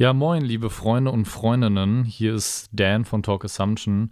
[0.00, 2.06] Ja, moin, liebe Freunde und Freundinnen.
[2.06, 4.08] Hier ist Dan von Talk Assumption.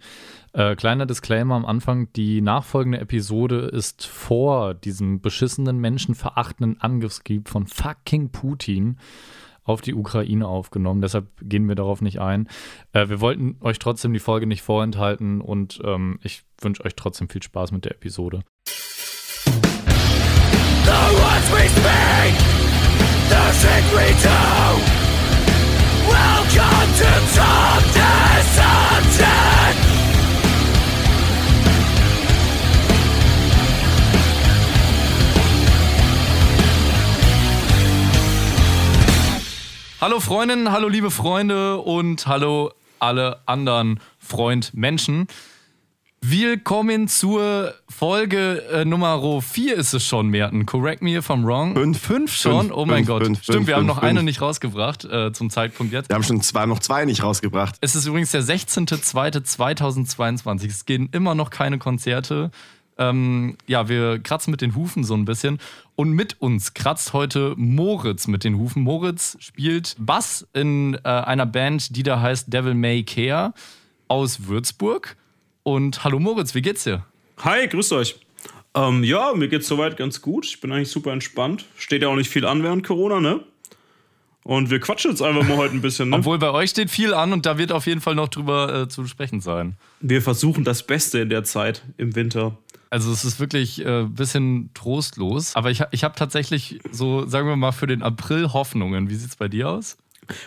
[0.53, 7.65] Äh, kleiner Disclaimer am Anfang: Die nachfolgende Episode ist vor diesem beschissenen, menschenverachtenden Angriffskrieg von
[7.65, 8.99] fucking Putin
[9.63, 11.01] auf die Ukraine aufgenommen.
[11.01, 12.47] Deshalb gehen wir darauf nicht ein.
[12.93, 17.29] Äh, wir wollten euch trotzdem die Folge nicht vorenthalten und ähm, ich wünsche euch trotzdem
[17.29, 18.43] viel Spaß mit der Episode.
[19.45, 19.55] The
[20.91, 22.35] words we speak,
[23.27, 25.08] the shit we do.
[40.01, 45.27] Hallo Freundinnen, hallo liebe Freunde und hallo alle anderen Freund-Menschen.
[46.21, 50.65] Willkommen zur Folge äh, Nummer 4 ist es schon, Merten.
[50.65, 51.75] Correct me if I'm wrong.
[51.75, 52.01] Fünf.
[52.01, 52.67] Fünf schon?
[52.67, 53.23] Fünf, oh mein fünf, Gott.
[53.23, 56.09] fünf, Stimmt, wir haben noch eine nicht rausgebracht äh, zum Zeitpunkt jetzt.
[56.09, 57.77] Wir haben schon zwei, noch zwei nicht rausgebracht.
[57.79, 60.67] Es ist übrigens der 16.02.2022.
[60.67, 62.51] Es gehen immer noch keine Konzerte.
[62.97, 65.57] Ähm, ja, wir kratzen mit den Hufen so ein bisschen.
[65.95, 68.83] Und mit uns kratzt heute Moritz mit den Hufen.
[68.83, 73.53] Moritz spielt Bass in äh, einer Band, die da heißt Devil May Care
[74.09, 75.15] aus Würzburg.
[75.69, 77.05] Und hallo Moritz, wie geht's dir?
[77.43, 78.15] Hi, grüßt euch.
[78.73, 80.47] Ähm, ja, mir geht's soweit ganz gut.
[80.47, 81.65] Ich bin eigentlich super entspannt.
[81.77, 83.41] Steht ja auch nicht viel an während Corona, ne?
[84.43, 86.15] Und wir quatschen jetzt einfach mal heute ein bisschen, ne?
[86.15, 88.87] Obwohl bei euch steht viel an und da wird auf jeden Fall noch drüber äh,
[88.87, 89.75] zu sprechen sein.
[89.99, 92.57] wir versuchen das Beste in der Zeit im Winter.
[92.89, 95.55] Also es ist wirklich ein äh, bisschen trostlos.
[95.55, 99.11] Aber ich, ich habe tatsächlich so, sagen wir mal, für den April Hoffnungen.
[99.11, 99.97] Wie sieht's bei dir aus?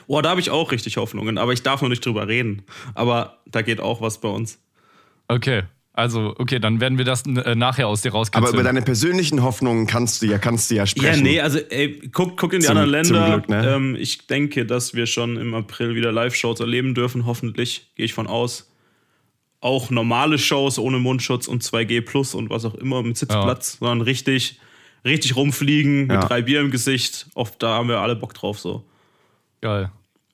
[0.09, 2.63] Boah, da habe ich auch richtig Hoffnungen, aber ich darf noch nicht drüber reden.
[2.95, 4.59] Aber da geht auch was bei uns.
[5.29, 5.63] Okay.
[5.95, 8.55] Also, okay, dann werden wir das äh, nachher aus dir Aber rauskitzeln.
[8.55, 11.23] über deine persönlichen Hoffnungen kannst du ja, kannst du ja Ja, sprechen.
[11.23, 13.39] nee, also ey, guck, guck in die Zum- anderen zum Länder.
[13.41, 13.75] Glück, ne?
[13.75, 18.15] ähm, ich denke, dass wir schon im April wieder Live-Shows erleben dürfen, hoffentlich, gehe ich
[18.15, 18.71] von aus.
[19.61, 24.01] Auch normale Shows ohne Mundschutz und 2G Plus und was auch immer mit Sitzplatz, sondern
[24.01, 24.59] richtig,
[25.05, 26.17] richtig rumfliegen Ja.
[26.21, 27.27] mit drei Bier im Gesicht.
[27.35, 28.83] Oft da haben wir alle Bock drauf so.
[29.61, 29.91] Geil.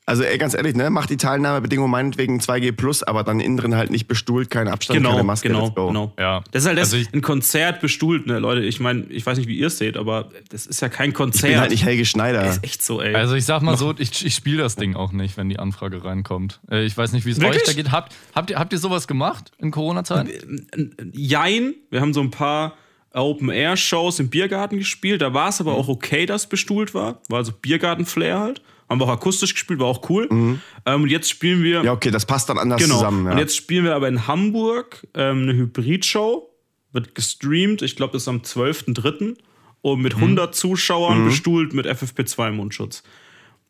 [0.08, 3.74] Also ey, ganz ehrlich, ne, mach die Teilnahmebedingungen meinetwegen 2G plus, aber dann innen drin
[3.76, 5.88] halt nicht bestuhlt, kein Abstand, Genau, keine Maske, genau, let's go.
[5.88, 6.12] genau.
[6.18, 6.42] Ja.
[6.50, 8.62] Das ist halt das, Also ich- ein Konzert bestuhlt, ne, Leute.
[8.62, 11.14] Ich meine, ich weiß nicht, wie ihr es seht, aber das ist ja kein Ich
[11.14, 11.50] Konzert.
[11.52, 12.42] bin halt nicht Helge Schneider.
[12.42, 13.14] Das ist echt so, ey.
[13.14, 16.02] Also ich sag mal so, ich, ich spiele das Ding auch nicht, wenn die Anfrage
[16.02, 16.60] reinkommt.
[16.70, 17.92] Äh, ich weiß nicht, wie es euch da geht.
[17.92, 20.66] Habt, habt, ihr, habt ihr sowas gemacht in Corona-Zeiten?
[21.12, 22.74] Jein, wir haben so ein paar
[23.12, 25.22] Open-Air-Shows im Biergarten gespielt.
[25.22, 27.20] Da war es aber auch okay, dass bestuhlt war.
[27.28, 28.62] War also Biergarten-Flair halt.
[28.88, 30.28] Haben wir auch akustisch gespielt, war auch cool.
[30.30, 30.60] Ähm,
[31.02, 31.82] und jetzt spielen wir.
[31.82, 32.94] Ja, okay, das passt dann anders genau.
[32.96, 33.26] zusammen.
[33.26, 33.32] Ja.
[33.32, 36.48] Und jetzt spielen wir aber in Hamburg ähm, eine Hybrid-Show.
[36.92, 39.36] Wird gestreamt, ich glaube, das ist am 12.03.
[39.80, 43.02] Und mit 100 Zuschauern bestuhlt mit FFP2-Mundschutz.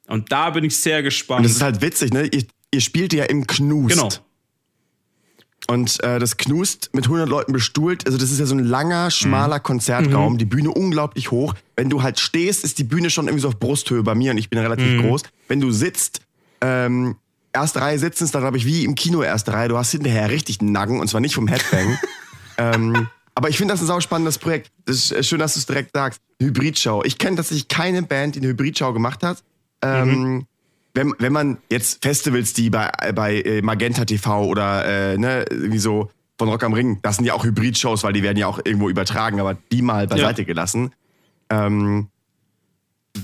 [0.07, 1.41] Und da bin ich sehr gespannt.
[1.41, 2.27] Und das ist halt witzig, ne?
[2.27, 3.95] Ihr, ihr spielt ja im Knust.
[3.95, 4.09] genau.
[5.71, 9.11] Und äh, das Knust mit 100 Leuten bestuhlt, also das ist ja so ein langer,
[9.11, 10.39] schmaler Konzertraum, Mhm.
[10.39, 11.55] die Bühne unglaublich hoch.
[11.77, 14.39] Wenn du halt stehst, ist die Bühne schon irgendwie so auf Brusthöhe bei mir und
[14.39, 15.03] ich bin relativ Mhm.
[15.03, 15.23] groß.
[15.47, 16.23] Wenn du sitzt,
[16.63, 17.17] ähm,
[17.53, 19.69] erste Reihe sitzen ist dann, glaube ich, wie im Kino erste Reihe.
[19.69, 21.99] Du hast hinterher richtig einen Nacken und zwar nicht vom Headbang.
[22.57, 24.71] ähm, aber ich finde das ein sauspannendes Projekt.
[24.87, 26.19] Das ist äh, schön, dass du es direkt sagst.
[26.41, 27.03] Hybridshow.
[27.05, 29.43] Ich kenne tatsächlich keine Band, die eine Hybridshow gemacht hat.
[29.83, 30.47] Ähm,
[30.99, 35.79] wenn, wenn man jetzt Festivals, die bei, bei äh, Magenta TV oder äh, ne, irgendwie
[35.79, 38.59] so von Rock am Ring, das sind ja auch Hybridshows, weil die werden ja auch
[38.65, 40.93] irgendwo übertragen, aber die mal beiseite gelassen.
[41.51, 42.09] Ähm,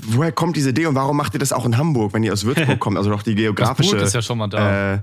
[0.07, 2.45] woher kommt diese Idee und warum macht ihr das auch in Hamburg, wenn ihr aus
[2.45, 2.97] Würzburg kommt?
[2.97, 4.95] Also doch die geografische Burg ist ja schon mal da.
[4.95, 4.99] Äh,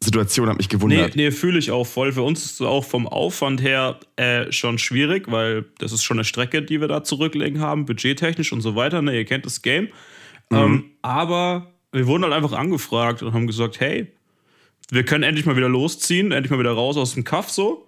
[0.00, 1.16] Situation hat mich Nee, gewundert.
[1.16, 2.12] nee fühle ich auch voll.
[2.12, 6.18] Für uns ist es auch vom Aufwand her äh, schon schwierig, weil das ist schon
[6.18, 9.02] eine Strecke, die wir da zurücklegen haben, budgettechnisch und so weiter.
[9.02, 9.88] Ne, ihr kennt das Game.
[10.50, 14.12] Ähm, aber wir wurden halt einfach angefragt und haben gesagt, hey,
[14.90, 17.86] wir können endlich mal wieder losziehen, endlich mal wieder raus aus dem Kaff so.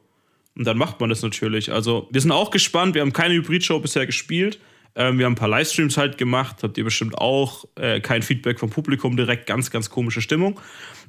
[0.57, 1.73] Und dann macht man das natürlich.
[1.73, 2.95] Also, wir sind auch gespannt.
[2.95, 4.59] Wir haben keine Hybrid-Show bisher gespielt.
[4.97, 6.63] Ähm, wir haben ein paar Livestreams halt gemacht.
[6.63, 7.65] Habt ihr bestimmt auch.
[7.77, 9.47] Äh, kein Feedback vom Publikum direkt.
[9.47, 10.61] Ganz, ganz komische Stimmung.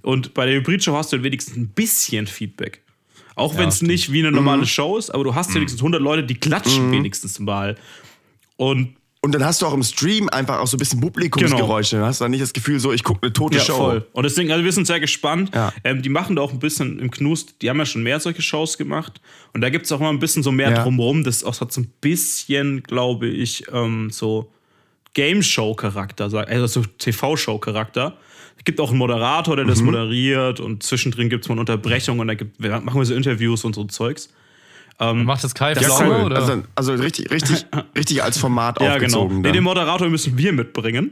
[0.03, 2.83] Und bei der Hybrid-Show hast du wenigstens ein bisschen Feedback.
[3.35, 6.23] Auch wenn es nicht wie eine normale Show ist, aber du hast wenigstens 100 Leute,
[6.23, 7.75] die klatschen wenigstens mal.
[8.57, 11.97] Und Und dann hast du auch im Stream einfach auch so ein bisschen Publikumsgeräusche.
[11.97, 13.75] Du hast dann nicht das Gefühl, so ich gucke eine tote Ja, Show.
[13.77, 14.07] voll.
[14.13, 15.51] Und deswegen, also wir sind sehr gespannt.
[15.53, 15.71] Ja.
[15.83, 18.41] Ähm, die machen da auch ein bisschen im Knust, die haben ja schon mehr solche
[18.41, 19.21] Shows gemacht.
[19.53, 20.81] Und da gibt es auch mal ein bisschen so mehr Ja.
[20.83, 21.23] drumherum.
[21.23, 24.51] Das auch hat so ein bisschen, glaube ich, ähm, so
[25.13, 28.17] Game-Show-Charakter, also so TV-Show-Charakter.
[28.57, 29.69] Es gibt auch einen Moderator, der Mhm.
[29.69, 33.13] das moderiert und zwischendrin gibt es mal eine Unterbrechung und da gibt, machen wir so
[33.13, 34.29] Interviews und so Zeugs.
[35.01, 36.25] Macht das Kai Das cool.
[36.25, 36.35] oder?
[36.37, 37.65] Also, also richtig, richtig,
[37.97, 39.03] richtig als Format Ja, genau.
[39.23, 39.37] aufgezogen.
[39.37, 39.53] Nee, dann.
[39.53, 41.11] den Moderator müssen wir mitbringen.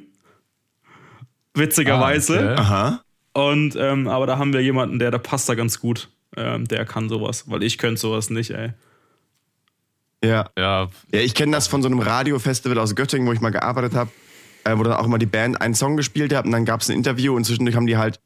[1.55, 2.39] witzigerweise.
[2.39, 2.61] Ah, okay.
[2.61, 3.01] Aha.
[3.33, 6.09] Und ähm, aber da haben wir jemanden, der da passt da ganz gut.
[6.37, 8.71] Ähm, der kann sowas, weil ich könnte sowas nicht, ey.
[10.23, 10.49] Ja.
[10.57, 13.93] Ja, Ja, ich kenne das von so einem Radiofestival aus Göttingen, wo ich mal gearbeitet
[13.95, 14.11] habe,
[14.65, 16.89] äh, wo dann auch immer die Band einen Song gespielt hat und dann gab es
[16.89, 18.19] ein Interview und zwischendurch haben die halt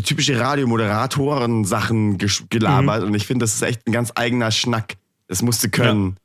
[0.00, 2.18] typische Radiomoderatoren-Sachen
[2.48, 4.96] gelabert und ich finde, das ist echt ein ganz eigener Schnack.
[5.28, 6.16] Das musste können.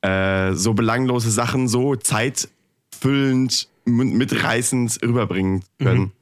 [0.00, 6.12] Äh, so belanglose Sachen so zeitfüllend, mitreißend rüberbringen können.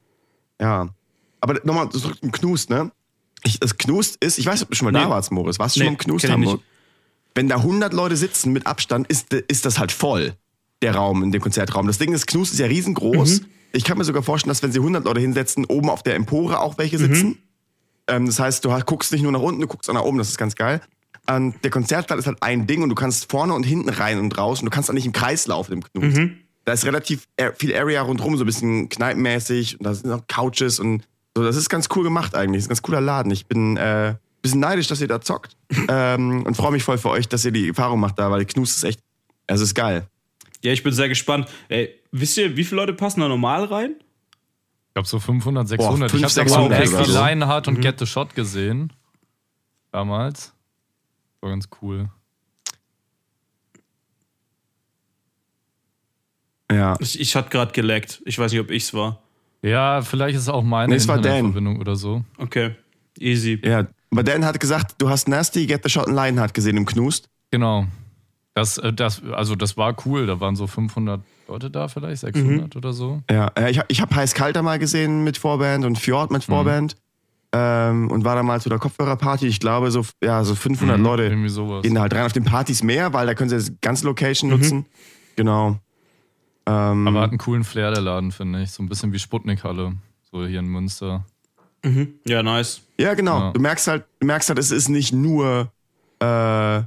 [0.59, 0.89] Ja.
[1.39, 2.91] Aber nochmal zurück zum Knust, ne?
[3.43, 5.03] Ich, das Knust ist, ich weiß ob du schon mal Nee.
[5.03, 5.57] da warst, Moritz.
[5.57, 6.61] Warst du schon Nee, mal im Knust Hamburg?
[7.33, 10.33] wenn da 100 Leute sitzen mit Abstand, ist, ist das halt voll,
[10.83, 11.87] der Raum in dem Konzertraum.
[11.87, 13.41] Das Ding ist, Knus ist ja riesengroß.
[13.73, 16.59] Ich kann mir sogar vorstellen, dass wenn sie 100 Leute hinsetzen, oben auf der Empore
[16.59, 17.37] auch welche sitzen.
[18.07, 20.17] Ähm, das heißt, du hast- guckst nicht nur nach unten, du guckst auch nach oben,
[20.17, 20.81] das ist ganz geil.
[21.27, 24.37] Ähm, der Konzertsaal ist halt ein Ding und du kannst vorne und hinten rein und
[24.37, 26.29] raus und du kannst auch nicht im Kreis laufen im Knus.
[26.65, 30.79] Da ist relativ viel Area rundherum, so ein bisschen kneipenmäßig und da sind auch Couches
[30.79, 31.03] und
[31.35, 31.43] so.
[31.43, 32.57] Das ist ganz cool gemacht eigentlich.
[32.57, 33.31] Das ist ein ganz cooler Laden.
[33.31, 35.55] Ich bin äh, ein bisschen neidisch, dass ihr da zockt
[35.87, 38.75] ähm, und freue mich voll für euch, dass ihr die Erfahrung macht da, weil Knus
[38.75, 38.99] ist echt,
[39.47, 40.07] es ist geil.
[40.63, 41.47] Ja, ich bin sehr gespannt.
[41.69, 43.95] Ey, wisst ihr, wie viele Leute passen da normal rein?
[44.91, 46.13] ich glaube so 500, 600.
[46.13, 47.13] ich 500, habe da 600 Crazy oder so.
[47.13, 48.91] Lionheart und Get the Shot gesehen.
[49.93, 50.53] Damals.
[51.39, 52.09] War ganz cool.
[56.69, 56.97] Ja.
[56.99, 58.21] Ich, ich hatte gerade geleckt.
[58.25, 59.21] Ich weiß nicht, ob ich's war.
[59.61, 61.37] Ja, vielleicht ist es auch meine Nee, es war Dan.
[61.37, 62.25] Internetverbindung oder so.
[62.37, 62.75] Okay.
[63.17, 63.61] Easy.
[63.63, 63.87] Ja.
[64.11, 67.29] Aber Dan hat gesagt, du hast Nasty, Get the Shot and Lionheart gesehen im Knust.
[67.51, 67.87] Genau.
[68.53, 70.25] Das, äh, das, also das war cool.
[70.25, 73.21] Da waren so 500 Leute da, vielleicht 600 oder so.
[73.29, 76.95] Ja, äh, ich, ich habe Heiß Kalter mal gesehen mit Vorband und Fjord mit Vorband.
[77.53, 79.45] Ähm, und war da mal zu der Kopfhörerparty.
[79.45, 81.83] Ich glaube, so, ja, so 500 Mhm, Leute Irgendwie sowas.
[81.83, 82.25] gehen da halt rein.
[82.25, 84.85] Auf den Partys mehr, weil da können sie das ganze Location nutzen.
[85.35, 85.77] Genau.
[86.65, 88.71] Ähm, Aber hat einen coolen Flair, der Laden, finde ich.
[88.71, 89.93] So ein bisschen wie Sputnik-Halle.
[90.31, 91.25] So hier in Münster.
[92.25, 92.81] Ja, nice.
[92.99, 93.39] ja, genau.
[93.39, 93.51] Ja.
[93.51, 95.71] Du merkst halt, du merkst halt, es ist nicht nur
[96.19, 96.81] äh,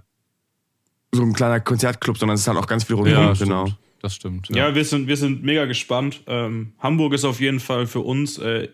[1.14, 3.34] so ein kleiner Konzertclub, sondern es ist halt auch ganz viel rundherum.
[3.34, 3.50] stimmt.
[3.50, 3.68] genau.
[4.02, 4.48] Das stimmt.
[4.54, 6.20] Ja, wir, sind, wir sind mega gespannt.
[6.26, 8.68] Ähm, Hamburg ist auf jeden Fall für uns äh,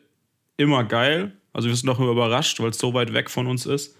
[0.57, 1.33] immer geil.
[1.53, 3.97] Also wir sind auch immer überrascht, weil es so weit weg von uns ist.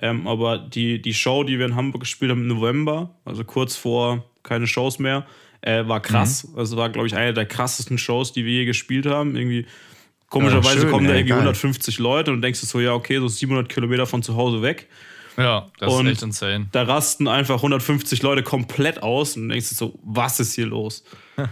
[0.00, 3.76] Ähm, aber die, die Show, die wir in Hamburg gespielt haben im November, also kurz
[3.76, 5.26] vor keine Shows mehr,
[5.62, 6.48] äh, war krass.
[6.56, 9.36] Also war, glaube ich, eine der krassesten Shows, die wir je gespielt haben.
[9.36, 9.66] Irgendwie
[10.28, 11.40] komischerweise Ja, schön, kommen da ey, irgendwie geil.
[11.40, 14.88] 150 Leute und denkst du so, ja, okay, so 700 Kilometer von zu Hause weg.
[15.40, 16.66] Ja, das Und- ist echt insane.
[16.72, 21.04] Da rasten einfach 150 Leute komplett aus und denkst du so, was ist hier los?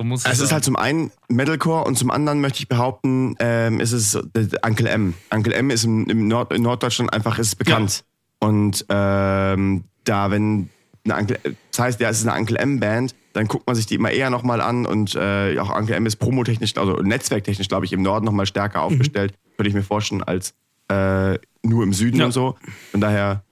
[0.00, 0.50] So muss Es ist sein.
[0.52, 4.20] halt zum einen Metalcore und zum anderen möchte ich behaupten, ähm, ist es äh,
[4.64, 5.14] Uncle M.
[5.34, 8.04] Uncle M ist im, im Nord, in Norddeutschland einfach ist bekannt.
[8.38, 10.70] Und ähm, da, wenn
[11.04, 11.40] eine Uncle,
[11.72, 14.30] das heißt, ja, es ist eine Uncle M-Band, dann guckt man sich die immer eher
[14.30, 18.24] nochmal an und äh, auch Uncle M ist promotechnisch, also netzwerktechnisch, glaube ich, im Norden
[18.24, 20.54] nochmal stärker aufgestellt, würde ich mir vorstellen, als
[20.92, 22.26] äh, nur im Süden Ja.
[22.26, 22.56] und so.
[22.90, 23.42] Von daher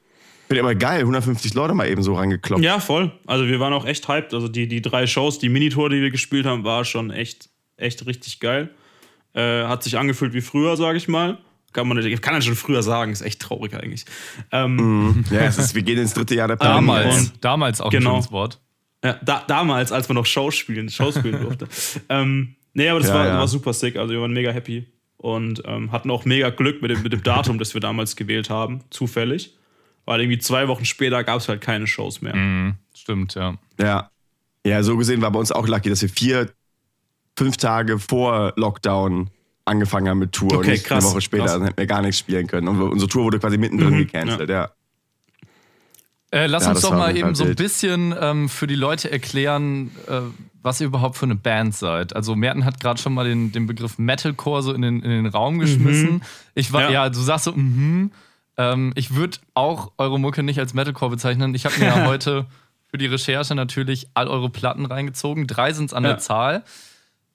[0.48, 2.62] finde ich aber geil, 150 Leute mal eben so rangekloppt.
[2.62, 3.12] Ja, voll.
[3.26, 4.32] Also wir waren auch echt hyped.
[4.34, 8.06] Also die, die drei Shows, die Minitour, die wir gespielt haben, war schon echt, echt
[8.06, 8.70] richtig geil.
[9.34, 11.38] Äh, hat sich angefühlt wie früher, sage ich mal.
[11.72, 14.06] Kann man nicht, kann man schon früher sagen, ist echt traurig eigentlich.
[14.50, 16.86] Ähm, Ja, es ist, wir gehen ins dritte Jahr der Pandemie.
[16.86, 18.10] damals, und- damals auch genau.
[18.10, 18.60] ein schönes Wort.
[19.04, 21.68] ja, da, damals, als man noch Shows spielen, Shows spielen durfte.
[22.08, 23.38] ähm, nee, aber das Ja, war, ja.
[23.38, 23.96] war super sick.
[23.96, 24.86] Also wir waren mega happy
[25.18, 28.50] und ähm, hatten auch mega Glück mit dem, mit dem Datum, das wir damals gewählt
[28.50, 29.56] haben, zufällig.
[30.04, 32.36] Weil irgendwie zwei Wochen später gab es halt keine Shows mehr.
[32.36, 33.56] Mhm, stimmt, ja.
[33.80, 34.10] Ja.
[34.64, 36.52] Ja, so gesehen war bei uns auch lucky, dass wir vier,
[37.38, 39.30] fünf Tage vor Lockdown
[39.64, 41.52] angefangen haben mit Tour und Okay, nicht krass, eine Woche später, krass.
[41.54, 42.68] dann hätten wir gar nichts spielen können.
[42.68, 44.70] Und unsere Tour wurde quasi mittendrin Mhm, gecancelt, ja.
[46.32, 49.90] Äh, lass Ja, uns doch mal eben so ein bisschen ähm, für die Leute erklären,
[50.08, 50.20] äh,
[50.66, 52.14] was ihr überhaupt für eine Band seid.
[52.14, 55.26] Also Merten hat gerade schon mal den, den Begriff Metalcore so in den, in den
[55.26, 56.22] Raum geschmissen.
[56.54, 56.90] Ich war, ja.
[56.90, 57.08] Ja.
[57.08, 58.10] du sagst so, mhm.
[58.58, 61.54] Ähm, ich würde auch eure Mucke nicht als Metalcore bezeichnen.
[61.54, 62.46] Ich habe mir ja heute
[62.90, 65.46] für die Recherche natürlich all eure Platten reingezogen.
[65.46, 66.10] Drei sind es an Ja.
[66.10, 66.64] der Zahl.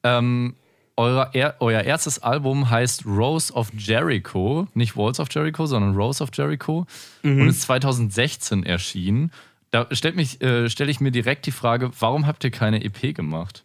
[0.03, 0.55] Ähm,
[0.97, 6.21] euer, er, euer erstes Album heißt Rose of Jericho, nicht Walls of Jericho, sondern Rose
[6.23, 6.85] of Jericho
[7.23, 9.31] und ist 2016 erschienen.
[9.71, 13.13] Da stellt mich, äh, stelle ich mir direkt die Frage, warum habt ihr keine EP
[13.15, 13.63] gemacht?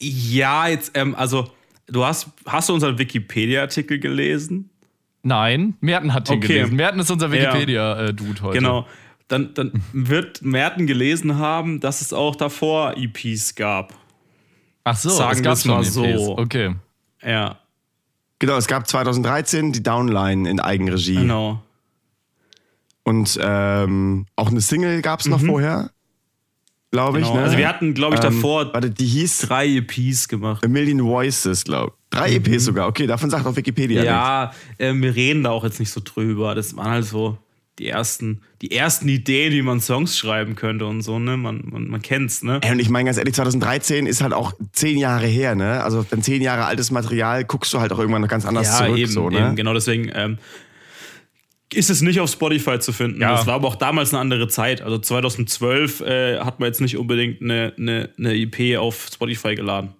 [0.00, 1.50] Ja, jetzt, ähm, also,
[1.86, 4.70] du hast, hast du unseren Wikipedia-Artikel gelesen?
[5.22, 6.46] Nein, Merten hat den Okay.
[6.48, 6.76] gelesen.
[6.76, 7.52] Merten ist unser Ja.
[7.52, 8.58] Wikipedia-Dude heute.
[8.58, 8.86] Genau.
[9.28, 13.94] Dann, dann wird Merten gelesen haben, dass es auch davor EPs gab.
[14.84, 15.92] Ach so, Sagen es wir gab es schon mal EPs.
[15.94, 16.38] so.
[16.38, 16.74] Okay.
[17.24, 17.58] Ja,
[18.38, 21.16] Genau, es gab 2013 die Downline in Eigenregie.
[26.90, 27.24] Glaube ich.
[27.24, 27.36] Genau.
[27.36, 27.42] Ne?
[27.42, 30.64] Also wir hatten, glaube ich, Ähm, davor Warte, die hieß drei EPs gemacht.
[30.64, 32.18] A Million Voices, glaube ich.
[32.18, 32.88] Drei EPs sogar.
[32.88, 34.00] Okay, davon sagt auch Wikipedia.
[34.00, 34.06] Mhm.
[34.06, 36.54] Ja, äh, wir reden da auch jetzt nicht so drüber.
[36.54, 37.38] Das waren halt so
[37.78, 41.36] die ersten, die ersten Ideen, wie man Songs schreiben könnte und so, ne?
[41.36, 42.60] Man, man, man kennt's, ne?
[42.62, 45.84] Ey, und ich meine ganz ehrlich, 2013 ist halt auch zehn Jahre her, ne?
[45.84, 48.86] Also wenn zehn Jahre altes Material, guckst du halt auch irgendwann noch ganz anders ja,
[48.86, 48.98] zurück.
[48.98, 49.40] eben, so, ne?
[49.40, 50.38] eben, genau deswegen ähm,
[51.72, 53.20] ist es nicht auf Spotify zu finden.
[53.20, 53.32] Ja.
[53.32, 54.82] Das war aber auch damals eine andere Zeit.
[54.82, 59.94] Also 2012 äh, hat man jetzt nicht unbedingt eine, eine, eine EP auf Spotify geladen.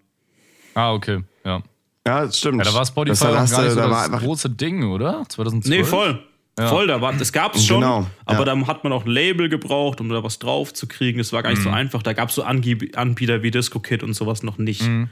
[0.75, 1.23] Ah, okay.
[1.45, 1.63] Ja.
[2.07, 2.59] Ja, das stimmt.
[2.65, 4.51] Ja, da war Spotify Das auch gar hast du- nicht so da das war große
[4.51, 5.25] Ding, oder?
[5.29, 5.79] 2012?
[5.79, 6.23] Nee, voll.
[6.59, 6.69] Ja.
[6.69, 8.45] Voll, da war, das gab es schon, Genau, aber ja.
[8.47, 11.19] dann hat man auch ein Label gebraucht, um da was drauf zu kriegen.
[11.19, 11.65] Das war gar nicht Mhm.
[11.65, 12.03] so einfach.
[12.03, 14.81] Da gab es so Anbieter wie DiscoKid und sowas noch nicht.
[14.83, 15.11] Mhm.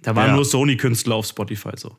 [0.00, 0.34] Da waren Ja.
[0.36, 1.96] nur Sony-Künstler auf Spotify so.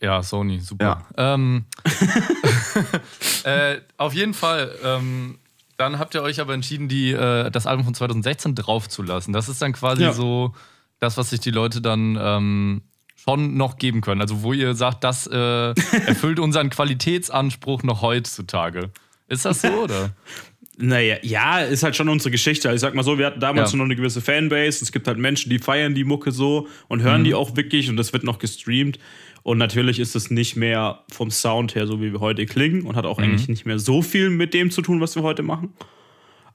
[0.00, 1.06] Ja, Sony, super.
[1.16, 1.64] Ähm,
[3.44, 4.72] äh, auf jeden Fall.
[4.84, 5.38] Ähm,
[5.76, 9.32] dann habt ihr euch aber entschieden, die, äh, das Album von 2016 draufzulassen.
[9.32, 10.12] Das ist dann quasi Ja.
[10.12, 10.54] so
[10.98, 12.82] das, was sich die Leute dann ähm,
[13.16, 14.20] schon noch geben können.
[14.20, 15.36] Also wo ihr sagt, das äh,
[16.06, 18.90] erfüllt unseren Qualitätsanspruch noch heutzutage.
[19.28, 20.10] Ist das so, oder?
[20.76, 22.68] Naja, ja, ist halt schon unsere Geschichte.
[22.68, 23.70] Also ich sag mal so, wir hatten damals Ja.
[23.72, 24.82] schon noch eine gewisse Fanbase.
[24.82, 27.24] Es gibt halt Menschen, die feiern die Mucke so und hören Mhm.
[27.24, 28.98] die auch wirklich und das wird noch gestreamt.
[29.42, 32.96] Und natürlich ist es nicht mehr vom Sound her so, wie wir heute klingen und
[32.96, 33.24] hat auch Mhm.
[33.24, 35.72] eigentlich nicht mehr so viel mit dem zu tun, was wir heute machen.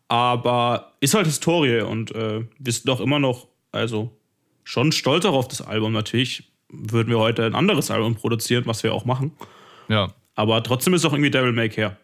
[0.07, 4.11] Aber ist halt Historie und äh, wir sind doch immer noch, also
[4.63, 5.93] schon stolz darauf, das Album.
[5.93, 9.31] Natürlich würden wir heute ein anderes Album produzieren, was wir auch machen.
[9.87, 10.13] Ja.
[10.35, 11.97] Aber trotzdem ist auch irgendwie Devil May Care.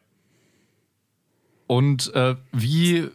[1.67, 3.07] Und äh, wie,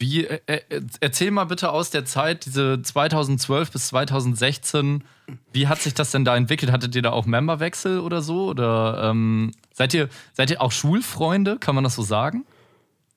[0.00, 5.04] wie äh, äh, erzähl mal bitte aus der Zeit, diese 2012 bis 2016,
[5.52, 6.72] wie hat sich das denn da entwickelt?
[6.72, 8.48] Hattet ihr da auch Memberwechsel oder so?
[8.48, 11.58] Oder ähm, seid, ihr, seid ihr auch Schulfreunde?
[11.58, 12.46] Kann man das so sagen?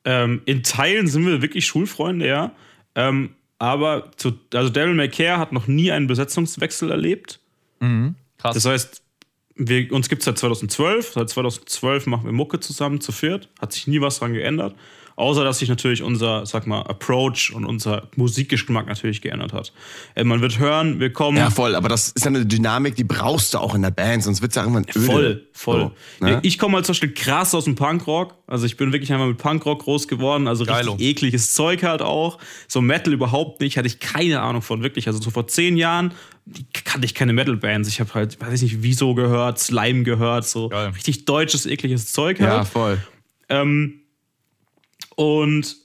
[0.04, 2.52] Ähm, in Teilen sind wir wirklich Schulfreunde, ja.
[2.96, 7.40] Ähm, aber zu, also Daryl McCare hat noch nie einen Besetzungswechsel erlebt.
[8.38, 8.56] Krass.
[8.56, 9.04] Das heißt,
[9.56, 11.14] wir, uns gibt es seit 2012.
[11.14, 13.48] Seit 2012 machen wir Mucke zusammen zu viert.
[13.62, 14.76] Hat sich nie was dran geändert.
[15.16, 19.72] Außer, dass sich natürlich unser, sag mal, Approach und unser Musikgeschmack natürlich geändert hat.
[20.16, 21.38] Äh, man wird hören, wir kommen.
[21.38, 24.24] Ja, voll, aber das ist ja eine Dynamik, die brauchst du auch in der Band,
[24.24, 25.06] sonst wird es ja irgendwann öde.
[25.06, 25.92] Voll, voll.
[26.20, 26.40] So, ne?
[26.42, 28.36] Ich komme halt zum Beispiel krass aus dem Punkrock.
[28.48, 30.48] Also ich bin wirklich einmal mit Punkrock groß geworden.
[30.48, 30.94] Also Geilo.
[30.94, 32.40] richtig ekliges Zeug halt auch.
[32.68, 33.78] So Metal überhaupt nicht.
[33.78, 35.08] Hatte ich keine Ahnung von, wirklich.
[35.08, 36.14] Also so vor zehn Jahren
[36.74, 37.88] kannte ich keine Metal-Bands.
[37.88, 40.46] Ich habe halt, weiß ich nicht, Wieso gehört, Slime gehört.
[40.46, 40.90] So Geil.
[40.90, 42.68] richtig deutsches, ekliges Zeug Ja, halt.
[42.68, 42.98] voll.
[43.50, 44.02] Ähm,
[45.16, 45.76] und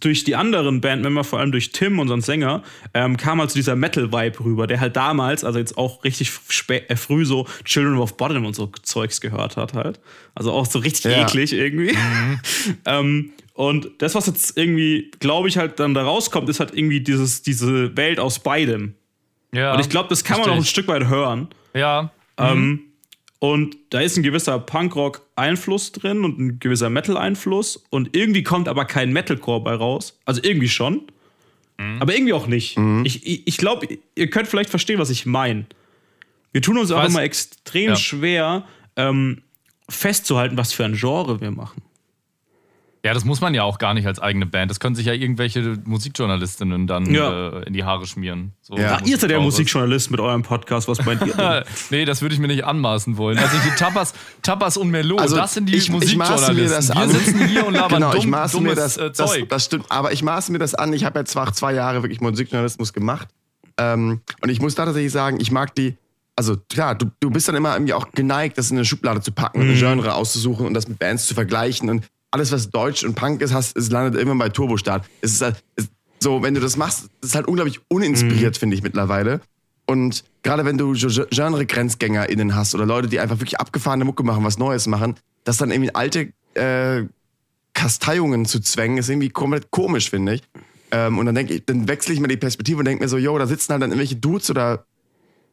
[0.00, 3.74] durch die anderen Bandmember, vor allem durch Tim, unseren Sänger, ähm, kam halt so dieser
[3.74, 6.30] Metal-Vibe rüber, der halt damals, also jetzt auch richtig
[6.68, 9.98] äh, früh so Children of Bottom und so Zeugs gehört hat halt.
[10.34, 11.22] Also auch so richtig Ja.
[11.26, 11.96] eklig irgendwie.
[12.84, 17.00] ähm, und das, was jetzt irgendwie, glaube ich, halt dann da rauskommt, ist halt irgendwie
[17.00, 18.94] dieses, diese Welt aus beidem.
[19.52, 20.64] ja, Und ich glaube, das kann man auch ein.
[20.64, 21.48] Stück weit hören.
[21.74, 22.12] Ja.
[22.36, 22.80] Ähm,
[23.40, 27.84] und da ist ein gewisser Punkrock-Einfluss drin und ein gewisser Metal-Einfluss.
[27.90, 30.18] Und irgendwie kommt aber kein Metalcore bei raus.
[30.24, 31.02] Also irgendwie schon.
[32.00, 32.76] Aber irgendwie auch nicht.
[33.04, 35.66] Ich, ich, ich glaube, ihr könnt vielleicht verstehen, was ich meine.
[36.50, 37.96] Wir tun uns auch weiß- immer extrem Ja.
[37.96, 38.64] schwer,
[38.96, 39.42] ähm,
[39.88, 41.80] festzuhalten, was für ein Genre wir machen.
[43.04, 44.70] Ja, das muss man ja auch gar nicht als eigene Band.
[44.70, 47.58] Das können sich ja irgendwelche Musikjournalistinnen dann Ja.
[47.60, 48.52] äh, in die Haare schmieren.
[48.60, 48.98] So Ja.
[49.04, 49.40] Ihr seid der.
[49.40, 50.88] Musikjournalist mit eurem Podcast.
[50.88, 51.62] Was meint ihr denn?
[51.90, 53.38] nee, das würde ich mir nicht anmaßen wollen.
[53.38, 56.76] Also die Tapas, Tapas und Melo, Also, das sind die ich- ich maße mir Musikjournalisten.
[56.76, 57.10] das Wir an.
[57.10, 59.48] sitzen hier und labern Genau, dumm, ich maße dummes mir das, äh, das, Zeug.
[59.48, 60.92] das stimmt, aber ich maße mir das an.
[60.92, 63.28] Ich habe ja zwar zwei Jahre wirklich Musikjournalismus gemacht
[63.78, 65.96] ähm, und ich muss da tatsächlich sagen, ich mag die,
[66.36, 69.32] also klar, du, du bist dann immer irgendwie auch geneigt, das in eine Schublade zu
[69.32, 73.04] packen und ein Genre auszusuchen und das mit Bands zu vergleichen und alles, was Deutsch
[73.04, 75.04] und Punk ist, hast, es landet irgendwann bei Turbostart.
[75.20, 75.88] Es ist halt, es,
[76.20, 79.40] so, wenn du das machst, das ist halt unglaublich uninspiriert, finde ich mittlerweile.
[79.86, 84.44] Und gerade wenn du Ge- Genre-GrenzgängerInnen hast oder Leute, die einfach wirklich abgefahrene Mucke machen,
[84.44, 87.04] was Neues machen, dass dann irgendwie alte äh,
[87.72, 90.42] Kasteiungen zu zwängen, ist irgendwie komplett komisch, finde ich.
[90.90, 93.16] Ähm, und dann denke ich, dann wechsle ich mir die Perspektive und denke mir so,
[93.16, 94.84] yo, da sitzen halt dann irgendwelche Dudes oder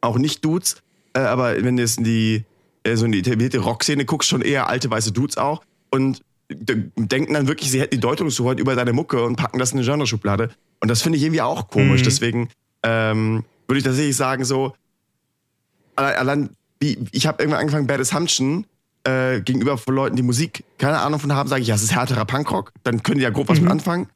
[0.01, 0.77] auch nicht Dudes,
[1.13, 2.43] äh, aber wenn du jetzt in die,
[2.83, 7.33] äh, so in die etablierte Rockszene guckst, schon eher alte weiße Dudes auch und denken
[7.33, 10.49] dann wirklich, sie hätten die Deutungshoheit über deine Mucke und packen das in eine Genreschublade.
[10.79, 12.03] Und das finde ich irgendwie auch komisch.
[12.03, 12.49] Deswegen
[12.83, 14.75] ähm, würde ich tatsächlich sagen, so,
[15.95, 16.49] allein,
[16.79, 18.65] wie, ich habe irgendwann angefangen, Bad Assumption
[19.03, 21.95] äh, gegenüber von Leuten, die Musik keine Ahnung von haben, sage ich, ja, es ist
[21.95, 24.07] härterer Punkrock, dann können die ja grob was mit anfangen.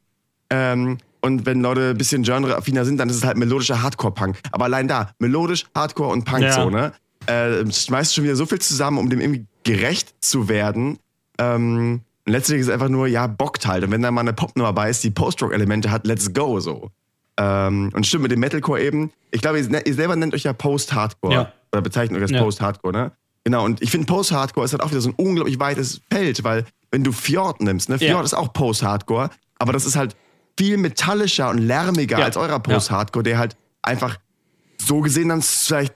[0.50, 4.38] Ähm, und wenn Leute ein bisschen genreaffiner sind, dann ist es halt melodischer Hardcore-Punk.
[4.52, 6.54] Aber allein da, melodisch, Hardcore und Punk Ja.
[6.54, 6.94] so, ne?
[7.26, 10.98] Äh, schmeißt schon wieder so viel zusammen, um dem irgendwie gerecht zu werden.
[11.38, 13.84] Ähm, Und letztlich ist es einfach nur, ja, bockt halt.
[13.84, 16.92] Und wenn da mal eine Popnummer bei ist, die Post-Rock-Elemente hat, let's go so.
[17.38, 19.12] Ähm, und stimmt mit dem Metalcore eben.
[19.32, 21.34] Ich glaube, ihr, ihr selber nennt euch ja Post-Hardcore.
[21.34, 21.54] Ja.
[21.72, 22.44] Oder bezeichnet euch als Ja.
[22.44, 23.12] Post-Hardcore, ne?
[23.46, 26.66] Genau, und ich finde Post-Hardcore ist halt auch wieder so ein unglaublich weites Feld, weil
[26.92, 27.98] wenn du Fjord nimmst, ne?
[27.98, 28.22] Fjord Ja.
[28.22, 30.16] ist auch Post-Hardcore, aber das ist halt
[30.56, 32.26] viel metallischer und lärmiger Ja.
[32.26, 34.18] als eurer Post-Hardcore, der halt einfach
[34.78, 35.96] so gesehen dann vielleicht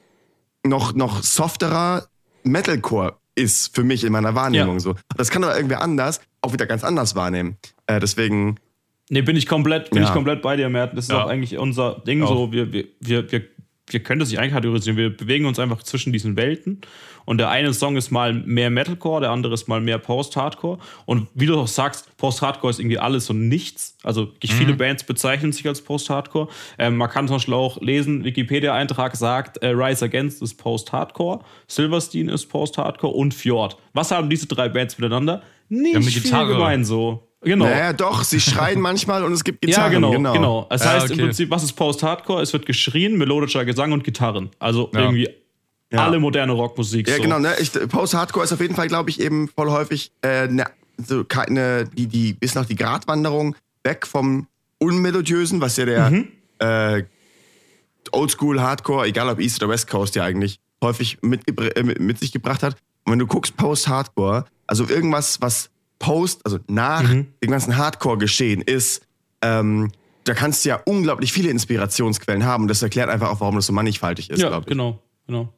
[0.65, 2.07] noch, noch softerer
[2.43, 4.79] Metalcore ist für mich in meiner Wahrnehmung Ja.
[4.79, 4.95] so.
[5.17, 7.57] Das kann aber irgendwer anders auch wieder ganz anders wahrnehmen.
[7.87, 8.57] Äh, deswegen,
[9.09, 10.07] Nee, bin ich komplett, bin Ja.
[10.07, 10.97] ich komplett bei dir, Mert.
[10.97, 11.23] Das ist Ja.
[11.23, 12.29] auch eigentlich unser Ding Auch.
[12.29, 12.51] so.
[12.51, 13.41] Wir, wir, wir, wir,
[13.89, 14.97] wir können das nicht einkategorisieren.
[14.97, 16.81] Wir bewegen uns einfach zwischen diesen Welten.
[17.25, 20.77] Und der eine Song ist mal mehr Metalcore, der andere ist mal mehr Post-Hardcore.
[21.05, 23.97] Und wie du auch sagst, Post-Hardcore ist irgendwie alles und nichts.
[24.03, 26.47] Also wirklich viele Bands bezeichnen sich als Post-Hardcore.
[26.77, 32.29] Ähm, man kann zum Beispiel auch lesen, Wikipedia-Eintrag sagt, äh, Rise Against ist Post-Hardcore, Silverstein
[32.29, 33.77] ist Post-Hardcore und Fjord.
[33.93, 35.41] Was haben diese drei Bands miteinander?
[35.69, 36.53] Nicht eine viel Gitarre.
[36.53, 37.27] gemein so.
[37.41, 37.65] Genau.
[37.65, 40.11] naja, doch, sie schreien manchmal und es gibt Ja, Gitarren.
[40.13, 40.67] genau, genau.
[40.69, 41.21] Das Ja, heißt im okay.
[41.23, 42.41] Prinzip, was ist Post-Hardcore?
[42.41, 44.49] Es wird geschrien, melodischer Gesang und Gitarren.
[44.59, 45.01] Also Ja.
[45.01, 45.27] irgendwie
[45.93, 46.05] Ja.
[46.05, 47.07] alle moderne Rockmusik.
[47.07, 47.21] Ja, so.
[47.21, 47.39] genau.
[47.39, 47.53] Ne?
[47.59, 50.65] Ich, Post-Hardcore ist auf jeden Fall, glaube ich, eben voll häufig äh, ne,
[50.97, 54.47] so keine, die, die, bis nach die Gratwanderung weg vom
[54.79, 56.27] Unmelodiösen, was ja der Mhm.
[56.59, 57.03] äh,
[58.11, 61.41] Oldschool Hardcore, egal ob East oder West Coast, ja eigentlich häufig mit,
[61.77, 62.75] äh, mit, mit sich gebracht hat.
[63.05, 65.69] Und wenn du guckst, Post-Hardcore, also irgendwas, was
[65.99, 67.27] Post, also nach Mhm.
[67.43, 69.05] dem ganzen Hardcore-Geschehen ist,
[69.41, 69.91] ähm,
[70.25, 73.65] da kannst du ja unglaublich viele Inspirationsquellen haben und das erklärt einfach auch, warum das
[73.65, 74.67] so mannigfaltig ist, Ja, glaube ich.
[74.69, 75.53] genau, genau.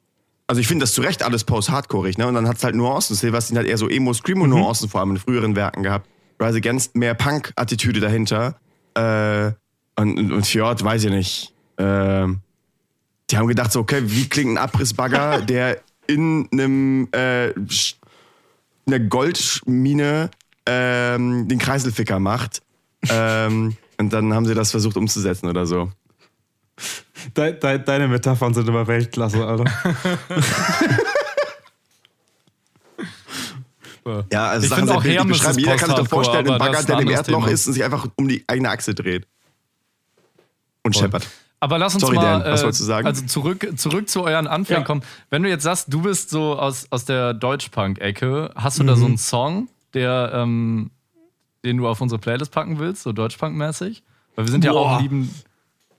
[0.48, 2.28] Also ich finde das zu Recht alles post-hardcoreig, ne?
[2.28, 3.16] Und dann hat es halt Nuancen.
[3.16, 6.08] Silverstein hat eher so Emo-Screamo-Nuancen vor allem in früheren Werken gehabt.
[6.40, 8.60] Rise Against mehr Punk-Attitüde dahinter.
[8.94, 9.52] Äh,
[10.00, 11.54] und, und, Fjord, weiß ich nicht.
[11.78, 12.28] Äh,
[13.30, 17.52] die haben gedacht so, okay, wie klingt ein Abrissbagger, der in einem äh,
[18.86, 20.30] einer Goldmine
[20.68, 22.62] ähm, den Kreiselficker macht.
[23.10, 25.92] ähm, und dann haben sie das versucht umzusetzen oder so.
[27.36, 29.66] De, de, deine Metaphern sind immer Weltklasse, Alter.
[34.32, 35.58] Ja, also Ich Sachen sehr auch Hermes beschreiben.
[35.60, 37.52] Jeder kann sich doch vorstellen, das Bagger, der ein im Erdloch Thema.
[37.52, 39.28] ist und sich einfach um die eigene Achse dreht.
[40.84, 41.28] Und scheppert.
[41.60, 43.08] Aber lass uns Sorry, mal Dan, was äh, wolltest du sagen?
[43.08, 44.86] also zurück, zurück zu euren Anfängen Ja.
[44.86, 45.02] kommen.
[45.32, 49.00] Wenn du jetzt sagst, du bist so aus, aus der Deutschpunk-Ecke, hast du da Mhm.
[49.00, 50.92] so einen Song, der, ähm,
[51.64, 54.04] den du auf unsere Playlist packen willst, so Deutschpunk-mäßig?
[54.36, 54.98] Weil wir sind ja Boah.
[54.98, 55.32] auch lieben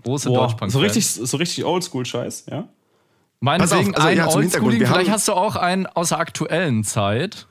[0.07, 0.73] große Boah, Deutschpunk.
[0.73, 2.69] so richtig, so richtig Oldschool-Scheiß, ja?
[3.41, 6.85] Meinetwegen Pass auf, also, einen ja, Oldschooling, vielleicht hast du auch einen aus der aktuellen
[6.85, 7.47] Zeit.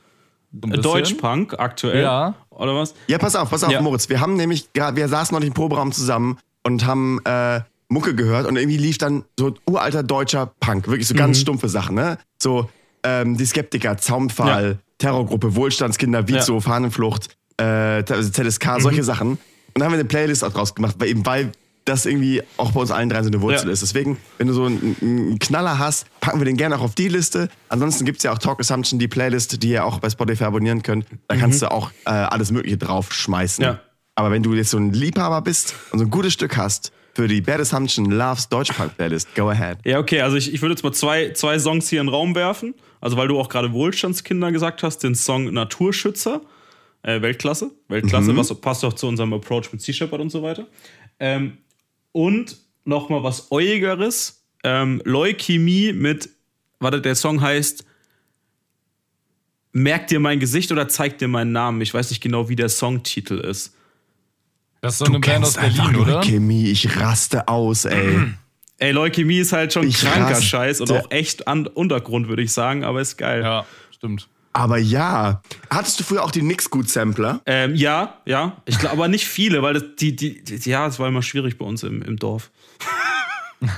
[0.52, 0.82] So ein.
[0.82, 2.02] Deutschpunk aktuell.
[2.02, 2.34] Ja.
[2.50, 2.96] Oder was?
[3.08, 3.82] Ja, pass auf, pass auf, Ja.
[3.82, 4.10] Moritz.
[4.10, 8.16] Wir haben nämlich, ja, wir saßen noch nicht im Proberaum zusammen und haben äh, Mucke
[8.16, 10.88] gehört und irgendwie lief dann so uralter deutscher Punk.
[10.88, 11.18] Wirklich so Mhm.
[11.20, 12.18] ganz stumpfe Sachen, ne?
[12.42, 12.70] So
[13.04, 14.78] ähm, die Skeptiker, Zaumfall, Ja.
[14.98, 16.60] Terrorgruppe, Wohlstandskinder, Vizo, Ja.
[16.62, 18.82] Fahnenflucht, äh, also ZSK, Mhm.
[18.82, 19.32] solche Sachen.
[19.32, 19.40] Und
[19.76, 21.52] dann haben wir eine Playlist auch draus gemacht, weil eben weil
[21.86, 23.72] das irgendwie auch bei uns allen dreien so eine Wurzel Ja.
[23.74, 23.82] ist.
[23.82, 27.08] Deswegen, wenn du so einen, einen Knaller hast, packen wir den gerne auch auf die
[27.08, 27.48] Liste.
[27.70, 30.82] Ansonsten gibt es ja auch Talk Assumption, die Playlist, die ihr auch bei Spotify abonnieren
[30.82, 31.06] könnt.
[31.28, 33.64] Da kannst du auch äh, alles Mögliche draufschmeißen.
[33.64, 33.72] Mhm.
[33.72, 33.80] Ja.
[34.16, 37.28] Aber wenn du jetzt so ein Liebhaber bist und so ein gutes Stück hast für
[37.28, 39.78] die Bad Assumption Loves Deutschpunk Playlist, go ahead.
[39.86, 42.34] Ja, okay, also ich, ich würde jetzt mal zwei, zwei Songs hier in den Raum
[42.34, 42.74] werfen.
[43.02, 46.42] Also, weil du auch gerade Wohlstandskinder gesagt hast, den Song Naturschützer.
[47.04, 47.70] Äh, Weltklasse.
[47.88, 50.66] Weltklasse, was passt auch zu unserem Approach mit Sea Shepherd und so weiter.
[51.20, 51.60] Ähm,
[52.16, 54.46] und nochmal was Eugeres.
[54.64, 56.30] Ähm, Leukämie mit,
[56.80, 57.86] warte, der Song heißt
[59.74, 61.82] Merkt dir mein Gesicht oder zeigt dir meinen Namen?
[61.82, 63.76] Ich weiß nicht genau, wie der Songtitel ist.
[64.80, 66.22] Das ist so eine Band aus Berlin, oder?
[66.22, 68.32] Chemie, ich raste aus, ey.
[68.78, 70.46] Ey, Leukämie ist halt schon Ich kranker raste.
[70.46, 73.42] Scheiß und auch echt an Untergrund, würde ich sagen, aber ist geil.
[73.42, 74.30] Ja, stimmt.
[74.56, 77.42] Aber ja, hattest du früher auch die Nix-Gut-Sampler?
[77.46, 78.56] Ähm, ja, ja.
[78.64, 81.58] Ich glaube, aber nicht viele, weil das, die, die, die, ja, es war immer schwierig
[81.58, 82.52] bei uns im, im Dorf.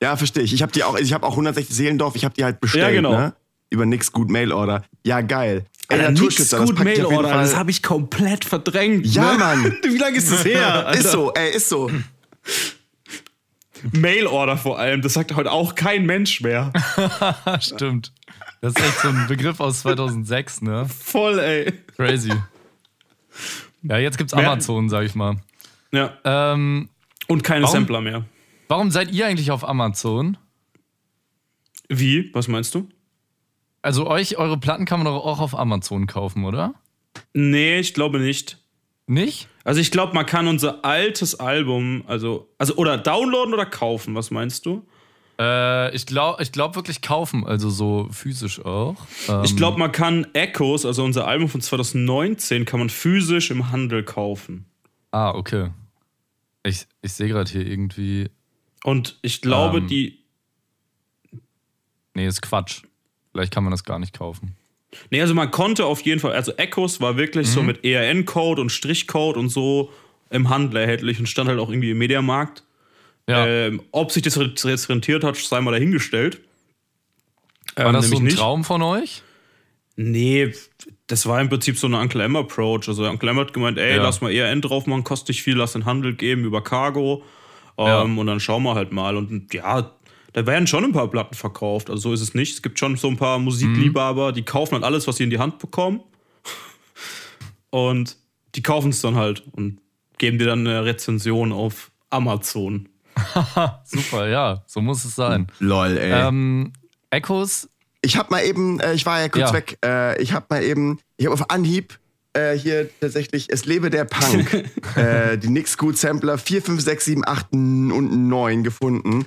[0.00, 0.52] Ja, verstehe ich.
[0.52, 2.90] Ich habe die auch, ich habe auch 160 Seelendorf, ich habe die halt bestellt, Ja,
[2.92, 3.10] genau.
[3.18, 3.34] ne?
[3.68, 4.84] Über nix gut Mail-Order.
[5.04, 5.64] Ja, geil.
[5.88, 9.06] Ey, Alter, nix gut Mail-Order, Fall- das habe ich komplett verdrängt.
[9.06, 9.38] Ja, ne?
[9.38, 9.64] Mann.
[9.82, 10.72] Wie lange ist das her?
[10.86, 11.00] Alter?
[11.00, 11.90] Ist so, ey, ist so.
[13.92, 16.72] Mail-Order vor allem, das sagt heute auch kein Mensch mehr.
[17.60, 18.12] Stimmt.
[18.60, 20.86] Das ist echt so ein Begriff aus 2006, ne?
[20.88, 21.72] Voll, ey.
[21.96, 22.32] Crazy.
[23.82, 25.36] Ja, jetzt gibt's Amazon, sag ich mal.
[25.92, 26.18] Ja.
[26.24, 26.88] Ähm,
[27.28, 28.24] Und keine Warum- Sampler mehr.
[28.68, 30.36] warum seid ihr eigentlich auf Amazon?
[31.88, 32.30] Wie?
[32.34, 32.88] Was meinst du?
[33.82, 36.74] Also euch, eure Platten kann man doch auch auf Amazon kaufen, oder?
[37.32, 38.58] Nee, ich glaube nicht.
[39.06, 39.48] Nicht?
[39.64, 44.30] Also ich glaube, man kann unser altes Album, also, also oder downloaden oder kaufen, was
[44.30, 44.86] meinst du?
[45.40, 48.96] Äh, ich glaube ich glaub wirklich kaufen, also so physisch auch.
[49.28, 53.70] Ähm, Ich glaube, man kann Echoes, also unser Album von 2019, kann man physisch im
[53.70, 54.64] Handel kaufen.
[55.12, 55.70] Ah, okay.
[56.64, 58.28] Ich, ich sehe gerade hier irgendwie.
[58.84, 59.86] Und ich glaube, Ähm.
[59.86, 60.18] die.
[62.14, 62.82] Nee, ist Quatsch.
[63.32, 64.56] Vielleicht kann man das gar nicht kaufen.
[65.10, 67.52] Nee, also man konnte auf jeden Fall, also Echoes war wirklich Mhm.
[67.52, 69.92] so mit ERN-Code und Strichcode und so
[70.30, 72.64] im Handel erhältlich und stand halt auch irgendwie im Mediamarkt.
[73.28, 73.46] Ja.
[73.46, 76.40] Ähm, ob sich das jetzt rentiert hat, sei mal dahingestellt.
[77.76, 78.38] War Ähm, das so ein nicht.
[78.38, 79.22] Traum von euch?
[79.96, 80.52] Nee,
[81.08, 82.88] das war im Prinzip so eine Uncle M Approach.
[82.88, 84.02] Also Uncle M hat gemeint, ey, Ja.
[84.02, 87.22] lass mal ERN drauf machen, kostet nicht viel, lass den Handel geben über Cargo.
[87.76, 88.00] Ähm, Ja.
[88.02, 89.16] Und dann schauen wir halt mal.
[89.16, 89.92] Und ja,
[90.32, 91.90] da werden schon ein paar Platten verkauft.
[91.90, 92.54] Also so ist es nicht.
[92.54, 95.38] Es gibt schon so ein paar Musikliebhaber, die kaufen halt alles, was sie in die
[95.38, 96.00] Hand bekommen.
[97.70, 98.16] Und
[98.54, 99.80] die kaufen es dann halt und
[100.18, 102.88] geben dir dann eine Rezension auf Amazon.
[103.84, 105.46] Super, ja, so muss es sein.
[105.58, 106.28] Lol, ey.
[106.28, 106.72] Ähm,
[107.10, 107.68] Echos,
[108.02, 109.52] Ich habe mal eben, äh, ich war ja kurz Ja.
[109.54, 111.98] weg, äh, ich habe mal eben, ich habe auf Anhieb
[112.34, 114.52] äh, hier tatsächlich Es lebe der Punk,
[114.96, 119.26] äh, die Nix Good Sampler 4, 5, 6, 7, 8 und 9 gefunden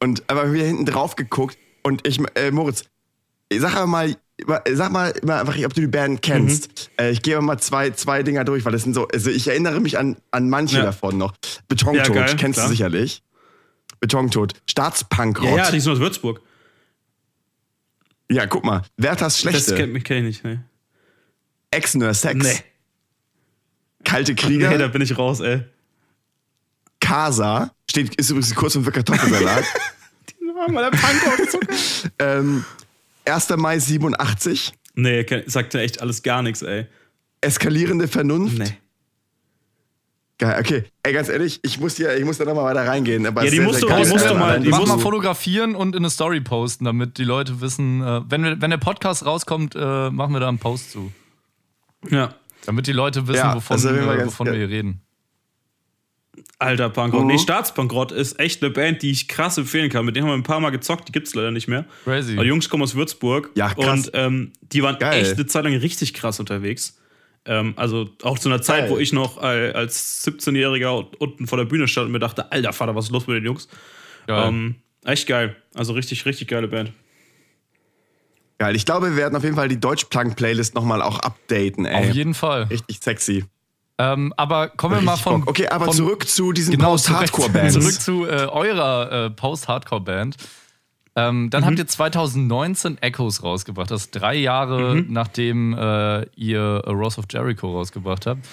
[0.00, 2.84] und aber wieder hinten drauf geguckt und ich, äh, Moritz,
[3.56, 4.16] sag aber mal,
[4.72, 6.90] sag mal, mal einfach, ob du die Band kennst.
[7.00, 9.80] Äh, ich gehe mal zwei, zwei Dinger durch, weil das sind so, also ich erinnere
[9.80, 10.84] mich an, an manche Ja.
[10.84, 11.34] davon noch.
[11.68, 12.66] Betontod, Ja, geil, kennst klar.
[12.68, 13.22] du sicherlich.
[14.02, 15.48] Betontod, Staatspunkrott.
[15.50, 16.40] Ja, ja, die sind aus Würzburg.
[18.28, 19.74] ja, guck mal, Werthers Das Schlechte.
[19.76, 20.64] kenn, kenn ich nicht, ne?
[21.70, 22.44] Ex-Nurse Sex.
[22.44, 22.58] Nee.
[24.04, 24.70] Kalte Krieger.
[24.70, 25.62] Nee, da bin ich raus, ey.
[27.00, 27.72] Casa.
[27.88, 29.64] Steht, ist übrigens kurz und für Kartoffelsalat.
[30.68, 31.62] mal der Punk
[32.18, 32.64] ähm,
[33.24, 33.48] 1.
[33.56, 34.72] Mai 87.
[34.94, 36.86] Nee, sagt mir echt alles gar nichts, ey.
[37.40, 38.58] Eskalierende Vernunft.
[38.58, 38.76] Nee.
[40.42, 40.84] Geil, okay.
[41.02, 43.26] Ey, ganz ehrlich, ich muss hier, ich muss da nochmal weiter reingehen.
[43.26, 45.74] Aber Ja, es die musst sehr, du- die musst du mal- die das mal fotografieren
[45.74, 49.24] und in eine Story posten, damit die Leute wissen, äh, wenn, wir, wenn der Podcast
[49.26, 51.12] rauskommt, äh, machen wir da einen Post zu.
[52.10, 52.34] Ja.
[52.66, 55.00] Damit die Leute wissen, Ja, wovon, ganz wovon wir hier reden.
[56.58, 57.22] Alter Punkrock.
[57.22, 57.26] Mhm.
[57.26, 60.04] Nee, Staatsbankrott ist echt eine Band, die ich krass empfehlen kann.
[60.06, 61.84] Mit denen haben wir ein paar Mal gezockt, die gibt's leider nicht mehr.
[62.04, 62.34] Crazy.
[62.34, 63.50] Aber die Jungs kommen aus Würzburg.
[63.54, 64.08] Ja, krass.
[64.08, 65.20] Und ähm, die waren Geil.
[65.22, 66.98] echt eine Zeit lang richtig krass unterwegs.
[67.44, 68.90] Ähm, also auch zu einer Zeit, Geil.
[68.90, 72.94] wo ich noch als 17-Jähriger unten vor der Bühne stand und mir dachte, alter Vater,
[72.94, 73.68] was ist los mit den Jungs?
[74.26, 74.48] Geil.
[74.48, 74.74] Ähm,
[75.04, 75.56] echt geil.
[75.74, 76.92] Also richtig, richtig geile Band.
[78.58, 78.76] Geil.
[78.76, 82.10] Ich glaube, wir werden auf jeden Fall die Deutschplank-Playlist nochmal auch updaten, ey.
[82.10, 82.64] Auf jeden Fall.
[82.64, 83.44] Richtig sexy.
[83.98, 85.40] Ähm, aber kommen wir mal von.
[85.40, 85.50] Bock.
[85.50, 87.74] Okay, aber von, zurück zu diesen genau, Post-Hardcore-Bands.
[87.80, 90.36] Zurück zu äh, eurer äh, Post-Hardcore-Band.
[91.14, 91.66] Ähm, dann Mhm.
[91.66, 93.90] habt ihr 2019 Echoes rausgebracht.
[93.90, 95.12] Das ist drei Jahre Mhm.
[95.12, 98.46] nachdem äh, ihr äh, Rose of Jericho rausgebracht habt.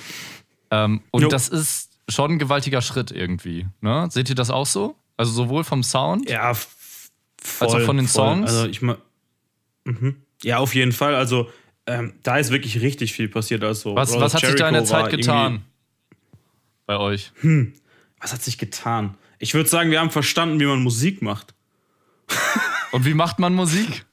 [0.72, 1.28] Ähm, und Jo.
[1.30, 3.66] das ist schon ein gewaltiger Schritt irgendwie.
[3.82, 4.08] Ne?
[4.12, 4.96] Seht ihr das auch so?
[5.16, 6.30] Also sowohl vom Sound?
[6.30, 6.70] Ja, voll,
[7.68, 8.26] Also von den voll.
[8.26, 8.50] Songs?
[8.52, 8.98] Also ich mal,
[9.86, 10.18] mhm.
[10.44, 11.16] Ja, auf jeden Fall.
[11.16, 11.50] Also
[11.88, 13.64] ähm, da ist wirklich richtig viel passiert.
[13.64, 15.62] Also Was, was hat sich da in der Jericho Zeit getan?
[16.86, 17.32] Bei euch?
[18.20, 19.16] Was hat sich getan?
[19.38, 21.54] Ich würde sagen, wir haben verstanden, wie man Musik macht.
[22.92, 24.06] Und wie macht man Musik?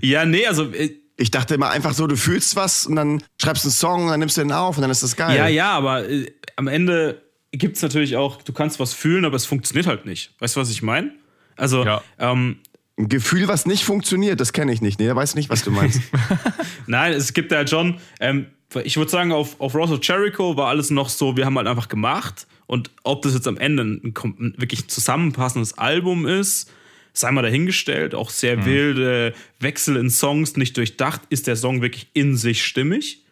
[0.00, 3.64] Ja, nee, also äh, Ich dachte immer einfach so, du fühlst was und dann schreibst
[3.64, 5.36] du einen Song und dann nimmst du den auf und dann ist das geil.
[5.36, 9.36] ja, ja, aber äh, am Ende gibt es natürlich auch, du kannst was fühlen, aber
[9.36, 10.32] es funktioniert halt nicht.
[10.38, 11.12] Weißt du, was ich meine?
[11.56, 12.02] Also, Ja.
[12.18, 12.58] ähm,
[12.98, 14.98] Ein Gefühl, was nicht funktioniert, das kenne ich nicht.
[15.00, 16.00] Nee, da weiß ich nicht, was du meinst.
[16.86, 18.46] Nein, es gibt ja schon, ähm,
[18.84, 21.68] ich würde sagen, auf, auf Rose of Jericho war alles noch so, wir haben halt
[21.68, 22.46] einfach gemacht.
[22.66, 26.70] Und ob das jetzt am Ende ein, ein wirklich zusammenpassendes Album ist,
[27.12, 28.14] sei mal dahingestellt.
[28.14, 31.22] Auch sehr wilde Wechsel in Songs, nicht durchdacht.
[31.30, 33.24] Ist der Song wirklich in sich stimmig?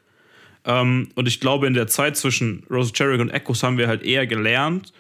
[0.64, 4.02] Ähm, und ich glaube, in der Zeit zwischen Rose Jericho und Echoes haben wir halt
[4.02, 4.92] eher gelernt,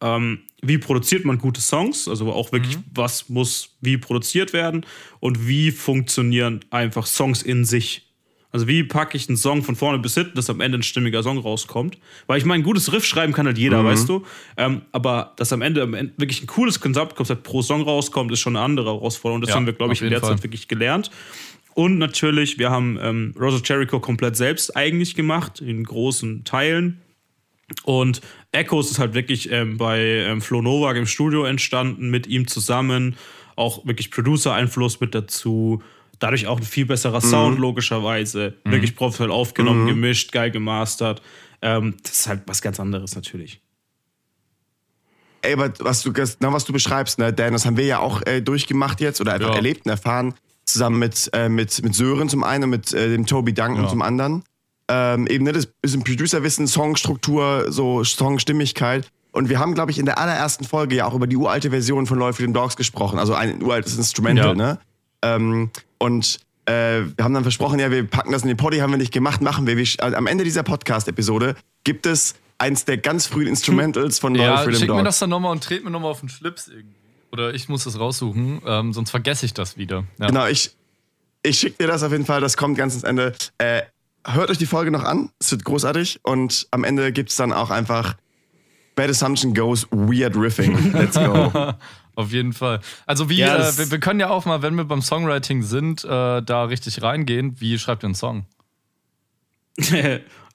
[0.00, 4.84] ähm, wie produziert man gute Songs, also auch wirklich, was muss wie produziert werden
[5.20, 8.09] und wie funktionieren einfach Songs in sich.
[8.52, 11.22] Also wie packe ich einen Song von vorne bis hinten, dass am Ende ein stimmiger
[11.22, 11.98] Song rauskommt.
[12.26, 14.24] Weil ich meine, ein gutes Riff schreiben kann halt jeder, weißt du.
[14.56, 18.40] Ähm, aber dass am Ende, am Ende wirklich ein cooles Konzept pro Song rauskommt, ist
[18.40, 19.40] schon eine andere Herausforderung.
[19.40, 20.30] Das Ja, haben wir, glaube ich, in der Fall.
[20.30, 21.10] Zeit wirklich gelernt.
[21.74, 27.00] Und natürlich, wir haben ähm, Rose of Jericho komplett selbst eigentlich gemacht, in großen Teilen.
[27.84, 28.20] Und
[28.52, 33.16] Echoes ist halt wirklich ähm, bei ähm, Flo Novak im Studio entstanden, mit ihm zusammen.
[33.54, 35.82] Auch wirklich Producer-Einfluss mit dazu.
[36.20, 38.54] Dadurch auch ein viel besserer Sound, logischerweise.
[38.64, 41.20] Wirklich professionell aufgenommen, gemischt, geil gemastert.
[41.62, 43.60] Ähm, das ist halt was ganz anderes natürlich.
[45.42, 48.20] Ey, aber was du, genau was du beschreibst, ne, Dan, das haben wir ja auch
[48.26, 49.54] äh, durchgemacht jetzt oder einfach Ja.
[49.56, 50.34] erlebt und erfahren,
[50.66, 53.88] zusammen mit, äh, mit, mit Sören zum einen und mit äh, dem Toby Duncan Ja.
[53.88, 54.44] zum anderen.
[54.88, 59.10] Ähm, eben, ne, das bisschen Producerwissen, Songstruktur, so Songstimmigkeit.
[59.32, 62.06] Und wir haben, glaube ich, in der allerersten Folge ja auch über die uralte Version
[62.06, 63.18] von Läufe den Dogs gesprochen.
[63.18, 64.54] Also ein uraltes Instrumental, Ja.
[64.54, 64.78] ne?
[65.22, 68.90] Ähm, und äh, wir haben dann versprochen, ja, wir packen das in den Poddy, haben
[68.90, 70.16] wir nicht gemacht, machen wir.
[70.16, 74.74] am Ende dieser Podcast-Episode gibt es eins der ganz frühen Instrumentals von Loyal Ja, Freedom
[74.80, 75.04] schick mir Dogs.
[75.04, 76.96] das dann nochmal und tret mir nochmal auf den Schlips irgendwie.
[77.32, 80.04] Oder ich muss das raussuchen, ähm, sonst vergesse ich das wieder.
[80.18, 80.26] Ja.
[80.26, 80.72] Genau, ich,
[81.42, 83.34] ich schicke dir das auf jeden Fall, das kommt ganz ins Ende.
[83.58, 83.82] Äh,
[84.26, 86.20] hört euch die Folge noch an, es wird großartig.
[86.22, 88.16] Und am Ende gibt es dann auch einfach
[88.96, 90.92] Bad Assumption Goes Weird Riffing.
[90.92, 91.52] Let's go.
[92.20, 92.80] Auf jeden Fall.
[93.06, 96.04] Also wie, Ja, äh, wir, wir können ja auch mal, wenn wir beim Songwriting sind,
[96.04, 97.60] äh, da richtig reingehen.
[97.60, 98.46] Wie schreibt ihr einen Song?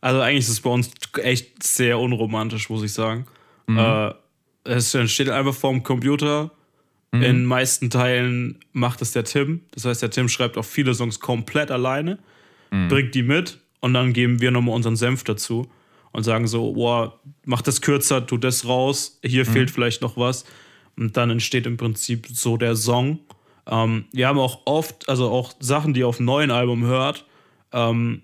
[0.01, 3.25] also eigentlich ist es bei uns echt sehr unromantisch, muss ich sagen.
[3.67, 4.13] Äh,
[4.63, 6.51] es entsteht einfach vorm Computer.
[7.11, 9.61] In den meisten Teilen macht es der Tim.
[9.71, 12.19] Das heißt, der Tim schreibt auch viele Songs komplett alleine,
[12.89, 15.69] bringt die mit und dann geben wir nochmal unseren Senf dazu
[16.11, 20.45] und sagen so, boah, mach das kürzer, tu das raus, hier fehlt vielleicht noch was.
[20.97, 23.19] Und dann entsteht im Prinzip so der Song.
[23.67, 27.25] Ähm, wir haben auch oft, also auch Sachen, die ihr auf dem neuen Album hört,
[27.73, 28.21] ähm,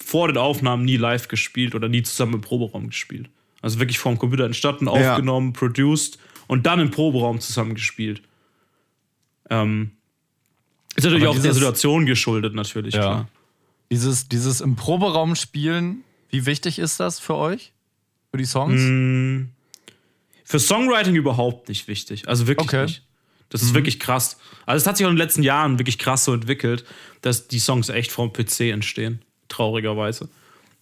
[0.00, 3.28] vor den Aufnahmen nie live gespielt oder nie zusammen im Proberaum gespielt.
[3.62, 4.92] Also wirklich vom Computer entstanden, Ja.
[5.12, 8.22] aufgenommen, produced und dann im Proberaum zusammen gespielt.
[9.50, 9.90] Ähm,
[10.94, 13.00] ist natürlich Aber auch der dieses- Situation geschuldet, natürlich, Ja.
[13.00, 13.28] klar.
[13.90, 17.72] Dieses, dieses im Proberaum spielen, wie wichtig ist das für euch?
[18.30, 18.80] Für die Songs?
[18.82, 19.50] Mm,
[20.48, 22.28] Für Songwriting überhaupt nicht wichtig.
[22.28, 22.82] Also wirklich Okay.
[22.84, 23.02] nicht.
[23.48, 24.38] Das ist wirklich krass.
[24.64, 26.84] Also es hat sich auch in den letzten Jahren wirklich krass so entwickelt,
[27.20, 29.22] dass die Songs echt vom PC entstehen.
[29.48, 30.28] Traurigerweise.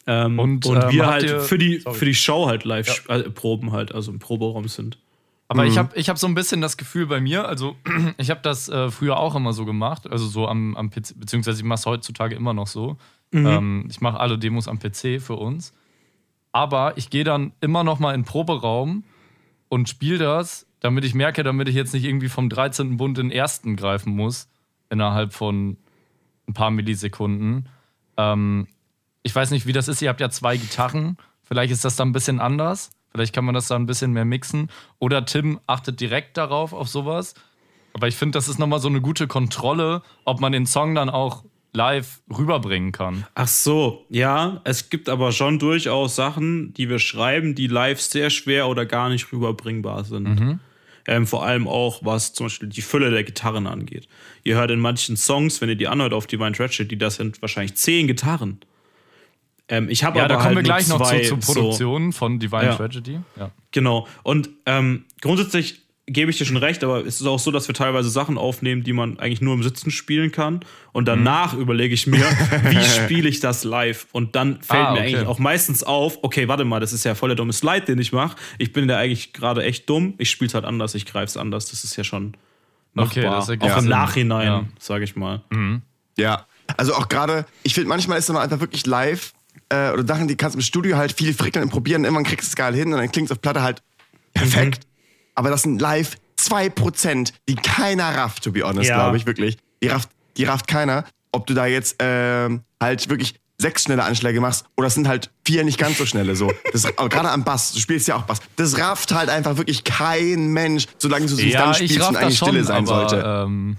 [0.07, 1.98] Ähm, Und, und, ähm, wir halt ihr- für, die, Sorry.
[1.98, 4.98] für die Show halt live sp- äh, proben halt, also im Proberaum sind.
[5.48, 7.77] Aber ich habe ich hab so ein bisschen das Gefühl bei mir, also
[8.18, 11.59] ich habe das äh, früher auch immer so gemacht, also so am, am PC, beziehungsweise
[11.59, 12.96] ich mache es heutzutage immer noch so.
[13.33, 15.72] Ähm, ich mache alle Demos am PC für uns.
[16.53, 19.05] Aber ich gehe dann immer noch mal in den Proberaum
[19.75, 22.97] und spiele das, damit ich merke, damit ich jetzt nicht irgendwie vom 13.
[22.97, 24.49] Bund in den ersten greifen muss,
[24.89, 25.79] innerhalb von
[26.47, 27.69] ein paar Millisekunden.
[28.17, 28.69] Ähm,
[29.25, 30.01] ich weiß nicht, wie das ist.
[30.01, 31.17] Ihr habt ja zwei Gitarren.
[31.43, 32.93] Vielleicht ist das dann ein bisschen anders.
[33.11, 34.71] Vielleicht kann man das da ein bisschen mehr mixen.
[35.01, 37.35] Oder Tim achtet direkt darauf, auf sowas.
[37.95, 41.11] Aber ich finde, das ist nochmal so eine gute Kontrolle, ob man den Song dann
[41.11, 43.27] auch live rüberbringen kann.
[43.35, 48.31] Ach so, ja, es gibt aber schon durchaus Sachen, die wir schreiben, die live sehr
[48.31, 50.59] schwer oder gar nicht rüberbringbar sind.
[51.07, 54.09] Ähm, vor allem auch, was zum Beispiel die Fülle der Gitarren angeht.
[54.43, 57.75] Ihr hört in manchen Songs, wenn ihr die anhört auf Divine Tragedy, das sind wahrscheinlich
[57.75, 58.61] zehn Gitarren.
[59.69, 62.13] Ähm, ich habe Ja, aber da kommen halt wir gleich noch zu, zur so, Produktion
[62.13, 62.77] von Divine Ja.
[62.77, 63.21] Tragedy.
[63.37, 63.51] Ja.
[63.71, 64.07] Genau.
[64.23, 67.75] Und ähm, grundsätzlich gebe ich dir schon recht, aber es ist auch so, dass wir
[67.75, 70.61] teilweise Sachen aufnehmen, die man eigentlich nur im Sitzen spielen kann.
[70.93, 72.25] Und danach überlege ich mir,
[72.64, 74.07] wie spiele ich das live?
[74.12, 75.17] Und dann fällt Ah, mir okay.
[75.17, 77.99] eigentlich auch meistens auf, okay, warte mal, das ist ja voll der dumme Slide, den
[77.99, 78.37] ich mache.
[78.59, 80.12] Ich bin da eigentlich gerade echt dumm.
[80.19, 81.71] Ich spiele es halt anders, ich greife es anders.
[81.71, 82.37] Das ist ja schon
[82.97, 83.49] Okay, machbar.
[83.49, 83.88] ergibt auch im.
[83.88, 84.64] Nachhinein, Ja.
[84.79, 85.43] sage ich mal.
[86.19, 89.33] Ja, also auch gerade, ich finde, manchmal ist es noch einfach wirklich live
[89.71, 92.05] äh, oder Sachen, die kannst du im Studio halt viel frickeln und probieren.
[92.05, 93.83] Irgendwann kriegst du es geil hin und dann klingt es auf Platte halt
[94.35, 94.87] perfekt.
[95.35, 98.97] Aber das sind live 2%, die keiner rafft, to be honest, Ja.
[98.97, 99.57] glaube ich, wirklich.
[99.83, 101.05] Die rafft, die rafft keiner.
[101.33, 105.31] Ob du da jetzt ähm, halt wirklich sechs schnelle Anschläge machst oder es sind halt
[105.44, 106.53] vier nicht ganz so schnelle so.
[107.09, 108.40] Gerade am Bass, du spielst ja auch Bass.
[108.57, 112.09] Das rafft halt einfach wirklich kein Mensch, solange du es Ja, dann ich spielst raff
[112.09, 113.25] und das eigentlich schon, Stille sein aber, sollte.
[113.27, 113.77] Ähm,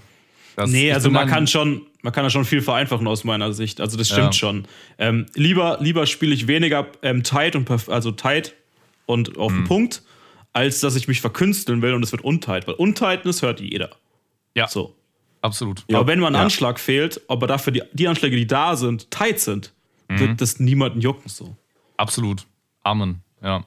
[0.68, 3.82] Nee, also man kann schon, man kann da schon viel vereinfachen aus meiner Sicht.
[3.82, 4.32] Also das stimmt Ja.
[4.32, 4.66] schon.
[4.98, 8.54] Ähm, lieber lieber spiele ich weniger ähm, tight und perf- also tight
[9.06, 9.58] und auf Mhm.
[9.58, 10.04] den Punkt,
[10.56, 12.66] als dass ich mich verkünsteln will und es wird untight.
[12.68, 13.90] Weil Untightness hört jeder.
[14.56, 14.96] Ja, So.
[15.42, 15.84] absolut.
[15.94, 16.42] Aber wenn mal ein Ja.
[16.42, 19.74] Anschlag fehlt, aber dafür die, die Anschläge, die da sind, tight sind,
[20.08, 20.20] Mhm.
[20.20, 21.56] wird das niemanden jucken so.
[21.98, 22.46] Absolut.
[22.84, 23.22] Amen.
[23.44, 23.66] Ja.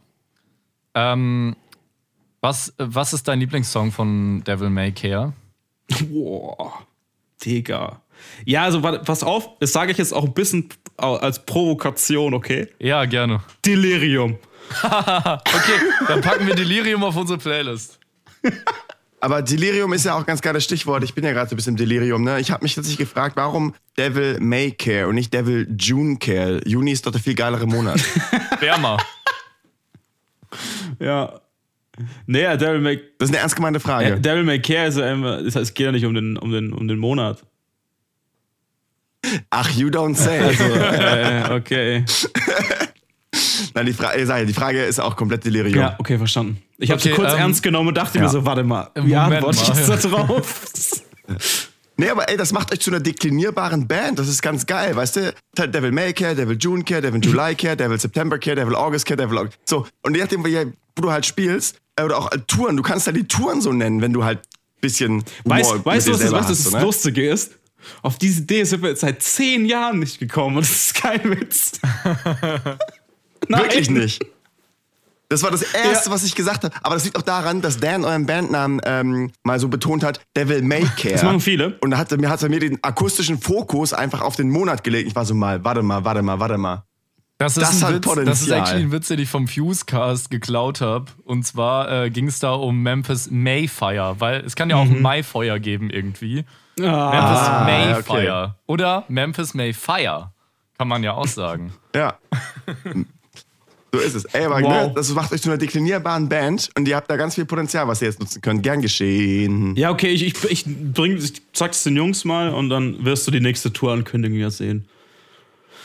[0.95, 1.57] Ähm,
[2.41, 5.33] was, was ist dein Lieblingssong von Devil May Care?
[6.09, 6.87] Boah,
[7.45, 8.01] Digga.
[8.45, 12.69] Ja, also pass auf, das sage ich jetzt auch ein bisschen als Provokation, okay?
[12.81, 13.43] Ja, gerne.
[13.65, 14.39] Delirium.
[14.83, 17.99] Okay, dann packen wir Delirium auf unsere Playlist.
[19.21, 21.03] Aber Delirium ist ja auch ein ganz geiles Stichwort.
[21.03, 22.23] Ich bin ja gerade so ein bisschen im Delirium.
[22.23, 22.39] Ne?
[22.41, 26.61] Ich habe mich tatsächlich gefragt, warum Devil May Care und nicht Devil June Care?
[26.67, 28.01] Juni ist doch der viel geilere Monat.
[28.61, 28.99] Wärmer.
[31.01, 31.41] Ja.
[32.27, 34.13] Naja, Devil May, Das ist eine ernst gemeinte Frage.
[34.15, 36.37] äh, Devil May Care ist ja immer, das heißt, es geht ja nicht um den,
[36.37, 37.43] um den, um den Monat.
[39.51, 40.39] Ach, you don't say.
[40.39, 42.05] äh, okay.
[43.75, 45.81] Nein, die, Fra äh, sag ich, die Frage ist auch komplett Delirium.
[45.81, 46.63] Ja, okay, verstanden.
[46.79, 48.31] Ich habe Okay, sie kurz ähm, ernst genommen und dachte mir ja.
[48.31, 50.71] so, warte mal, wie antworte ich jetzt da drauf?
[52.01, 54.21] Nee, aber ey, das macht euch zu einer deklinierbaren Band.
[54.21, 55.35] Das ist ganz geil, weißt du?
[55.67, 59.17] Devil May Care, Devil June Care, Devil July Care, Devil September Care, Devil August Care,
[59.17, 59.59] Devil August.
[59.65, 63.09] So, und je nachdem, wo du halt spielst, äh, oder auch äh, Touren, du kannst
[63.09, 64.39] halt die Touren so nennen, wenn du halt
[64.81, 66.83] bisschen Humor Weißt, weißt du, was, das, was das ne?
[66.83, 67.53] Lustige ist?
[68.03, 71.25] Auf diese Idee sind wir jetzt seit zehn Jahren nicht gekommen und das ist kein
[71.25, 71.81] Witz.
[73.47, 74.25] Wirklich nicht.
[75.31, 76.15] Das war das Erste, ja.
[76.15, 76.75] was ich gesagt habe.
[76.83, 80.63] Aber das liegt auch daran, dass Dan euren Bandnamen ähm, mal so betont hat, Devil
[80.63, 81.13] May Care.
[81.13, 81.77] Das machen viele.
[81.81, 85.09] Und da hat, mir, hat er mir den akustischen Fokus einfach auf den Monat gelegt.
[85.09, 86.85] Ich war so mal, warte mal, warte mal, warte mal.
[87.37, 88.25] Das ist, das, ein Witz, Potenzial.
[88.27, 91.07] das ist actually ein Witz, den ich vom Fusecast geklaut habe.
[91.25, 94.97] Und zwar äh, ging es da um Memphis Mayfire, weil es kann ja auch mhm.
[94.97, 96.47] ein Maifeuer geben irgendwie.
[96.81, 98.45] Ah, Memphis Mayfire.
[98.45, 98.53] Okay.
[98.67, 100.33] Oder Memphis Mayfire.
[100.79, 101.75] Kann man ja auch sagen.
[101.95, 102.17] ja.
[103.93, 104.25] So ist es.
[104.27, 104.89] Ey, aber wow.
[104.89, 107.89] ne, das macht euch zu einer deklinierbaren Band und ihr habt da ganz viel Potenzial,
[107.89, 108.63] was ihr jetzt nutzen könnt.
[108.63, 109.75] Gern geschehen.
[109.77, 113.31] Ja, okay, ich, ich, ich, bring, ich sag's den Jungs mal und dann wirst du
[113.31, 114.87] die nächste Tour-Ankündigung ja sehen.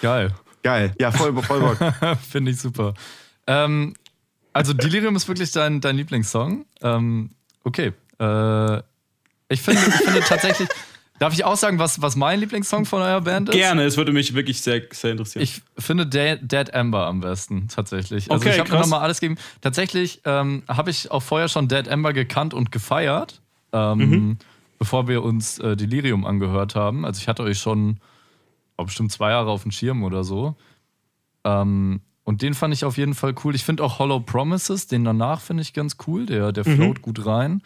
[0.02, 0.34] Geil.
[0.64, 0.94] Geil.
[1.00, 2.18] Ja, voll, voll Bock.
[2.30, 2.94] Finde ich super.
[3.48, 3.94] Ähm,
[4.52, 6.66] also Delirium ist wirklich dein, dein Lieblingssong.
[6.82, 7.30] Ähm,
[7.64, 7.94] okay.
[8.20, 8.78] Äh,
[9.50, 10.70] ich finde, ich finde tatsächlich.
[11.24, 13.56] Darf ich auch sagen, was, was mein Lieblingssong von eurer Band ist?
[13.56, 15.42] Gerne, es würde mich wirklich sehr, sehr interessieren.
[15.42, 18.30] Ich finde Dead, Dead Amber am besten, tatsächlich.
[18.30, 19.40] Also okay, ich habe nochmal alles gegeben.
[19.62, 23.40] Tatsächlich ähm, habe ich auch vorher schon Dead Amber gekannt und gefeiert,
[23.72, 24.38] ähm, mhm.
[24.78, 27.06] bevor wir uns äh, Delirium angehört haben.
[27.06, 28.02] Also ich hatte euch schon
[28.78, 30.58] oh, bestimmt zwei Jahre auf dem Schirm oder so.
[31.46, 33.56] Ähm, und den fand ich auf jeden Fall cool.
[33.56, 36.26] Ich finde auch Hollow Promises, den danach finde ich ganz cool.
[36.26, 36.76] Der, der mhm.
[36.76, 37.62] float gut rein.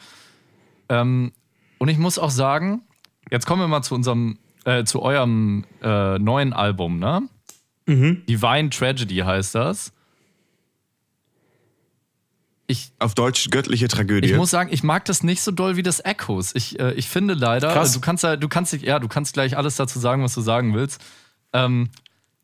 [0.90, 1.32] Ähm,
[1.80, 2.84] und ich muss auch sagen,
[3.32, 7.28] Jetzt kommen wir mal zu unserem, äh, zu eurem äh, neuen Album, ne?
[7.86, 8.26] Mhm.
[8.28, 9.94] Divine Tragedy heißt das.
[12.70, 14.28] Ich, Auf Deutsch göttliche Tragödie.
[14.30, 16.54] Ich muss sagen, ich mag das nicht so doll wie das Echos.
[16.54, 17.94] Ich, äh, ich finde leider, Krass.
[17.94, 20.74] du kannst ja, du kannst ja, du kannst gleich alles dazu sagen, was du sagen
[20.74, 21.02] willst.
[21.54, 21.90] Ähm,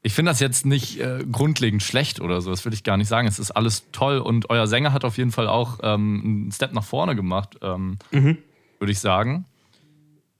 [0.01, 3.09] ich finde das jetzt nicht äh, grundlegend schlecht oder so, das will ich gar nicht
[3.09, 3.27] sagen.
[3.27, 6.73] Es ist alles toll und euer Sänger hat auf jeden Fall auch ähm, einen Step
[6.73, 8.37] nach vorne gemacht, ähm, mhm.
[8.79, 9.45] würde ich sagen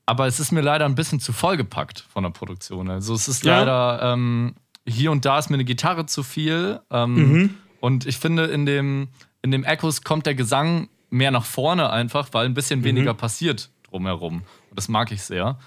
[0.06, 2.89] aber es ist mir leider ein bisschen zu vollgepackt von der Produktion.
[2.89, 3.60] Also es ist ja.
[3.60, 4.56] leider, ähm,
[4.88, 6.80] hier und da ist mir eine Gitarre zu viel.
[6.92, 7.50] Ähm, mhm.
[7.80, 9.10] Und ich finde, in dem,
[9.42, 12.86] in dem Echos kommt der Gesang mehr nach vorne einfach, weil ein bisschen mhm.
[12.86, 14.44] weniger passiert drumherum.
[14.70, 15.58] Und das mag ich sehr.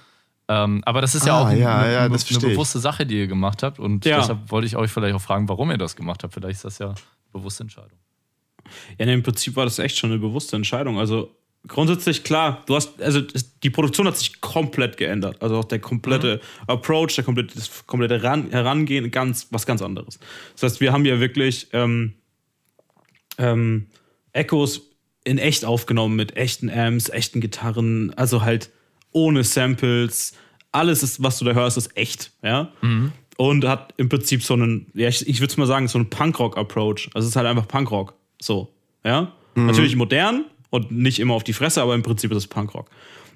[0.49, 3.18] Ähm, aber das ist ja ah, auch ja, eine, ja, eine, eine bewusste Sache, die
[3.18, 3.79] ihr gemacht habt.
[3.79, 6.35] Und deshalb wollte ich euch vielleicht auch fragen, warum ihr das gemacht habt.
[6.35, 6.96] Vielleicht ist das ja eine
[7.33, 7.99] bewusste Entscheidung.
[8.99, 10.99] Ja, im Prinzip war das echt schon eine bewusste Entscheidung.
[10.99, 11.31] Also
[11.66, 13.20] grundsätzlich klar, du hast, also
[13.62, 15.40] die Produktion hat sich komplett geändert.
[15.42, 16.70] Also auch der komplette mhm.
[16.70, 20.18] Approach, der komplette, das komplette Herangehen, ganz, was ganz anderes.
[20.55, 22.14] Das heißt, wir haben ja wirklich ähm,
[23.38, 23.87] ähm,
[24.33, 24.83] Echos
[25.24, 28.70] in echt aufgenommen mit echten Amps, echten Gitarren, also halt
[29.12, 30.35] ohne Samples.
[30.72, 32.72] Alles, ist, was du da hörst, ist echt, ja.
[32.83, 33.12] Mhm.
[33.38, 36.09] Und hat im Prinzip so einen, ja, ich, ich würde es mal sagen, so einen
[36.09, 37.11] Punkrock-Approach.
[37.12, 38.14] Also es ist halt einfach Punkrock.
[38.40, 38.72] So,
[39.05, 39.33] ja.
[39.55, 39.66] Mhm.
[39.66, 42.90] Natürlich modern, und nicht immer auf die Fresse, aber im Prinzip ist es Punkrock.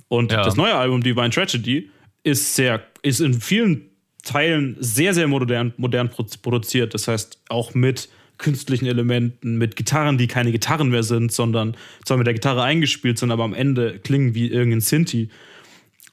[0.09, 0.43] Und ja.
[0.43, 1.91] das neue Album, Divine Tragedy,
[2.23, 3.91] ist sehr, ist in vielen
[4.23, 6.95] Teilen sehr, sehr modern, modern produziert.
[6.95, 8.09] Das heißt, auch mit
[8.41, 13.19] künstlichen Elementen, mit Gitarren, die keine Gitarren mehr sind, sondern zwar mit der Gitarre eingespielt
[13.19, 15.31] sind, aber am Ende klingen wie irgendein Sinti.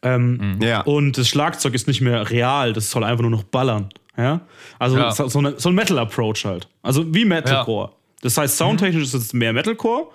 [0.04, 0.62] Ähm, mhm.
[0.62, 0.82] ja.
[0.82, 3.90] Und das Schlagzeug ist nicht mehr real, das soll einfach nur noch ballern.
[4.18, 4.42] Ja?
[4.78, 5.12] Also ja.
[5.12, 6.68] So, eine, so, ein Metal-Approach halt.
[6.84, 7.90] Also wie Metalcore.
[7.90, 7.96] Ja.
[8.22, 10.10] Das heißt, soundtechnisch ist es mehr Metalcore,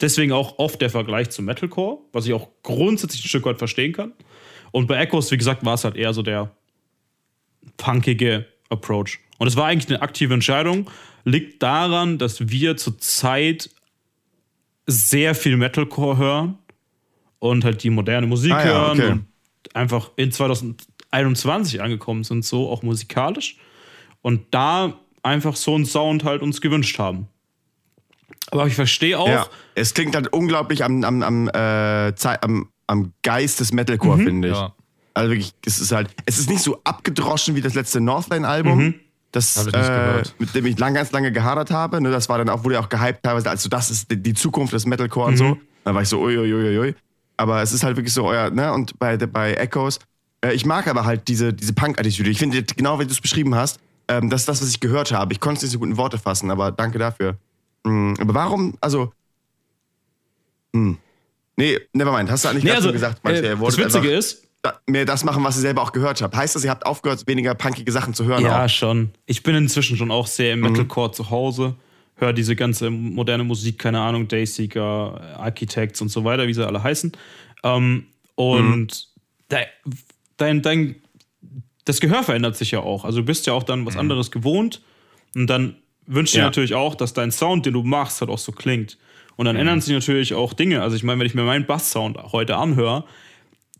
[0.00, 3.92] Deswegen auch oft der Vergleich zum Metalcore, was ich auch grundsätzlich ein Stück weit verstehen
[3.92, 4.12] kann.
[4.70, 6.50] Und bei Echoes, wie gesagt, war es halt eher so der
[7.76, 9.18] punkige Approach.
[9.38, 10.90] Und es war eigentlich eine aktive Entscheidung.
[11.24, 13.70] Liegt daran, dass wir zurzeit
[14.86, 16.58] sehr viel Metalcore hören
[17.38, 19.10] und halt die moderne Musik ah, ja, hören okay.
[19.12, 19.26] und
[19.74, 23.56] einfach in 2021 angekommen sind, so auch musikalisch.
[24.22, 27.28] Und da einfach so einen Sound halt uns gewünscht haben.
[28.50, 29.28] Aber ich verstehe auch.
[29.28, 34.24] Ja, es klingt halt unglaublich am, am, am, äh, am, am Geist des Metalcore, mhm.
[34.24, 34.54] finde ich.
[34.54, 34.74] Ja.
[35.14, 38.78] Also wirklich, es ist halt, es ist nicht so abgedroschen wie das letzte Northline-Album.
[38.78, 38.94] Mhm.
[39.32, 42.00] Das, äh, mit dem ich lang, ganz lange gehadert habe.
[42.00, 44.72] Ne, das war dann auch, wurde auch gehypt teilweise, also das ist die, die Zukunft
[44.72, 45.32] des Metalcore mhm.
[45.32, 45.58] und so.
[45.84, 46.78] Da war ich so, uiuiuiui.
[46.78, 46.94] Ui, ui.
[47.36, 49.98] Aber es ist halt wirklich so euer, ne, und bei, bei Echoes,
[50.44, 52.30] äh, ich mag aber halt diese, diese Punk-Attitüde.
[52.30, 55.12] Ich finde, genau wie du es beschrieben hast, ähm, das ist das, was ich gehört
[55.12, 55.32] habe.
[55.34, 57.36] Ich konnte es nicht so gut in Worte fassen, aber danke dafür.
[57.88, 59.12] Mhm, aber warum, also.
[60.72, 60.80] Mh.
[60.80, 60.98] Hm.
[61.56, 62.30] Nee, nevermind.
[62.30, 64.48] Hast du eigentlich nee, also, gesagt, manche, äh, Das Witzige ist,
[64.86, 66.36] mehr das machen, was ihr selber auch gehört habt.
[66.36, 68.42] Heißt das, ihr habt aufgehört, weniger punkige Sachen zu hören?
[68.42, 68.68] Ja, auch?
[68.68, 69.10] schon.
[69.26, 70.70] Ich bin inzwischen schon auch sehr im mhm.
[70.70, 71.74] Metalcore zu Hause.
[72.16, 76.82] Hör diese ganze moderne Musik, keine Ahnung, Dayseeker, Architects und so weiter, wie sie alle
[76.82, 77.12] heißen.
[77.62, 79.08] Ähm, und
[79.50, 79.66] mhm.
[80.36, 80.96] dein, dein,
[81.84, 83.04] das Gehör verändert sich ja auch.
[83.04, 84.00] Also du bist ja auch dann was mhm.
[84.00, 84.82] anderes gewohnt
[85.34, 85.76] und dann
[86.08, 86.44] wünschst du ja.
[86.44, 88.98] dir natürlich auch, dass dein Sound, den du machst, halt auch so klingt.
[89.36, 89.60] Und dann mhm.
[89.60, 90.82] ändern sich natürlich auch Dinge.
[90.82, 93.04] Also ich meine, wenn ich mir meinen Bass-Sound heute anhöre,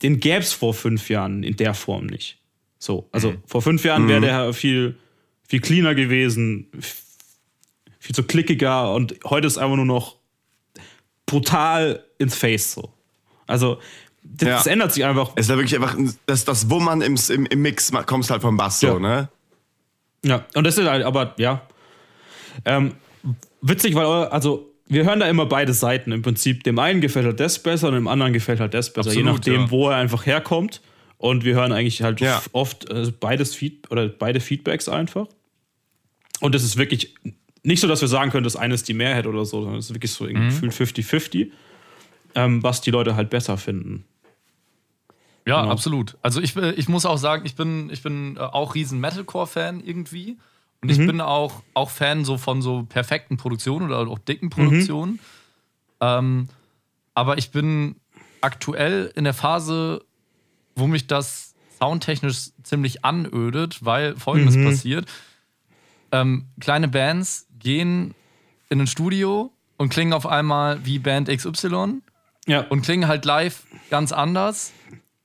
[0.02, 2.38] den gäbe es vor fünf Jahren in der Form nicht.
[2.78, 3.42] So, also mhm.
[3.46, 4.24] vor fünf Jahren wäre mhm.
[4.24, 4.96] der viel,
[5.48, 6.68] viel cleaner gewesen,
[7.98, 10.16] viel zu klickiger und heute ist einfach nur noch
[11.26, 12.92] brutal ins Face so.
[13.46, 13.80] Also
[14.22, 14.54] das, ja.
[14.56, 15.32] das ändert sich einfach.
[15.34, 18.56] Es ist ja wirklich einfach das, das Wummern im, im, im Mix kommst halt vom
[18.56, 18.92] Bass ja.
[18.92, 19.28] so, ne?
[20.24, 21.62] Ja, und das ist halt, aber ja.
[22.64, 22.94] Ähm,
[23.60, 26.12] witzig, weil, also, wir hören da immer beide Seiten.
[26.12, 29.10] Im Prinzip, dem einen gefällt halt das besser und dem anderen gefällt halt das besser.
[29.10, 29.70] Absolut, je nachdem, ja.
[29.70, 30.80] wo er einfach herkommt.
[31.18, 32.40] Und wir hören eigentlich halt ja.
[32.52, 35.26] oft also beides Feed oder beide Feedbacks einfach.
[36.40, 37.14] Und es ist wirklich
[37.64, 39.86] nicht so, dass wir sagen können, das eine ist die Mehrheit oder so, sondern es
[39.90, 40.46] ist wirklich so mhm.
[40.46, 41.50] Gefühl 50-50,
[42.36, 44.04] ähm, was die Leute halt besser finden.
[45.46, 45.72] Ja, genau.
[45.72, 46.16] absolut.
[46.22, 50.38] Also ich, ich muss auch sagen, ich bin, ich bin äh, auch riesen Metalcore-Fan irgendwie.
[50.80, 51.06] Und ich mhm.
[51.06, 55.12] bin auch, auch Fan so von so perfekten Produktionen oder auch dicken Produktionen.
[55.12, 55.18] Mhm.
[56.00, 56.48] Ähm,
[57.14, 57.96] aber ich bin
[58.40, 60.04] aktuell in der Phase,
[60.76, 64.66] wo mich das soundtechnisch ziemlich anödet, weil folgendes mhm.
[64.66, 65.08] passiert.
[66.12, 68.14] Ähm, kleine Bands gehen
[68.68, 72.02] in ein Studio und klingen auf einmal wie Band XY
[72.46, 72.60] ja.
[72.68, 74.72] und klingen halt live ganz anders.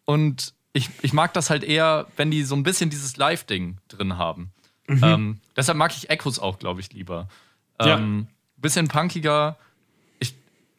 [0.05, 4.17] Und ich, ich mag das halt eher, wenn die so ein bisschen dieses Live-Ding drin
[4.17, 4.51] haben.
[4.87, 5.03] Mhm.
[5.03, 7.27] Ähm, deshalb mag ich Echos auch, glaube ich, lieber.
[7.79, 8.35] Ähm, ja.
[8.57, 9.57] Bisschen punkiger.
[10.19, 10.35] Ich,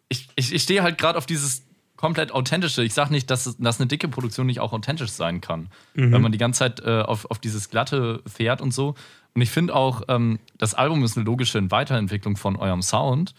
[0.08, 1.62] ich, ich, ich stehe halt gerade auf dieses
[1.96, 2.82] komplett authentische.
[2.82, 6.12] Ich sage nicht, dass, dass eine dicke Produktion nicht auch authentisch sein kann, mhm.
[6.12, 8.94] wenn man die ganze Zeit äh, auf, auf dieses Glatte fährt und so.
[9.34, 13.34] Und ich finde auch, ähm, das Album ist eine logische Weiterentwicklung von eurem Sound.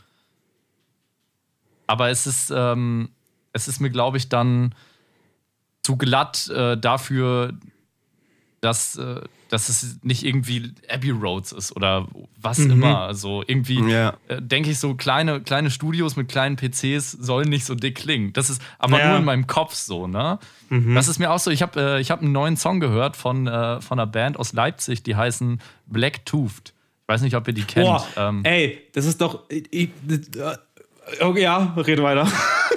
[1.88, 3.09] Aber es ist, ähm,
[3.53, 4.74] es ist mir, glaube ich, dann
[5.84, 7.53] zu glatt äh, dafür,
[8.61, 12.08] dass, äh, dass es nicht irgendwie Abbey Roads ist oder
[12.41, 12.72] was mhm.
[12.72, 13.02] immer.
[13.02, 14.16] Also irgendwie ja.
[14.28, 18.34] äh, denke ich so, kleine, kleine Studios mit kleinen PCs sollen nicht so dick klingen.
[18.34, 19.10] Das ist aber ja.
[19.10, 20.39] nur in meinem Kopf so, ne?
[20.70, 20.96] Mhm.
[20.96, 23.82] Das ist mir auch so, ich habe äh, hab einen neuen Song gehört von, äh,
[23.82, 26.74] von einer Band aus Leipzig, die heißen Black Toothed.
[27.04, 27.86] Ich weiß nicht, ob ihr die kennt.
[27.86, 29.43] Boah, ähm, ey, das ist doch.
[29.50, 29.89] Ich, ich,
[31.22, 32.28] okay, ja, red weiter.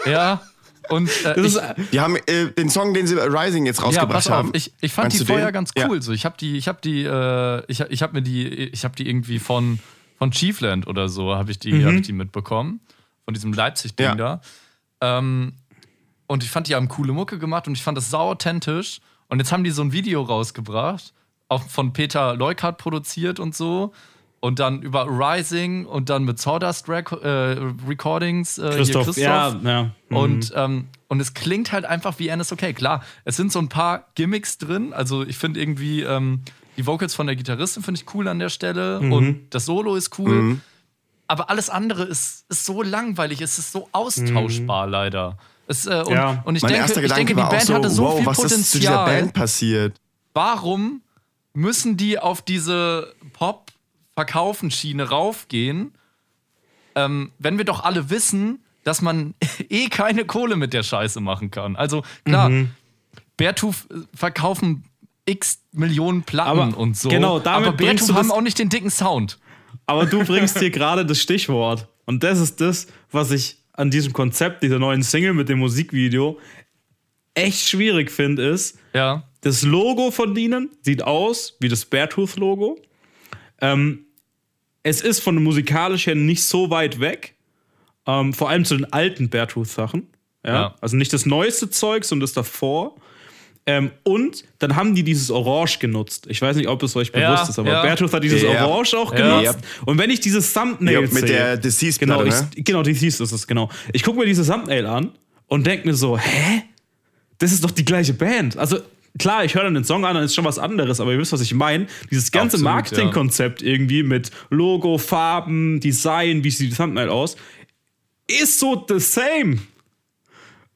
[0.04, 0.42] Ja,
[0.90, 1.58] und äh, ich,
[1.92, 4.50] die haben äh, den Song, den sie Rising jetzt rausgebracht ja, pass auf, haben.
[4.54, 5.96] Ich, ich fand Meinst die vorher ganz cool.
[5.96, 6.02] Ja.
[6.02, 8.96] So, ich habe die, ich habe die, äh, ich, ich habe mir die, ich habe
[8.96, 9.78] die irgendwie von
[10.18, 11.84] von Chiefland oder so habe ich die, mhm.
[11.86, 12.80] hab ich die mitbekommen
[13.24, 14.14] von diesem Leipzig-Ding ja.
[14.14, 14.40] da.
[15.00, 15.52] Ähm,
[16.26, 19.00] und ich fand, die haben coole Mucke gemacht und ich fand das sau authentisch.
[19.28, 21.14] Und jetzt haben die so ein Video rausgebracht,
[21.48, 23.92] auch von Peter Leukart produziert und so
[24.40, 27.56] und dann über Rising und dann mit Sawdust Rec äh,
[27.88, 29.24] Recordings äh, Christoph, Christoph.
[29.24, 29.82] Ja, ja.
[30.08, 30.16] Mhm.
[30.16, 32.74] Und, ähm, und es klingt halt einfach wie NSOK.
[32.74, 34.92] Klar, es sind so ein paar Gimmicks drin.
[34.92, 36.42] Also ich finde irgendwie ähm,
[36.76, 39.12] die Vocals von der Gitarristin finde ich cool an der Stelle mhm.
[39.12, 40.30] und das Solo ist cool.
[40.30, 40.60] Mhm.
[41.26, 44.92] Aber alles andere ist, ist so langweilig, es ist so austauschbar mhm.
[44.92, 45.38] leider.
[45.66, 46.42] Es, äh, und, ja.
[46.46, 48.60] und ich mein denke, ich denke, die Band so, hatte so wow, viel was Potenzial.
[48.60, 50.00] Ist zu dieser Band passiert?
[50.32, 51.02] Warum
[51.52, 53.67] müssen die auf diese Pop
[54.18, 55.92] verkaufen Schiene raufgehen,
[56.96, 59.34] ähm, wenn wir doch alle wissen, dass man
[59.68, 61.76] eh keine Kohle mit der Scheiße machen kann.
[61.76, 62.70] Also klar, mhm.
[63.36, 64.82] Beartooth äh, verkaufen
[65.24, 67.10] x Millionen Platten aber und so.
[67.10, 69.38] Genau, damit aber Beartooth haben auch nicht den dicken Sound.
[69.86, 71.86] Aber du bringst hier gerade das Stichwort.
[72.04, 76.40] Und das ist das, was ich an diesem Konzept dieser neuen Single mit dem Musikvideo
[77.34, 79.22] echt schwierig finde, ist, ja.
[79.42, 82.80] das Logo von denen sieht aus wie das Beartooth-Logo.
[83.60, 84.06] Ähm,
[84.82, 87.34] es ist von musikalisch her nicht so weit weg.
[88.06, 90.06] Ähm, vor allem zu den alten Beartooth-Sachen.
[90.44, 90.52] Ja?
[90.52, 90.74] ja?
[90.80, 92.96] Also nicht das neueste Zeug, sondern das davor.
[93.66, 96.26] Ähm, und dann haben die dieses Orange genutzt.
[96.30, 97.82] Ich weiß nicht, ob es euch bewusst ja, ist, aber ja.
[97.82, 98.64] Beartooth hat dieses ja.
[98.64, 99.58] Orange auch genutzt.
[99.84, 102.48] Und wenn ich dieses Thumbnail ja, mit der Deceased genau, ich, ne?
[102.56, 103.68] genau, Deceased ist es, genau.
[103.92, 105.12] Ich gucke mir dieses Thumbnail an
[105.48, 106.62] und denke mir so, hä?
[107.36, 108.56] Das ist doch die gleiche Band.
[108.56, 108.78] Also
[109.18, 111.32] klar, ich höre dann den Song an, dann ist schon was anderes, aber ihr wisst,
[111.32, 111.86] was ich meine.
[112.10, 113.68] Dieses ganze Marketingkonzept ja.
[113.68, 117.36] irgendwie mit Logo, Farben, Design, wie sieht die Thumbnail aus,
[118.26, 119.58] ist so the same.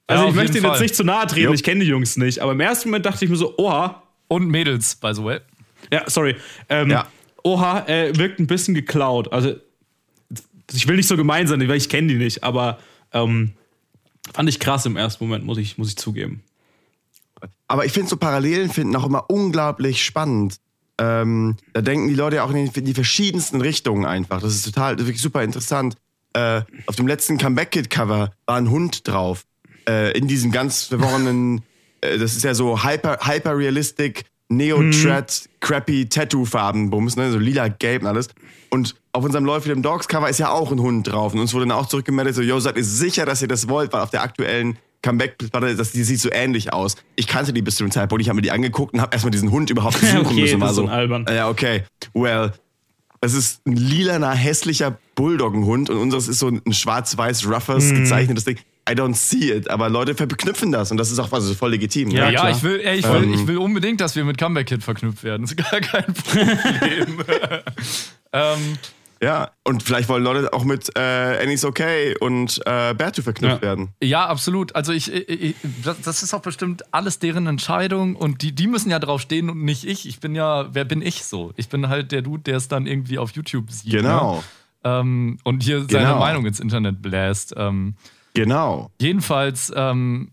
[0.07, 1.55] Also ja, ich möchte ihnen jetzt nicht zu nahe treten, yep.
[1.55, 4.03] ich kenne die Jungs nicht, aber im ersten Moment dachte ich mir so, oha.
[4.28, 5.40] Und Mädels, by the way.
[5.93, 6.36] Ja, sorry.
[6.70, 7.07] Ähm, ja.
[7.45, 9.30] Oha, äh, wirkt ein bisschen geklaut.
[9.30, 9.57] Also,
[10.72, 12.78] ich will nicht so gemein sein, weil ich kenne die nicht, aber
[13.12, 13.53] ähm,
[14.32, 16.43] fand ich krass im ersten Moment, muss ich, muss ich zugeben.
[17.72, 20.58] Aber ich finde so Parallelen finden auch immer unglaublich spannend.
[20.98, 24.42] Ähm, da denken die Leute auch in die, in die, verschiedensten Richtungen einfach.
[24.42, 25.96] Das ist total, das ist wirklich super interessant.
[26.34, 29.46] Äh, auf dem letzten Comeback-Kit-Cover war ein Hund drauf.
[29.88, 31.62] Äh, in diesem ganz verworrenen
[32.02, 37.32] äh, das ist ja so hyper, hyper realistic, Neo-Thread, crappy Tattoo-Farben-Bums, ne?
[37.32, 38.28] so lila, gelb und alles.
[38.68, 41.32] Und auf unserem Love Freedom Dogs Cover ist ja auch ein Hund drauf.
[41.32, 43.94] Und uns wurde dann auch zurückgemeldet, so, yo, seid ihr sicher, dass ihr das wollt?
[43.94, 46.96] Weil auf der aktuellen Comeback-Platte, das, die sieht so ähnlich aus.
[47.16, 49.30] Ich kannte die bis zu dem Zeitpunkt, ich habe mir die angeguckt und habe erstmal
[49.32, 50.61] diesen Hund überhaupt suchen okay, müssen.
[50.61, 51.26] das War ist so, albern.
[51.28, 51.82] Ja, okay.
[52.14, 52.53] Well,
[53.20, 57.96] es ist ein lilaner, hässlicher Bulldoggenhund und unseres ist so ein schwarz-weiß, roughes, Mhm.
[58.05, 58.59] gezeichnetes Ding.
[58.88, 62.11] I don't see it, aber Leute verknüpfen das und das ist auch also voll legitim.
[62.11, 62.32] Ja, ne?
[62.32, 62.50] Ja, klar.
[62.50, 63.34] ich will, ey, ich, will, Ähm.
[63.34, 65.42] ich will unbedingt, dass wir mit Comeback Kid verknüpft werden.
[65.42, 67.24] Das ist gar kein Problem.
[68.32, 68.59] ähm,
[69.22, 71.00] Ja, und vielleicht wollen Leute auch mit äh,
[71.42, 73.62] Annie's Okay und äh, Bertu verknüpft Ja.
[73.62, 73.90] werden.
[74.02, 74.74] ja, absolut.
[74.74, 78.90] Also ich, ich, ich das, ist auch bestimmt alles deren Entscheidung und die, die müssen
[78.90, 80.08] ja drauf stehen und nicht ich.
[80.08, 81.52] Ich bin ja, wer bin ich so?
[81.56, 83.92] Ich bin halt der Dude, der es dann irgendwie auf YouTube sieht.
[83.92, 84.42] Genau, Ne?
[84.84, 86.18] Ähm, und hier seine Genau.
[86.18, 87.54] Meinung ins Internet bläst.
[87.56, 87.94] Ähm,
[88.34, 88.90] genau.
[89.00, 90.32] Jedenfalls, ähm,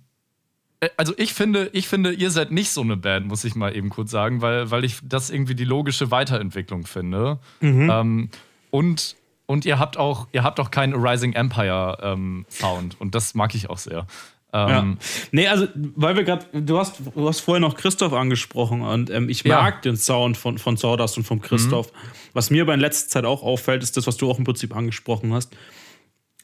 [0.80, 3.76] äh, also ich finde, ich finde, ihr seid nicht so eine Band, muss ich mal
[3.76, 7.38] eben kurz sagen, weil, weil ich das irgendwie die logische Weiterentwicklung finde.
[7.62, 8.30] Ähm,
[8.72, 9.16] und,
[9.46, 13.56] und ihr habt auch, ihr habt auch keinen Rising Empire ähm, Sound und das mag
[13.56, 14.06] ich auch sehr.
[14.54, 14.80] Ja.
[14.80, 14.98] Ähm,
[15.32, 19.30] Nee, also, weil wir gerade, du hast, du hast vorher noch Christoph angesprochen und ähm,
[19.30, 19.62] ich Ja.
[19.62, 21.92] mag den Sound von, von Sawdust und von Christoph.
[22.34, 24.76] Was mir aber in letzter Zeit auch auffällt, ist das, was du auch im Prinzip
[24.76, 25.56] angesprochen hast.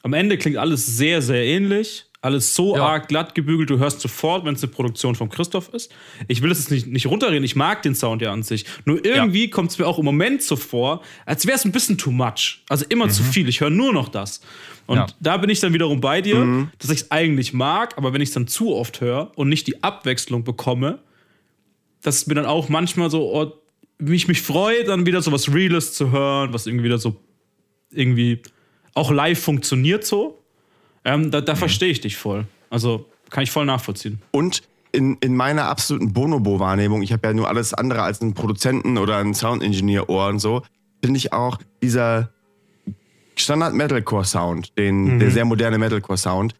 [0.04, 2.06] Am Ende klingt alles sehr, sehr ähnlich.
[2.26, 2.84] Alles so Ja.
[2.84, 5.92] arg glatt gebügelt, du hörst sofort, wenn es eine Produktion von Christoph ist.
[6.26, 8.64] Ich will das jetzt nicht, nicht runterreden, ich mag den Sound ja an sich.
[8.84, 11.96] Nur irgendwie kommt es mir auch im Moment so vor, als wäre es ein bisschen
[11.98, 12.62] too much.
[12.68, 13.48] Also immer zu viel.
[13.48, 14.40] Ich höre nur noch das.
[14.86, 15.06] Und Ja.
[15.20, 18.28] da bin ich dann wiederum bei dir, dass ich es eigentlich mag, aber wenn ich
[18.30, 20.98] es dann zu oft höre und nicht die Abwechslung bekomme,
[22.02, 23.52] dass es mir dann auch manchmal so, oh,
[23.98, 27.16] wie ich mich freue, dann wieder so was Reales zu hören, was irgendwie wieder so
[27.90, 28.42] irgendwie
[28.94, 30.42] auch live funktioniert so.
[31.06, 32.46] Ähm, da da verstehe ich dich voll.
[32.68, 34.20] Also kann ich voll nachvollziehen.
[34.32, 38.98] Und in, in meiner absoluten Bonobo-Wahrnehmung, ich habe ja nur alles andere als einen Produzenten
[38.98, 40.62] oder einen Sound-Engineer-Ohr und so,
[41.02, 42.30] finde ich auch dieser
[43.36, 46.54] Standard-Metalcore-Sound, den, der sehr moderne Metalcore-Sound,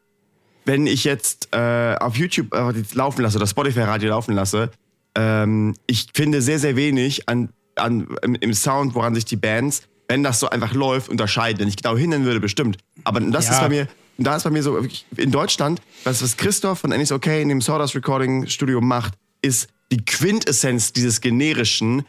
[0.65, 4.71] wenn ich jetzt äh, auf YouTube äh, laufen lasse oder Spotify-Radio laufen lasse,
[5.15, 9.83] ähm, ich finde sehr, sehr wenig an, an, im, im Sound, woran sich die Bands,
[10.09, 11.61] wenn das so einfach läuft, unterscheiden.
[11.61, 12.79] Wenn ich genau hinhören würde, bestimmt.
[13.05, 13.53] Aber das Ja.
[13.55, 13.89] ist bei mir,
[14.25, 14.79] da ist bei mir so,
[15.17, 19.69] in Deutschland, was, was Christoph von Annie's Okay in dem Sawdust Recording Studio macht, ist
[19.93, 22.05] die Quintessenz dieses generischen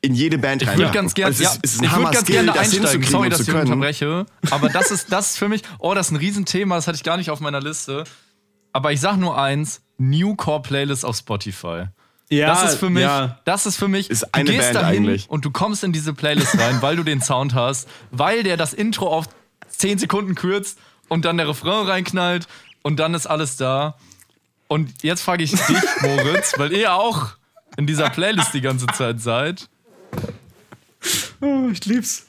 [0.00, 0.78] in jede Band ich rein.
[0.78, 3.02] würde ganz gerne Es ist, ja, ist ein ich würd ganz gerne einsteigen.
[3.04, 4.26] Sorry, und dass ich unterbreche.
[4.50, 7.04] Aber das ist, das ist für mich, oh, das ist ein Riesenthema, das hatte ich
[7.04, 8.04] gar nicht auf meiner Liste.
[8.74, 11.84] Aber ich sag nur eins: Newcore Playlist auf Spotify.
[12.28, 13.38] Ja, Das ist für mich, ja.
[13.44, 15.28] das ist für mich, Ist eine du gehst Band dahin eigentlich.
[15.30, 18.72] und du kommst in diese Playlist rein, weil du den Sound hast, weil der das
[18.74, 19.26] Intro auf
[19.68, 20.78] 10 Sekunden kürzt
[21.14, 22.48] und dann der Refrain reinknallt
[22.82, 23.96] und dann ist alles da.
[24.66, 25.60] Und jetzt frage ich dich,
[26.02, 27.36] Moritz, weil ihr ja auch
[27.76, 29.68] in dieser Playlist die ganze Zeit seid.
[31.40, 32.26] Oh, ich lieb's.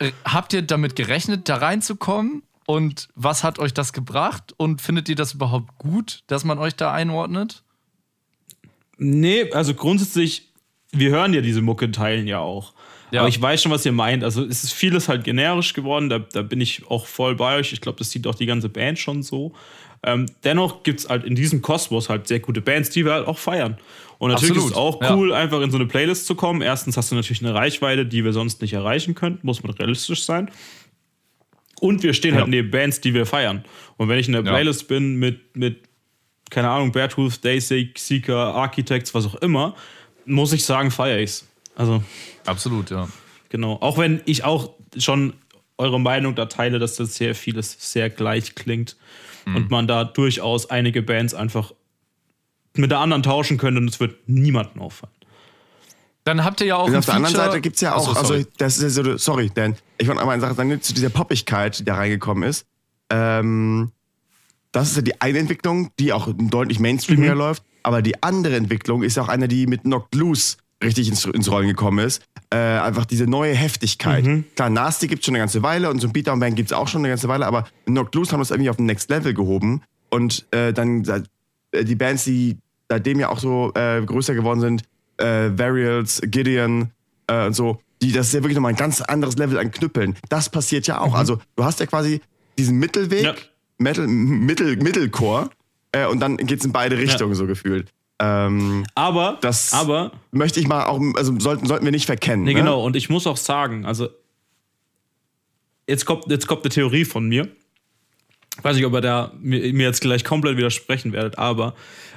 [0.00, 2.42] Äh, Habt ihr damit gerechnet, da reinzukommen?
[2.66, 4.52] Und was hat euch das gebracht?
[4.56, 7.62] Und findet ihr das überhaupt gut, dass man euch da einordnet?
[8.98, 10.48] Nee, also grundsätzlich,
[10.90, 12.72] wir hören ja diese Mucke teilen ja auch.
[13.14, 13.20] Ja.
[13.20, 14.24] Aber ich weiß schon, was ihr meint.
[14.24, 17.72] Also es ist vieles halt generisch geworden, da, da bin ich auch voll bei euch.
[17.72, 19.52] Ich glaube, das sieht auch die ganze Band schon so.
[20.02, 23.26] Ähm, dennoch gibt es halt in diesem Kosmos halt sehr gute Bands, die wir halt
[23.26, 23.78] auch feiern.
[24.18, 25.14] Und natürlich Absolut, ist es auch ja.
[25.14, 26.60] cool, einfach in so eine Playlist zu kommen.
[26.60, 30.24] Erstens hast du natürlich eine Reichweite, die wir sonst nicht erreichen können, muss man realistisch
[30.24, 30.50] sein.
[31.80, 32.50] Und wir stehen halt Ja.
[32.50, 33.64] neben Bands, die wir feiern.
[33.96, 34.50] Und wenn ich in der Ja.
[34.52, 35.78] Playlist bin mit, mit
[36.50, 39.74] keine Ahnung, Beartooth, Daysake, Seeker, Architects, was auch immer,
[40.26, 41.46] muss ich sagen, feiere ich's.
[41.76, 42.02] Also,
[42.46, 43.08] Absolut, ja.
[43.48, 43.78] genau.
[43.80, 45.34] Auch wenn ich auch schon
[45.76, 48.96] eure Meinung da teile, dass das sehr vieles sehr gleich klingt
[49.46, 51.72] und man da durchaus einige Bands einfach
[52.76, 55.14] mit der anderen tauschen könnte und es wird niemandem auffallen.
[56.24, 58.08] Dann habt ihr ja auch Und ein auf der anderen Seite gibt es ja auch,
[58.08, 58.38] Achso, sorry.
[58.38, 61.10] also das ist ja so, sorry, Dan, ich wollte einmal eine Sache sagen, zu dieser
[61.10, 62.66] Poppigkeit, die da reingekommen ist.
[63.10, 63.92] Ähm,
[64.72, 69.02] das ist ja die eine Entwicklung, die auch deutlich mainstreamiger läuft, aber die andere Entwicklung
[69.02, 72.22] ist auch eine, die mit Knocked Loose richtig ins, ins Rollen gekommen ist.
[72.50, 74.24] Äh, einfach diese neue Heftigkeit.
[74.54, 76.72] Klar, Nasty gibt es schon eine ganze Weile und so ein Beatdown Band gibt es
[76.76, 79.34] auch schon eine ganze Weile, aber Knocked Loose haben das irgendwie auf den Next Level
[79.34, 81.04] gehoben und äh, dann
[81.72, 82.58] äh, die Bands, die
[82.88, 84.82] seitdem ja auch so äh, größer geworden sind,
[85.16, 86.90] äh, Varials, Gideon
[87.26, 90.16] äh, und so, die, das ist ja wirklich nochmal ein ganz anderes Level an Knüppeln.
[90.28, 91.14] Das passiert ja auch.
[91.14, 92.20] Also du hast ja quasi
[92.58, 93.34] diesen Mittelweg, Ja.
[93.78, 95.50] Metal, Mittel, Mittelchor
[96.10, 97.92] und dann geht's in beide Richtungen so gefühlt.
[98.20, 102.44] Ähm, Aber, Das- aber, möchte ich mal auch, also sollten, sollten wir nicht verkennen.
[102.44, 102.60] nee, ne?
[102.60, 104.08] genau, und ich muss auch sagen, also,
[105.88, 107.48] jetzt kommt, jetzt kommt eine Theorie von mir.
[108.62, 111.74] weiß nicht, ob ihr da mir, mir jetzt gleich komplett widersprechen werdet, aber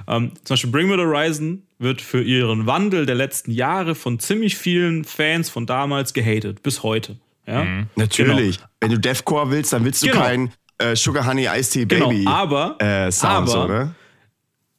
[0.07, 4.19] ähm, zum Beispiel Bring Me the Horizon wird für ihren Wandel der letzten Jahre von
[4.19, 7.17] ziemlich vielen Fans von damals gehatet, bis heute.
[7.47, 7.63] Ja?
[7.63, 7.87] Mhm.
[7.95, 8.57] Natürlich.
[8.57, 8.69] Genau.
[8.81, 10.21] Wenn du Deathcore willst, dann willst du genau.
[10.21, 13.95] kein äh, Sugar Honey Ice Tea genau, Baby genau, aber, äh, Sound, aber so, ne?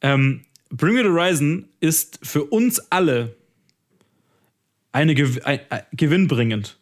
[0.01, 3.35] ähm, Bring Me the Horizon ist für uns alle
[4.91, 6.77] eine Gew ein, ein, gewinnbringend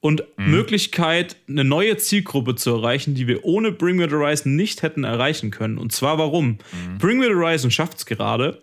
[0.00, 0.50] und mhm.
[0.50, 5.04] Möglichkeit, eine neue Zielgruppe zu erreichen, die wir ohne Bring Me the Horizon nicht hätten
[5.04, 5.78] erreichen können.
[5.78, 6.58] Und zwar warum?
[6.72, 6.98] Mhm.
[6.98, 8.62] Bring Me the Horizon schafft es gerade,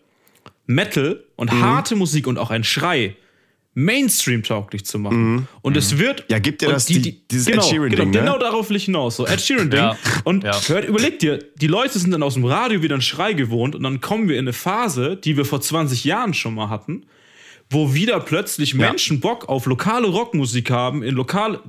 [0.66, 1.62] Metal und mhm.
[1.62, 3.16] harte Musik und auch ein Schrei
[3.76, 5.34] Mainstream-tauglich zu machen.
[5.34, 5.48] Mhm.
[5.62, 6.26] Und es wird.
[6.30, 8.20] Ja, gibt dir das die, die, dieses genau, Ed Sheeran genau, Ding, ne?
[8.20, 9.18] genau darauf will ich hinaus.
[9.18, 9.80] So, Ed Sheeran-Ding.
[9.80, 9.98] ja.
[10.24, 10.60] Und ja.
[10.68, 13.84] Hört, überleg dir, die Leute sind dann aus dem Radio wieder einen Schrei gewohnt und
[13.84, 17.06] dann kommen wir in eine Phase, die wir vor 20 Jahren schon mal hatten,
[17.70, 19.22] wo wieder plötzlich Menschen ja.
[19.22, 21.62] Bock auf lokale Rockmusik haben, in lokale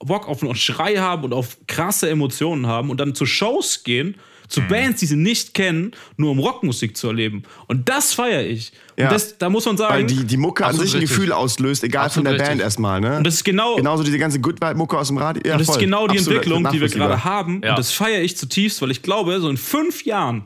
[0.00, 4.16] Bock auf einen Schrei haben und auf krasse Emotionen haben und dann zu Shows gehen
[4.48, 4.68] zu mhm.
[4.68, 7.42] Bands, die sie nicht kennen, nur um Rockmusik zu erleben.
[7.66, 8.72] Und das feiere ich.
[8.96, 9.06] Ja.
[9.06, 9.94] Und das, da muss man sagen.
[9.94, 12.48] Weil die, die Mucke an sich ein Gefühl auslöst, egal Absolut von der richtig.
[12.48, 13.00] Band erstmal.
[13.00, 13.18] Ne?
[13.18, 13.76] Und das ist genau.
[13.76, 15.42] Genauso diese ganze Good Vibe-Mucke aus dem Radio.
[15.44, 15.76] Ja, und das voll.
[15.76, 17.60] ist genau die Absolut, Entwicklung, die wir gerade haben.
[17.62, 17.70] Ja.
[17.70, 20.44] Und das feiere ich zutiefst, weil ich glaube, so in fünf Jahren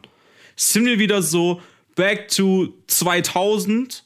[0.57, 1.61] sind wir wieder so
[1.95, 4.05] back to 2000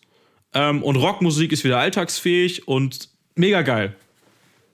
[0.55, 3.97] ähm, und Rockmusik ist wieder alltagsfähig und mega geil.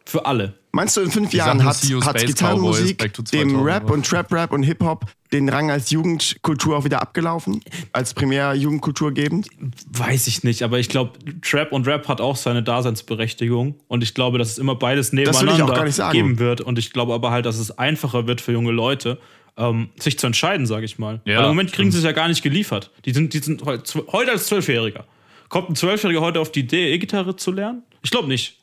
[0.05, 0.58] Für alle.
[0.71, 5.49] Meinst du, in fünf Jahren hat, hat Gitarrenmusik dem Rap und Trap-Rap und Hip-Hop den
[5.49, 7.63] Rang als Jugendkultur auch wieder abgelaufen?
[7.93, 9.49] Als primär Jugendkultur gebend?
[9.91, 13.81] Weiß ich nicht, aber ich glaube, Trap und Rap hat auch seine Daseinsberechtigung.
[13.89, 16.61] Und ich glaube, dass es immer beides nebeneinander geben wird.
[16.61, 19.19] Und ich glaube aber halt, dass es einfacher wird für junge Leute,
[19.57, 21.21] ähm, sich zu entscheiden, sage ich mal.
[21.25, 22.91] Ja, Weil im Moment kriegen sie es ja gar nicht geliefert.
[23.05, 25.05] Die sind, die sind heute als Zwölfjähriger.
[25.49, 27.83] Kommt ein Zwölfjähriger heute auf die Idee, E-Gitarre zu lernen?
[28.03, 28.59] Ich glaube nicht.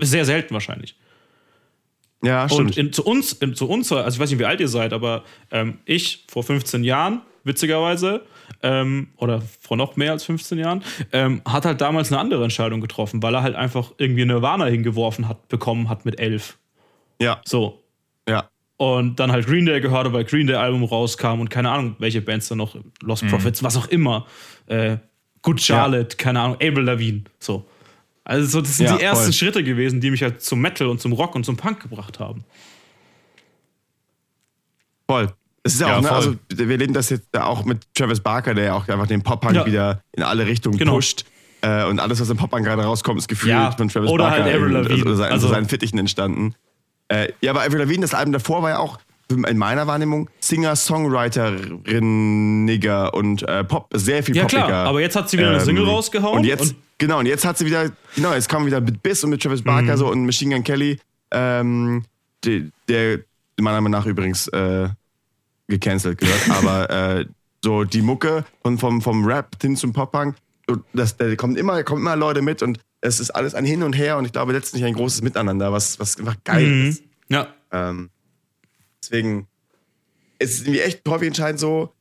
[0.00, 0.96] Sehr selten wahrscheinlich.
[2.22, 2.70] Ja, stimmt.
[2.70, 4.92] Und in, zu uns, in, zu uns, also ich weiß nicht, wie alt ihr seid,
[4.92, 8.22] aber ähm, ich vor 15 Jahren, witzigerweise,
[8.62, 12.80] ähm, oder vor noch mehr als 15 Jahren, ähm, hat halt damals eine andere Entscheidung
[12.80, 16.58] getroffen, weil er halt einfach irgendwie eine Warner hingeworfen hat, bekommen hat mit 11.
[17.20, 17.40] Ja.
[17.44, 17.82] So.
[18.28, 18.48] Ja.
[18.76, 22.22] Und dann halt Green Day gehört, weil Green Day Album rauskam und keine Ahnung, welche
[22.22, 23.28] Bands da noch, Lost mhm.
[23.28, 24.26] Prophets, was auch immer.
[24.66, 24.98] Äh,
[25.42, 26.16] Good Charlotte, ja.
[26.16, 27.66] keine Ahnung, Abel Lavigne, so.
[28.24, 29.32] Also so, das sind ja, die ersten voll.
[29.32, 32.44] Schritte gewesen, die mich halt zum Metal und zum Rock und zum Punk gebracht haben.
[35.08, 35.32] Voll.
[35.64, 38.54] Es ist ja, ja auch, ne, also wir leben das jetzt auch mit Travis Barker,
[38.54, 39.66] der ja auch einfach den Pop-Punk ja.
[39.66, 40.94] wieder in alle Richtungen genau.
[40.94, 41.24] pusht.
[41.60, 43.70] Äh, und alles, was im Pop-Punk gerade rauskommt, ist gefühlt ja.
[43.70, 45.10] von Travis oder Barker halt Avril Lavigne.
[45.10, 46.54] Also, also seinen Fittichen entstanden.
[47.08, 48.98] Äh, ja, aber Avril Lavigne, das Album davor war ja auch
[49.34, 54.66] in meiner Wahrnehmung Singer, Songwriter-Nigger und äh, Pop, sehr viel ja, Popiger.
[54.66, 56.38] Klar, aber jetzt hat sie wieder ähm, eine Single rausgehauen.
[56.38, 59.24] Und jetzt, und genau, und jetzt hat sie wieder, genau, jetzt kam wieder mit Biss
[59.24, 59.98] und mit Travis Barker mhm.
[59.98, 62.04] so und Machine Gun Kelly, ähm,
[62.44, 63.20] die, der
[63.60, 64.88] meiner Meinung nach übrigens äh,
[65.68, 67.24] gecancelt gehört, aber äh,
[67.64, 70.36] so die Mucke von, vom, vom Rap hin zum Pop-Punk,
[70.92, 73.94] das, da kommen immer, kommen immer Leute mit und es ist alles ein Hin und
[73.94, 76.88] Her und ich glaube letztlich ein großes Miteinander, was, was einfach geil mhm.
[76.88, 77.02] ist.
[77.28, 77.48] Ja.
[77.70, 78.10] Ähm,
[79.02, 79.46] Deswegen
[80.38, 81.94] ist es mir echt häufig entscheidend so,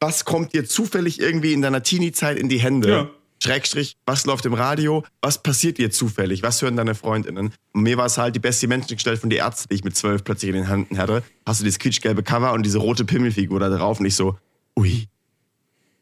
[0.00, 2.90] was kommt dir zufällig irgendwie in deiner Teenie-Zeit in die Hände?
[2.90, 3.10] Ja.
[3.42, 5.04] Schrägstrich, was läuft im Radio?
[5.20, 6.42] Was passiert dir zufällig?
[6.42, 7.52] Was hören deine Freundinnen?
[7.72, 10.24] Und mir war es halt die beste Menschengestalt von die Ärzte, die ich mit zwölf
[10.24, 11.22] plötzlich in den Händen hatte.
[11.44, 14.38] Hast du dieses quietschgelbe Cover und diese rote Pimmelfigur da drauf und ich so,
[14.78, 15.08] ui.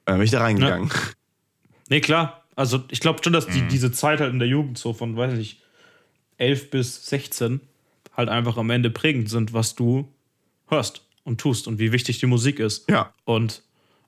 [0.05, 0.89] Dann bin ich da reingegangen.
[0.89, 0.95] Ja.
[1.89, 2.45] Nee, klar.
[2.55, 3.69] Also ich glaube schon, dass die, mhm.
[3.69, 5.63] diese Zeit halt in der Jugend so von, weiß ich,
[6.39, 7.61] 11 bis 16
[8.17, 10.09] halt einfach am Ende prägend sind, was du
[10.73, 12.89] hörst und tust und wie wichtig die Musik ist.
[12.91, 13.13] Ja.
[13.25, 13.63] Und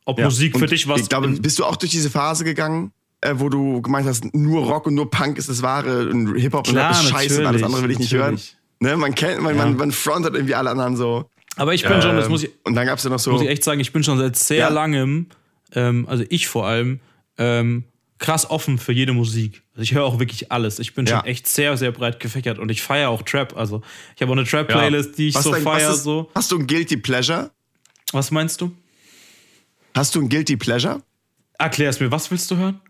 [0.04, 0.24] ob ja.
[0.24, 1.00] Musik für und dich was.
[1.00, 4.66] Ich glaube, bist du auch durch diese Phase gegangen, äh, wo du gemeint hast, nur
[4.66, 7.62] Rock und nur Punk ist das Wahre und Hip-Hop und Rap ist scheiße und alles
[7.62, 8.56] andere will ich nicht natürlich.
[8.80, 8.90] hören.
[8.90, 8.96] Ne?
[8.96, 9.64] Man kennt, man, ja.
[9.64, 11.30] man, man frontet irgendwie alle anderen so.
[11.56, 12.50] Aber ich bin ähm, schon, das muss ich.
[12.64, 13.30] Und dann gab es ja noch so.
[13.30, 14.68] Muss ich echt sagen, ich bin schon seit sehr ja.
[14.68, 15.28] langem,
[15.72, 17.00] ähm, also ich vor allem,
[17.38, 17.84] ähm,
[18.18, 19.62] krass offen für jede Musik.
[19.72, 20.78] Also ich höre auch wirklich alles.
[20.78, 21.18] Ich bin ja.
[21.18, 23.56] schon echt sehr, sehr breit gefächert und ich feiere auch Trap.
[23.56, 23.82] Also
[24.14, 25.16] ich habe auch eine Trap-Playlist, ja.
[25.16, 25.94] die ich was so feiere.
[25.94, 26.30] So.
[26.34, 27.50] Hast du ein Guilty Pleasure?
[28.12, 28.74] Was meinst du?
[29.94, 31.02] Hast du ein Guilty Pleasure?
[31.58, 32.80] Erklär es mir, was willst du hören?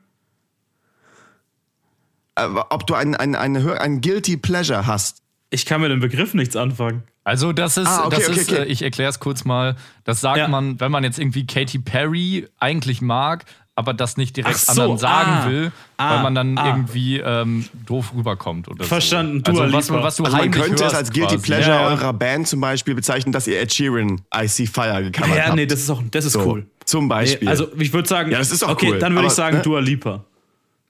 [2.36, 5.22] Äh, ob du ein, ein, ein, ein Guilty Pleasure hast.
[5.50, 7.04] Ich kann mit dem Begriff nichts anfangen.
[7.22, 8.62] Also das ist, ah, okay, das okay, ist okay.
[8.62, 10.48] Äh, ich erkläre es kurz mal, das sagt ja.
[10.48, 13.46] man, wenn man jetzt irgendwie Katy Perry eigentlich mag,
[13.76, 16.66] aber das nicht direkt so, anderen sagen ah, will, ah, weil man dann ah.
[16.68, 18.68] irgendwie ähm, doof rüberkommt.
[18.68, 19.60] Oder Verstanden, so.
[19.60, 21.46] also, was, was du also man könnte es als Guilty quasi.
[21.46, 21.86] Pleasure ja.
[21.88, 25.48] eurer Band zum Beispiel bezeichnen, dass ihr Ed Sheeran I See Fire gecovert ja, habt.
[25.48, 26.66] Ja, nee, das ist auch, das ist so, cool.
[26.84, 27.46] Zum Beispiel.
[27.46, 28.98] Nee, also ich würde sagen, ja, das ist auch okay, cool.
[28.98, 29.62] dann würde ich sagen ne?
[29.62, 30.24] Dua Lipa.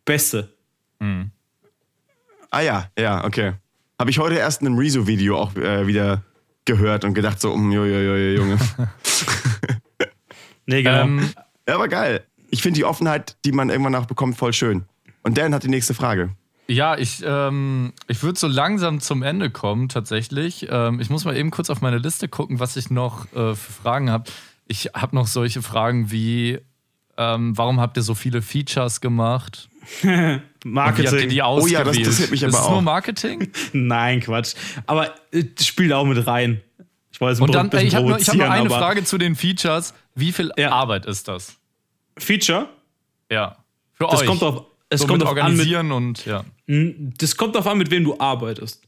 [0.04, 0.50] Beste.
[0.98, 1.30] Mhm.
[2.50, 3.52] Ah ja, ja, okay.
[3.98, 6.22] Habe ich heute erst in einem Rezo-Video auch äh, wieder
[6.64, 8.58] gehört und gedacht so, um, jo, jo, jo, jo, Junge.
[10.66, 11.02] Nee, genau.
[11.02, 11.30] Ähm,
[11.68, 12.24] ja, aber geil.
[12.54, 14.84] Ich finde die Offenheit, die man irgendwann auch bekommt, voll schön.
[15.24, 16.30] Und Dan hat die nächste Frage.
[16.68, 20.68] Ja, ich, ähm, ich würde so langsam zum Ende kommen, tatsächlich.
[20.70, 23.72] Ähm, ich muss mal eben kurz auf meine Liste gucken, was ich noch äh, für
[23.82, 24.30] Fragen habe.
[24.68, 26.60] Ich habe noch solche Fragen wie:
[27.16, 29.68] ähm, Warum habt ihr so viele Features gemacht?
[30.04, 31.28] Und Wie habt ihr Marketing.
[31.28, 31.86] die Oh ja, ausgewählt?
[31.88, 32.82] das interessiert mich ist aber es nur auch.
[32.82, 33.50] Marketing?
[33.72, 34.54] Nein, Quatsch.
[34.86, 36.60] Aber äh, spielt auch mit rein.
[37.10, 38.70] Ich wollte es ein Und dann, bisschen ey, ich habe nur, ich hab provozieren, eine
[38.70, 39.92] aber Frage zu den Features.
[40.14, 40.70] Wie viel Ja.
[40.70, 41.56] Arbeit ist das?
[42.18, 42.68] Feature,
[43.30, 43.56] Ja.
[43.94, 44.26] Für das euch.
[44.26, 46.44] kommt auf, es so kommt auf an, mit, organisieren und ja.
[46.66, 48.82] das kommt darauf an, mit wem du arbeitest.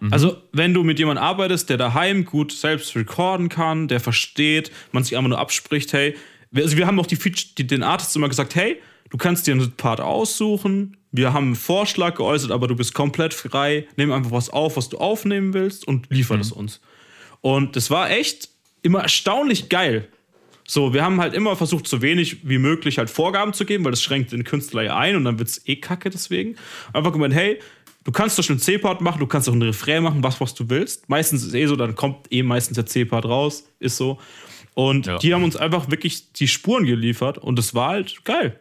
[0.00, 0.12] Mhm.
[0.12, 5.02] Also, wenn du mit jemandem arbeitest, der daheim gut selbst recorden kann, der versteht, man
[5.04, 6.14] sich einfach nur abspricht, hey,
[6.50, 9.46] wir- also wir haben auch die, Feature- die, den Artists immer gesagt, hey, du kannst
[9.46, 14.12] dir einen Part aussuchen, wir haben einen Vorschlag geäußert, aber du bist komplett frei, nimm
[14.12, 16.40] einfach was auf, was du aufnehmen willst und liefer Mhm.
[16.40, 16.80] es uns.
[17.40, 18.48] Und das war echt
[18.82, 20.08] immer erstaunlich geil.
[20.72, 23.90] So, wir haben halt immer versucht, so wenig wie möglich halt Vorgaben zu geben, weil
[23.90, 26.54] das schränkt den Künstler ja ein und dann wird's eh kacke deswegen.
[26.92, 27.58] Einfach gemeint, hey,
[28.04, 30.54] du kannst doch schon einen C-Part machen, du kannst auch einen Refrain machen, was, was
[30.54, 31.08] du willst.
[31.08, 34.20] Meistens ist es eh so, dann kommt eh meistens der C-Part raus, ist so.
[34.74, 35.18] Und Ja.
[35.18, 38.60] die haben uns einfach wirklich die Spuren geliefert und das war halt geil.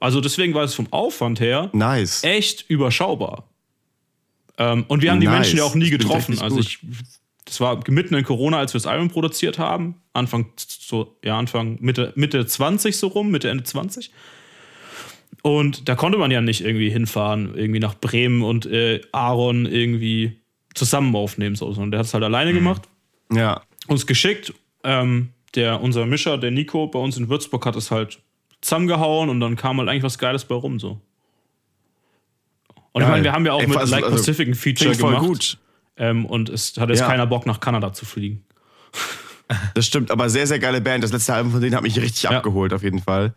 [0.00, 2.24] Also deswegen war es vom Aufwand her Nice.
[2.24, 3.44] echt überschaubar.
[4.58, 5.36] Ähm, und wir haben die Nice.
[5.38, 6.40] Menschen ja auch nie getroffen.
[6.40, 6.80] Also ich,
[7.44, 9.96] das war mitten in Corona, als wir das Album produziert haben.
[10.14, 14.10] Anfang, so, ja, Anfang, Mitte, Mitte 20 so rum, Mitte, Ende 20.
[15.42, 20.40] Und da konnte man ja nicht irgendwie hinfahren, irgendwie nach Bremen und äh, Aaron irgendwie
[20.74, 22.82] zusammen aufnehmen, so, sondern der hat es halt alleine gemacht
[23.32, 23.62] Ja.
[23.86, 24.54] uns geschickt.
[24.82, 28.20] Ähm, der, unser Mischer, der Nico, bei uns in Würzburg hat es halt
[28.62, 30.80] zusammengehauen und dann kam halt eigentlich was Geiles bei rum.
[30.80, 31.00] So.
[32.92, 33.10] Und ich Geil.
[33.10, 35.10] meine, wir haben ja auch Ey, mit also- Like also, Pacific ein Feature Klingt voll
[35.14, 35.26] gemacht.
[35.26, 35.58] gut.
[35.96, 37.06] Ähm, und es hat jetzt Ja.
[37.06, 38.44] keiner Bock, nach Kanada zu fliegen.
[39.74, 41.04] Das stimmt, aber sehr, sehr geile Band.
[41.04, 42.30] Das letzte Album von denen hat mich richtig Ja.
[42.30, 43.34] abgeholt, auf jeden Fall.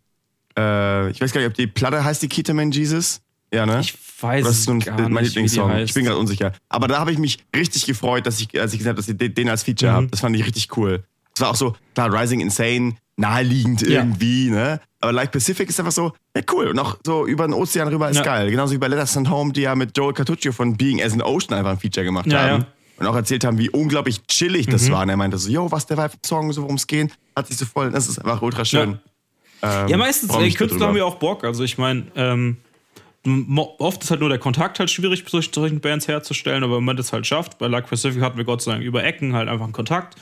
[0.58, 3.20] Äh, ich weiß gar nicht, ob die Platte heißt die Keterman Jesus.
[3.54, 3.82] Ja, ne?
[3.82, 5.76] Ich weiß das ist gar mein nicht, Lieblingssong.
[5.80, 6.54] Ich bin gerade unsicher.
[6.70, 9.18] Aber da habe ich mich richtig gefreut, dass ich, als ich gesehen habe, dass ich
[9.18, 9.96] den, als Feature Mhm.
[9.96, 10.08] habe.
[10.08, 11.04] Das fand ich richtig cool.
[11.36, 14.00] Das war auch so, klar, Rising Insane, naheliegend Ja.
[14.02, 14.80] irgendwie, ne?
[15.00, 16.68] Aber Like Pacific ist einfach so, ja, cool.
[16.68, 18.24] Und auch so über den Ozean rüber ist Ja.
[18.24, 18.50] geil.
[18.50, 21.22] Genauso wie bei Letters and Home, die ja mit Joel Cartuccio von Being as an
[21.22, 22.62] Ocean einfach ein Feature gemacht Ja, haben.
[22.62, 22.68] ja.
[23.00, 24.72] Und auch erzählt haben, wie unglaublich chillig Mhm.
[24.72, 25.04] das war.
[25.04, 27.58] Und er meinte so, yo, was der Vibe Song, so worum es geht, hat sich
[27.58, 28.98] so voll, das ist einfach ultra schön.
[29.62, 31.44] Ähm, Ja, meistens, freu ey, Künstler haben ja auch Bock.
[31.44, 32.58] Also ich meine, ähm,
[33.78, 36.98] oft ist halt nur der Kontakt halt schwierig, bei solchen, Bands herzustellen, aber wenn man
[36.98, 39.66] das halt schafft, bei Like Pacific hatten wir Gott sei Dank über Ecken halt einfach
[39.66, 40.16] einen Kontakt.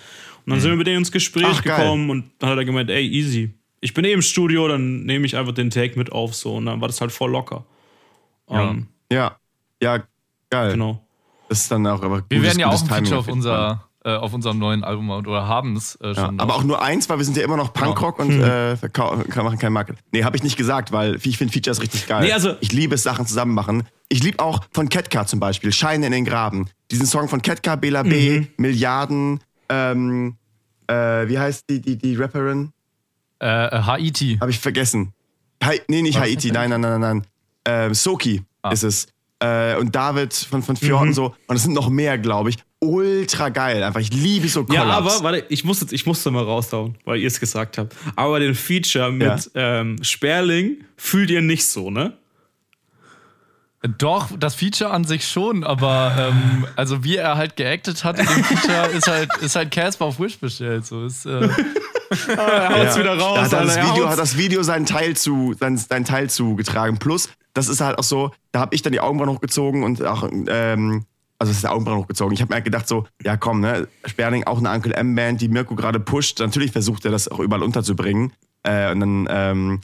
[0.45, 1.77] Und dann sind wir mit denen ins Gespräch Ach, geil.
[1.83, 3.51] gekommen und dann hat er gemeint, ey, easy.
[3.85, 6.65] Ich bin eh im Studio, dann nehme ich einfach den Take mit auf so und
[6.65, 7.65] dann war das halt voll locker.
[8.49, 8.71] Ja.
[8.71, 9.37] Ähm, Ja,
[9.81, 10.03] ja,
[10.49, 10.71] geil.
[10.71, 11.05] genau.
[11.49, 14.15] Das ist dann auch aber Wir gutes- werden ja auch ein Feature auf, unser, äh,
[14.15, 16.39] auf unserem neuen Album oder haben es äh, Ja, schon.
[16.39, 16.59] aber noch.
[16.59, 19.59] auch nur eins, weil wir sind ja immer noch Punkrock und äh, verkau- kann- machen
[19.59, 19.97] kein Market.
[20.11, 22.23] Nee, habe ich nicht gesagt, weil ich finde Features richtig geil.
[22.25, 23.83] Nee, also- ich liebe es, Sachen zusammen machen.
[24.09, 26.67] Ich liebe auch von Ketka zum Beispiel, Scheine in den Graben.
[26.89, 28.47] Diesen Song von Ketka, Bela B, Mhm.
[28.57, 30.37] Milliarden, ähm,
[30.87, 32.71] äh, wie heißt die, die, die Rapperin?
[33.41, 34.37] Äh, äh, Haiti.
[34.39, 35.13] Habe ich vergessen.
[35.63, 37.27] Hai, nee, nicht Haiti, nein, nein, nein, nein, nein.
[37.65, 38.71] Ähm, Soki Ah.
[38.71, 39.07] ist es.
[39.39, 41.07] Äh, und David von, von Fjord Mhm.
[41.09, 41.35] und so.
[41.47, 42.57] Und es sind noch mehr, glaube ich.
[42.79, 43.83] Ultra geil.
[43.83, 45.15] Einfach, ich liebe so Ja, Collabs.
[45.17, 47.95] aber warte, ich muss jetzt, ich musste mal raushauen, weil ihr es gesagt habt.
[48.15, 52.13] Aber den Feature mit ähm, Sperling fühlt ihr nicht so, ne?
[53.99, 58.25] Doch, das Feature an sich schon, aber ähm, also wie er halt geactet hat in
[58.25, 60.85] dem Feature, ist halt, ist halt Casper auf Wish bestellt.
[60.87, 61.47] So ist, äh,
[62.27, 65.53] Er haut's wieder raus, Da hat Alter, das Video, hat das Video seinen Teil, zu,
[65.59, 66.97] seinen, seinen Teil zugetragen.
[66.97, 70.29] Plus, das ist halt auch so, da habe ich dann die Augenbrauen hochgezogen und auch,
[70.47, 71.05] ähm,
[71.39, 72.33] also es ist der Augenbrauen hochgezogen.
[72.33, 75.47] Ich habe mir halt gedacht so, ja komm, ne, Sperling auch eine Uncle M-Band, die
[75.47, 76.39] Mirko gerade pusht.
[76.39, 78.33] Natürlich versucht er das auch überall unterzubringen.
[78.63, 79.81] Äh, und dann ähm,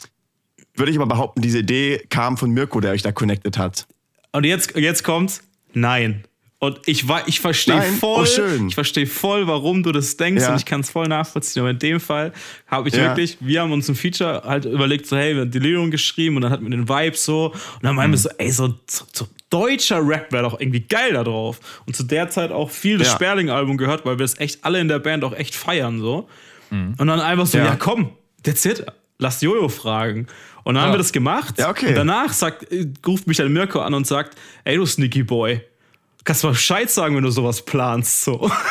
[0.76, 3.88] würde ich aber behaupten, diese Idee kam von Mirko, der euch da connected hat.
[4.32, 5.44] Und jetzt, jetzt kommt's.
[5.74, 6.24] Nein.
[6.64, 7.94] Und ich, ich verstehe Nein?
[7.96, 10.52] voll, Oh, ich verstehe voll, warum du das denkst Ja.
[10.52, 11.62] und ich kann es voll nachvollziehen.
[11.64, 12.34] Aber in dem Fall
[12.68, 13.02] habe ich Ja.
[13.08, 16.44] wirklich, wir haben uns ein Feature halt überlegt, so hey, wir haben Delirium geschrieben und
[16.44, 18.22] dann hatten wir den Vibe so und dann meinen wir Mhm.
[18.22, 21.60] so, ey, so, so, so deutscher Rap wäre doch irgendwie geil da drauf.
[21.88, 23.16] Und zu der Zeit auch viel das Ja.
[23.16, 26.30] Sperling-Album gehört, weil wir das echt alle in der Band auch echt feiern so.
[26.70, 27.66] Und dann einfach so, Ja.
[27.66, 28.12] ja, komm,
[28.44, 28.86] that's it,
[29.18, 30.28] lass Jojo fragen.
[30.64, 31.56] Und dann haben wir das gemacht.
[31.58, 31.88] Ja, okay.
[31.88, 35.60] Und danach sagt, äh, ruft mich dann Mirko an und sagt, ey du Sneaky Boy,
[36.24, 38.24] kannst du mal Bescheid sagen, wenn du sowas planst.
[38.24, 38.50] So.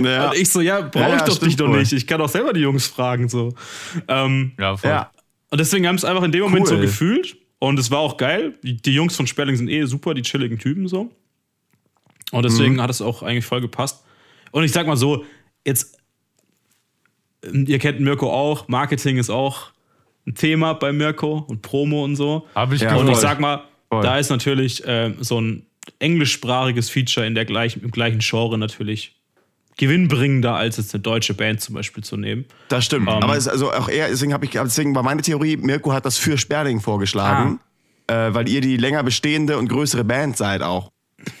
[0.00, 0.30] Ja.
[0.30, 1.92] Und ich so, ja, brauche Ja, ich ja, doch dich doch nicht.
[1.92, 3.28] Ich kann doch selber die Jungs fragen.
[3.28, 3.54] So.
[4.06, 4.88] Ähm, ja, voll.
[4.90, 5.10] ja.
[5.50, 6.76] und deswegen haben es einfach in dem Moment Cool.
[6.76, 7.36] so gefühlt.
[7.58, 8.54] Und es war auch geil.
[8.62, 11.10] Die, Jungs von Sperling sind eh super, die chilligen Typen so.
[12.30, 12.42] Und Mhm.
[12.42, 14.04] deswegen hat es auch eigentlich voll gepasst.
[14.52, 15.24] Und ich sag mal so,
[15.66, 15.98] jetzt,
[17.52, 19.72] ihr kennt Mirko auch, Marketing ist auch
[20.26, 22.46] ein Thema bei Mirko und Promo und so.
[22.54, 24.02] Habe ich Ja, Und ich sag mal, Voll.
[24.02, 25.66] da ist natürlich äh, so ein
[25.98, 29.16] englischsprachiges Feature in der gleichen, im gleichen Genre natürlich
[29.76, 32.44] gewinnbringender, als jetzt eine deutsche Band zum Beispiel zu nehmen.
[32.68, 33.08] Das stimmt.
[33.08, 36.04] Ähm, Aber es, also auch er, deswegen habe ich, deswegen war meine Theorie, Mirko hat
[36.06, 37.58] das für Sperling vorgeschlagen,
[38.06, 38.28] Ah.
[38.28, 40.90] äh, weil ihr die länger bestehende und größere Band seid auch.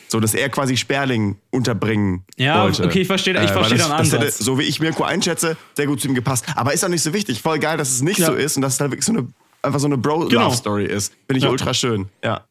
[0.08, 2.84] So, dass er quasi Sperling unterbringen Ja, wollte.
[2.84, 4.38] okay, ich verstehe- ich weil verstehe das, deinen das hätte, Ansatz.
[4.38, 6.46] So wie ich Mirko einschätze, sehr gut zu ihm gepasst.
[6.56, 7.42] Aber ist auch nicht so wichtig.
[7.42, 8.26] Voll geil, dass es nicht Ja.
[8.26, 9.28] so ist und dass es halt wirklich so eine,
[9.62, 10.18] einfach so eine Genau.
[10.20, 11.12] Bro-Love-Story ist.
[11.26, 11.50] Finde ich Ja.
[11.50, 12.06] ultra schön.
[12.24, 12.44] Ja.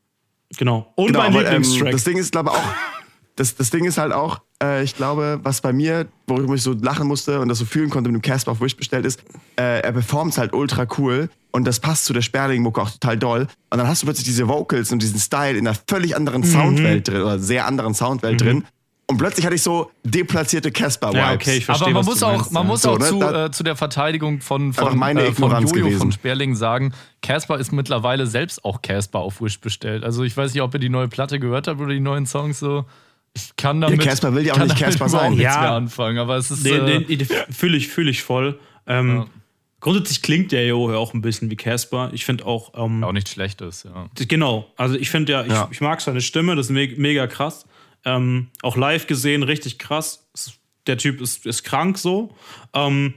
[0.58, 0.91] Genau.
[0.95, 1.91] Und Genau, mein aber, ähm, Lieblingstrack.
[1.91, 2.64] das Ding ist, glaube ich, auch,
[3.36, 6.74] das, das Ding ist halt auch, äh, ich glaube, was bei mir, worüber ich so
[6.74, 9.24] lachen musste und das so fühlen konnte, mit dem Casper auf Wish bestellt ist,
[9.60, 13.47] äh, er performt halt ultra cool und das passt zu der Sperling-Mucke auch total doll.
[13.72, 16.45] Und dann hast du plötzlich diese Vocals und diesen Style in einer völlig anderen Mhm.
[16.45, 18.66] Soundwelt drin oder sehr anderen Soundwelt drin.
[19.14, 21.18] Und plötzlich hatte ich so deplatzierte Casper-Vibes.
[21.18, 22.68] Ja, okay, ich verstehe, Aber man was muss du auch, man ja.
[22.68, 25.72] muss So, auch ne, zu, äh, zu der Verteidigung von, von, meine äh, von Ignoranz
[25.72, 25.99] Jojo gewesen.
[25.99, 30.03] von Sperling sagen, Casper ist mittlerweile selbst auch Casper auf Wish bestellt.
[30.03, 32.59] Also ich weiß nicht, ob ihr die neue Platte gehört habt oder die neuen Songs
[32.59, 32.86] so.
[33.36, 35.34] Ich kann damit, Casper will ja auch nicht Casper sein.
[35.34, 35.59] Ja.
[35.61, 36.18] mehr anfangen.
[36.20, 38.59] Aber es ist Den, äh, den, den fühle ich, fühl ich voll.
[38.88, 39.26] Ähm, Ja.
[39.80, 42.09] Grundsätzlich klingt der Jo auch ein bisschen wie Casper.
[42.14, 43.84] Ich finde auch, ähm, auch nichts Schlechtes.
[43.84, 44.07] Ja.
[44.30, 45.68] genau, also ich finde ja, ich, Ja.
[45.72, 47.66] ich mag seine Stimme, das ist me mega krass.
[48.06, 50.28] Ähm, auch live gesehen, richtig krass.
[50.34, 50.54] Es-
[50.88, 52.36] Der Typ ist, ist krank so.
[52.74, 53.14] Ähm,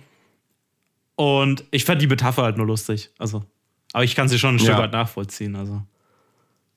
[1.17, 3.11] und ich fand die Metapher halt nur lustig.
[3.19, 3.45] Also,
[3.93, 4.79] aber ich kann sie schon ein Stück Ja.
[4.79, 5.57] weit nachvollziehen.
[5.57, 5.83] Also.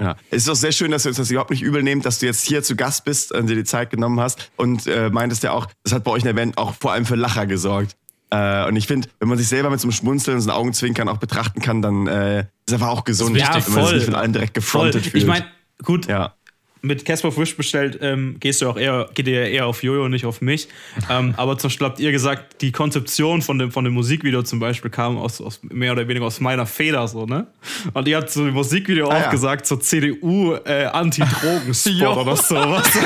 [0.01, 0.15] Ja.
[0.31, 2.25] Es ist auch sehr schön, dass du uns das überhaupt nicht übel nehmt, dass du
[2.25, 5.51] jetzt hier zu Gast bist und dir die Zeit genommen hast und äh, meintest ja
[5.51, 7.97] auch, das hat bei euch in der Band auch vor allem für Lacher gesorgt.
[8.31, 10.57] Äh, und ich finde, wenn man sich selber mit so einem Schmunzeln und so einem
[10.59, 13.95] Augenzwinkern auch betrachten kann, dann äh, ist einfach auch gesund, Ja, wenn man sich voll.
[13.95, 14.85] nicht von allen direkt Voll.
[14.91, 15.23] gefrontet fühlt.
[15.23, 15.45] Ich meine,
[15.83, 16.33] gut, ja.
[16.81, 20.07] Mit Casper Wish bestellt, ähm, gehst du auch eher, geht ihr ja eher auf Jojo,
[20.07, 20.67] nicht auf mich.
[21.09, 24.59] ähm, aber zum Beispiel habt ihr gesagt, die Konzeption von dem, von dem Musikvideo zum
[24.59, 27.47] Beispiel kam aus, aus mehr oder weniger aus meiner Feder, so, ne?
[27.93, 29.29] Und ihr habt so im Musikvideo Ah, auch ja.
[29.31, 32.87] gesagt, so CDU äh, Anti-Drogen-Spot oder sowas.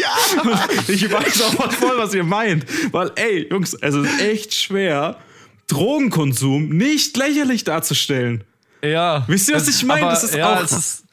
[0.00, 0.68] Ja!
[0.86, 2.64] Ich weiß auch voll, was ihr meint.
[2.92, 5.16] Weil, ey, Jungs, es ist echt schwer,
[5.68, 8.44] Drogenkonsum nicht lächerlich darzustellen.
[8.82, 9.24] Ja.
[9.26, 10.02] Wisst ihr, was ich meine?
[10.06, 11.04] Das ist ja, auch- Es ist,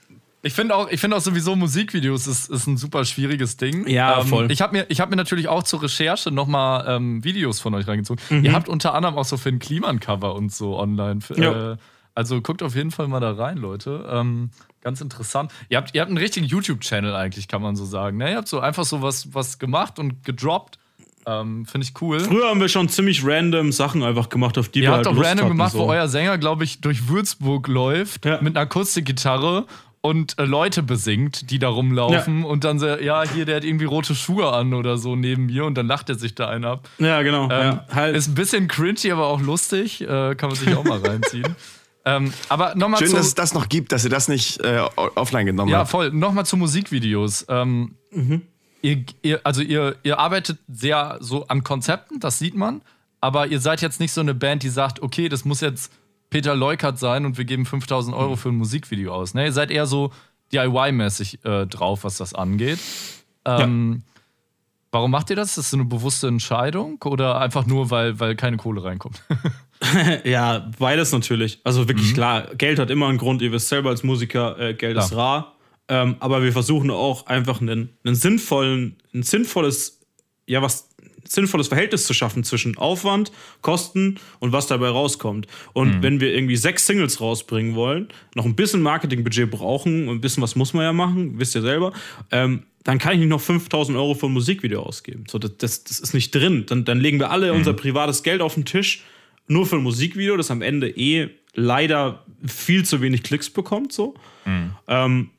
[0.46, 3.88] ich finde auch, ich finde auch sowieso Musikvideos ist, ist ein super schwieriges Ding.
[3.88, 4.52] Ja, ähm, voll.
[4.52, 7.88] Ich habe mir, ich hab mir natürlich auch zur Recherche nochmal ähm, Videos von euch
[7.88, 8.24] reingezogen.
[8.30, 8.46] Mhm.
[8.46, 11.20] Ihr habt unter anderem auch so für ein Kliman-Cover und so online.
[11.36, 11.74] Ja.
[11.74, 11.78] äh,
[12.14, 14.08] also guckt auf jeden Fall mal da rein, Leute.
[14.10, 15.52] Ähm, ganz interessant.
[15.70, 18.18] Ihr habt, ihr habt einen richtigen YouTube-Channel eigentlich, kann man so sagen.
[18.18, 18.32] Ne?
[18.32, 20.78] Ihr habt so einfach so was, was gemacht und gedroppt.
[21.28, 22.20] Ähm, finde ich cool.
[22.20, 25.08] Früher haben wir schon ziemlich random Sachen einfach gemacht, auf die Ihr wir habt halt
[25.08, 25.80] auch Lust random hatten, gemacht, so.
[25.80, 28.39] wo euer Sänger, glaube ich, durch Würzburg läuft Ja.
[28.41, 29.66] mit einer Akustikgitarre
[30.06, 33.86] und äh, Leute besingt, die da rumlaufen und dann so, ja, hier, der hat irgendwie
[33.86, 36.88] rote Schuhe an oder so neben mir und dann lacht er sich da einen ab.
[36.99, 37.45] Ja, genau.
[37.45, 38.16] Ähm, ja, halt.
[38.16, 40.01] Ist ein bisschen cringy, aber auch lustig.
[40.01, 41.56] Äh, kann man sich auch mal reinziehen.
[42.06, 43.16] ähm, aber nochmal Schön, zu.
[43.16, 45.89] dass es das noch gibt, dass ihr das nicht äh, offline genommen Ja, habt.
[45.89, 46.12] voll.
[46.12, 47.47] Nochmal zu Musikvideos.
[47.49, 47.95] Ähm,
[48.84, 52.84] ihr, ihr, also ihr, ihr arbeitet sehr so an Konzepten, das sieht man,
[53.22, 55.91] aber ihr seid jetzt nicht so eine Band, die sagt, okay, das muss jetzt
[56.36, 59.33] Peter Leukert sein und wir geben 5000 Euro für ein Musikvideo aus.
[59.33, 59.45] Ne?
[59.45, 60.11] Ihr seid eher so
[60.51, 62.77] DIY-mäßig äh, drauf, was das angeht.
[63.45, 64.03] Ähm,
[64.91, 65.49] Warum macht ihr das?
[65.57, 69.21] Ist das eine bewusste Entscheidung oder einfach nur, weil, weil keine Kohle reinkommt?
[70.25, 71.59] ja, beides natürlich.
[71.63, 71.88] Also Mhm.
[71.88, 73.41] wirklich klar, Geld hat immer einen Grund.
[73.41, 75.05] Ihr wisst selber als Musiker, äh, Geld Klar.
[75.05, 75.55] ist rar.
[75.88, 80.01] Ähm, aber wir versuchen auch einfach einen, einen sinnvollen, ein sinnvolles,
[80.47, 80.89] ja, was
[81.28, 85.47] sinnvolles Verhältnis zu schaffen zwischen Aufwand, Kosten und was dabei rauskommt.
[85.73, 90.43] Und wenn wir irgendwie sechs Singles rausbringen wollen, noch ein bisschen Marketingbudget brauchen, ein bisschen
[90.43, 91.93] was muss man ja machen, wisst ihr selber,
[92.32, 95.23] ähm, dann kann ich nicht noch 5000 Euro für ein Musikvideo ausgeben.
[95.28, 96.65] So, das, das, das ist nicht drin.
[96.67, 99.03] Dann, dann legen wir alle unser privates Geld auf den Tisch,
[99.47, 103.91] nur für ein Musikvideo, das am Ende eh leider viel zu wenig Klicks bekommt.
[103.91, 104.13] So.
[104.88, 105.30] Ähm,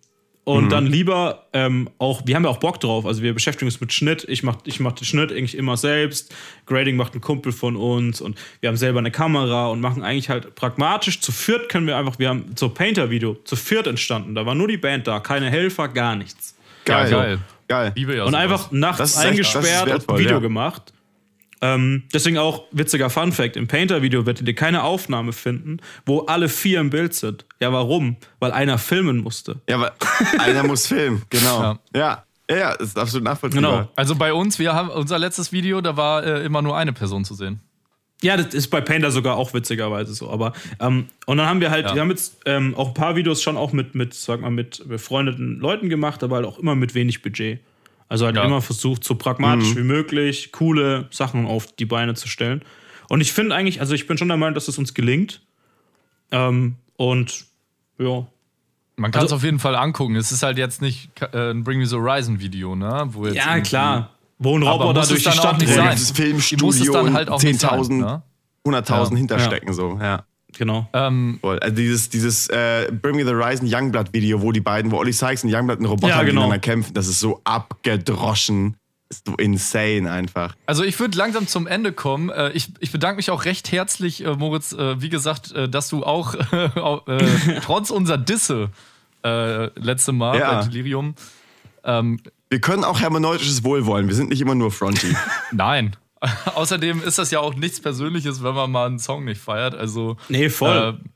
[0.47, 3.81] und dann lieber ähm, auch, wir haben ja auch Bock drauf, also wir beschäftigen uns
[3.81, 4.25] mit Schnitt.
[4.29, 6.33] Ich mach, ich mach den Schnitt eigentlich immer selbst.
[6.67, 10.31] Grading macht ein Kumpel von uns und wir haben selber eine Kamera und machen eigentlich
[10.31, 11.21] halt pragmatisch.
[11.21, 14.37] Zu viert können wir einfach, wir haben so Painter-Video zu viert entstanden.
[14.37, 16.55] Da war nur die Band da, keine Helfer, gar nichts.
[16.85, 17.11] Geil.
[17.11, 17.93] Ja, geil.
[17.97, 18.21] Geil.
[18.23, 20.41] Und einfach nachts echt- eingesperrt wertvoll, und ein Video ja.
[20.41, 20.93] gemacht.
[21.75, 26.49] Ähm, deswegen auch witziger Fun Fact: Im Painter-Video werdet ihr keine Aufnahme finden, wo alle
[26.49, 27.45] vier im Bild sind.
[27.61, 28.17] Ja, warum?
[28.39, 29.61] Weil einer filmen musste.
[29.69, 29.95] Ja, aber
[30.39, 31.61] einer muss filmen, genau.
[31.63, 31.79] Ja.
[31.95, 33.79] Ja, ja, ja, ist absolut nachvollziehbar.
[33.79, 33.91] Genau.
[33.97, 37.25] Also bei uns, wir haben unser letztes Video, da war äh, immer nur eine Person
[37.25, 37.61] zu sehen.
[38.23, 40.31] Ja, das ist bei Painter sogar auch witzigerweise so.
[40.31, 41.95] Aber ähm, und dann haben wir halt, Ja.
[41.95, 44.89] wir haben jetzt ähm, auch ein paar Videos schon auch mit, mit, sag mal, mit
[44.89, 47.61] befreundeten Leuten gemacht, aber halt auch immer mit wenig Budget.
[48.09, 48.45] Also halt Ja.
[48.45, 52.63] immer versucht, so pragmatisch wie möglich coole Sachen auf die Beine zu stellen.
[53.09, 55.43] Und ich finde eigentlich, also ich bin schon der Meinung, dass es uns gelingt.
[56.31, 57.47] Ähm, und
[57.99, 58.27] ja,
[58.99, 60.17] Man kann es Also- auf jeden Fall angucken.
[60.17, 63.05] Es ist halt jetzt nicht äh, ein Bring Me the Horizon Video, ne?
[63.09, 64.11] Wo jetzt ja klar.
[64.39, 65.89] Wo ein Aber Roboter muss durch es die dann auch Stadt nicht sein.
[65.89, 65.93] rennt.
[65.99, 68.23] Die muss es Filmstudio dann halt auch nicht sein, 10.000, ne?
[68.65, 69.19] 100.000 Ja.
[69.19, 70.25] hinterstecken, so, ja.
[70.57, 70.89] Genau.
[70.93, 71.59] Ähm, Voll.
[71.59, 75.45] Also dieses, dieses äh, Bring Me the Horizon Youngblood-Video, wo die beiden, wo Ollie Sykes
[75.45, 76.27] und Youngblood einen Roboter Ja, genau.
[76.27, 78.77] gegeneinander kämpfen, das ist so abgedroschen.
[79.09, 80.57] Das ist so insane einfach.
[80.67, 82.31] Also ich würde langsam zum Ende kommen.
[82.31, 85.89] Äh, Ich, ich bedanke mich auch recht herzlich, äh, Moritz, äh, wie gesagt, äh, dass
[85.89, 86.69] du auch äh,
[87.63, 88.71] trotz unserer Disse
[89.25, 90.55] äh, letzte Mal Ja.
[90.61, 91.15] bei Delirium.
[91.85, 92.19] Ähm,
[92.51, 94.09] Wir können auch hermeneutisches Wohlwollen.
[94.09, 95.15] Wir sind nicht immer nur fronty.
[95.53, 95.95] nein.
[96.55, 99.75] Außerdem ist das ja auch nichts Persönliches, wenn man mal einen Song nicht feiert.
[99.75, 100.99] Also Nee, voll.
[101.01, 101.09] äh,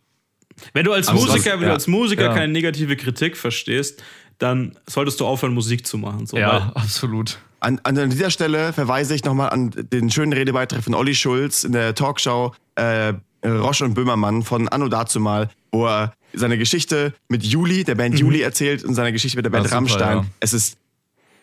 [0.75, 1.73] wenn du als Also Musiker, das- wenn du ja.
[1.73, 2.35] als Musiker Ja.
[2.35, 4.03] keine negative Kritik verstehst,
[4.39, 6.27] dann solltest du aufhören, Musik zu machen.
[6.27, 7.39] So, ja, absolut.
[7.61, 11.73] An, an dieser Stelle verweise ich nochmal an den schönen Redebeitrag von Olli Schulz in
[11.73, 13.13] der Talkshow äh,
[13.45, 18.41] Roche und Böhmermann von Anno dazumal, wo er seine Geschichte mit Juli, der Band Juli,
[18.43, 19.71] erzählt und seine Geschichte mit der Band Mhm.
[19.73, 20.17] Ja, super, Rammstein.
[20.19, 20.25] ja.
[20.41, 20.77] Es ist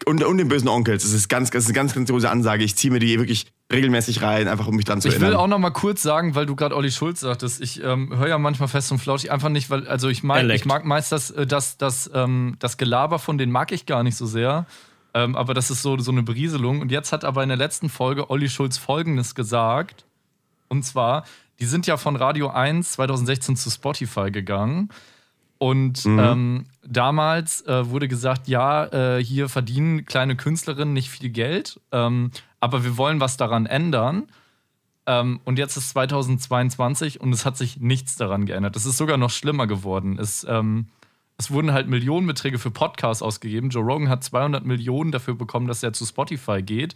[0.08, 1.04] und, und den bösen Onkels.
[1.04, 2.64] Es ist ganz, es ist eine ganz, ganz große Ansage.
[2.64, 5.40] Ich ziehe mir die wirklich regelmäßig rein, einfach um mich dran zu Ich will erinnern.
[5.40, 8.38] auch noch mal kurz sagen, weil du gerade Olli Schulz sagtest, ich ähm, höre ja
[8.38, 11.46] manchmal fest und flauschig einfach nicht, weil, also ich mag, ich mag meist das, äh,
[11.46, 14.66] das, das, ähm, das Gelaber von denen mag ich gar nicht so sehr.
[15.14, 16.82] Ähm, aber das ist so, so eine Berieselung.
[16.82, 20.06] Und jetzt hat aber in der letzten Folge Olli Schulz folgendes gesagt.
[20.70, 21.26] Und zwar,
[21.60, 24.90] die sind ja von Radio 1 2016 zu Spotify gegangen.
[25.60, 28.86] Und ähm, damals äh, wurde gesagt, ja,
[29.18, 34.28] äh, hier verdienen kleine Künstlerinnen nicht viel Geld, ähm, aber wir wollen was daran ändern.
[35.08, 38.76] Ähm, und jetzt ist 2022 und es hat sich nichts daran geändert.
[38.76, 40.20] Es ist sogar noch schlimmer geworden.
[40.20, 40.88] Es, ähm,
[41.38, 43.70] es wurden halt Millionenbeträge für Podcasts ausgegeben.
[43.70, 46.96] Joe Rogan hat 200 Millionen dafür bekommen, dass er zu Spotify geht.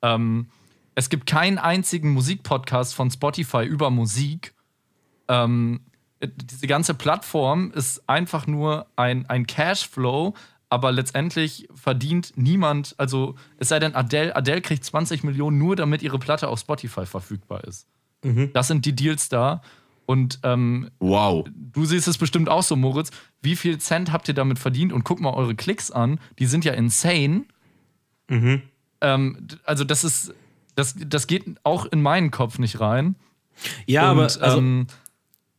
[0.00, 0.48] Ähm,
[0.94, 4.54] es gibt keinen einzigen Musikpodcast von Spotify über Musik.
[5.28, 5.80] Ähm,
[6.22, 10.34] diese ganze Plattform ist einfach nur ein, ein Cashflow,
[10.68, 16.02] aber letztendlich verdient niemand, also es sei denn Adele, Adele kriegt 20 Millionen nur, damit
[16.02, 17.86] ihre Platte auf Spotify verfügbar ist.
[18.52, 19.62] Das sind die Deals da.
[20.04, 21.46] Und ähm, Wow.
[21.54, 23.10] du siehst es bestimmt auch so, Moritz.
[23.42, 24.92] Wie viel Cent habt ihr damit verdient?
[24.92, 26.20] Und guck mal eure Klicks an.
[26.38, 27.44] Die sind ja insane.
[29.00, 30.34] Ähm, d- also, das ist,
[30.74, 33.14] das, das geht auch in meinen Kopf nicht rein.
[33.86, 34.92] Ja, und, aber also, ähm, äh,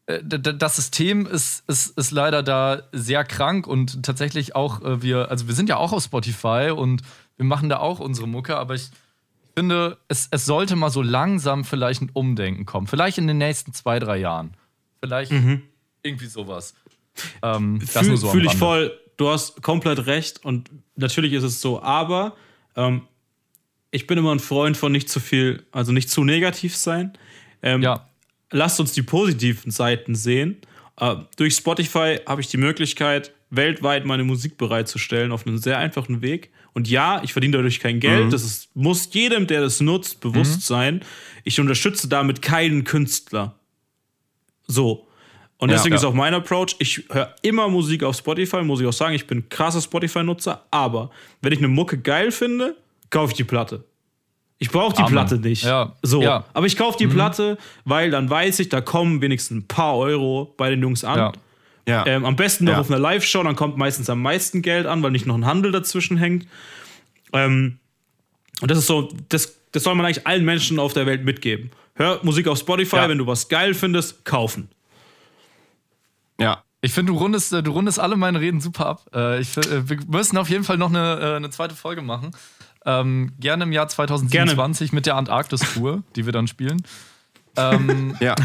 [0.08, 5.48] das System ist, ist, ist leider da sehr krank und tatsächlich auch äh, wir, also
[5.48, 7.02] wir sind ja auch auf Spotify und
[7.38, 8.90] wir machen da auch unsere Mucke, aber ich
[9.56, 12.88] finde, es, es sollte mal so langsam vielleicht ein Umdenken kommen.
[12.88, 14.54] Vielleicht in den nächsten zwei, drei Jahren.
[15.02, 15.32] Vielleicht
[16.04, 16.74] irgendwie sowas.
[17.42, 18.98] Ähm, Fühle nur so fühl ich voll.
[19.18, 22.36] Du hast komplett recht und natürlich ist es so, aber
[22.76, 23.04] ähm,
[23.92, 27.14] ich bin immer ein Freund von nicht zu viel, also nicht zu negativ sein.
[27.62, 28.08] Ähm, Ja,
[28.52, 30.58] Lasst uns die positiven Seiten sehen.
[31.00, 36.22] Äh, durch Spotify habe ich die Möglichkeit, weltweit meine Musik bereitzustellen auf einem sehr einfachen
[36.22, 36.52] Weg.
[36.74, 38.32] Und ja, ich verdiene dadurch kein Geld.
[38.32, 41.02] Das ist, muss jedem, der das nutzt, bewusst sein.
[41.44, 43.56] Ich unterstütze damit keinen Künstler.
[44.68, 45.08] So.
[45.58, 46.00] Und Ja, deswegen ja.
[46.00, 49.28] ist auch mein Approach, ich höre immer Musik auf Spotify, muss ich auch sagen, ich
[49.28, 52.76] bin ein krasser Spotify-Nutzer, aber wenn ich eine Mucke geil finde,
[53.10, 53.84] kaufe ich die Platte.
[54.64, 55.12] Ich brauche die Amen.
[55.14, 55.64] Platte nicht.
[55.64, 56.22] Ja, So.
[56.22, 56.46] ja.
[56.54, 60.54] Aber ich kaufe die Platte, weil dann weiß ich, da kommen wenigstens ein paar Euro
[60.56, 61.18] bei den Jungs an.
[61.18, 61.32] ja.
[61.88, 62.06] Ja.
[62.06, 62.80] Ähm, am besten noch Ja.
[62.80, 65.72] auf einer Live-Show, dann kommt meistens am meisten Geld an, weil nicht noch ein Handel
[65.72, 66.46] dazwischen hängt.
[67.34, 67.80] Ähm,
[68.62, 71.72] und das ist so, das, das soll man eigentlich allen Menschen auf der Welt mitgeben.
[71.96, 73.10] Hör Musik auf Spotify, Ja.
[73.10, 74.70] wenn du was geil findest, kaufen.
[76.40, 76.64] ja.
[76.84, 79.06] Ich finde, du rundest, du rundest alle meine Reden super ab.
[79.14, 82.32] Äh, Ich, äh, wir müssen auf jeden Fall noch eine, äh, eine zweite Folge machen.
[82.86, 86.82] Ähm, gerne im Jahr 2027 mit der Antarktis-Tour, die wir dann spielen.
[87.58, 88.36] Ähm, Ja.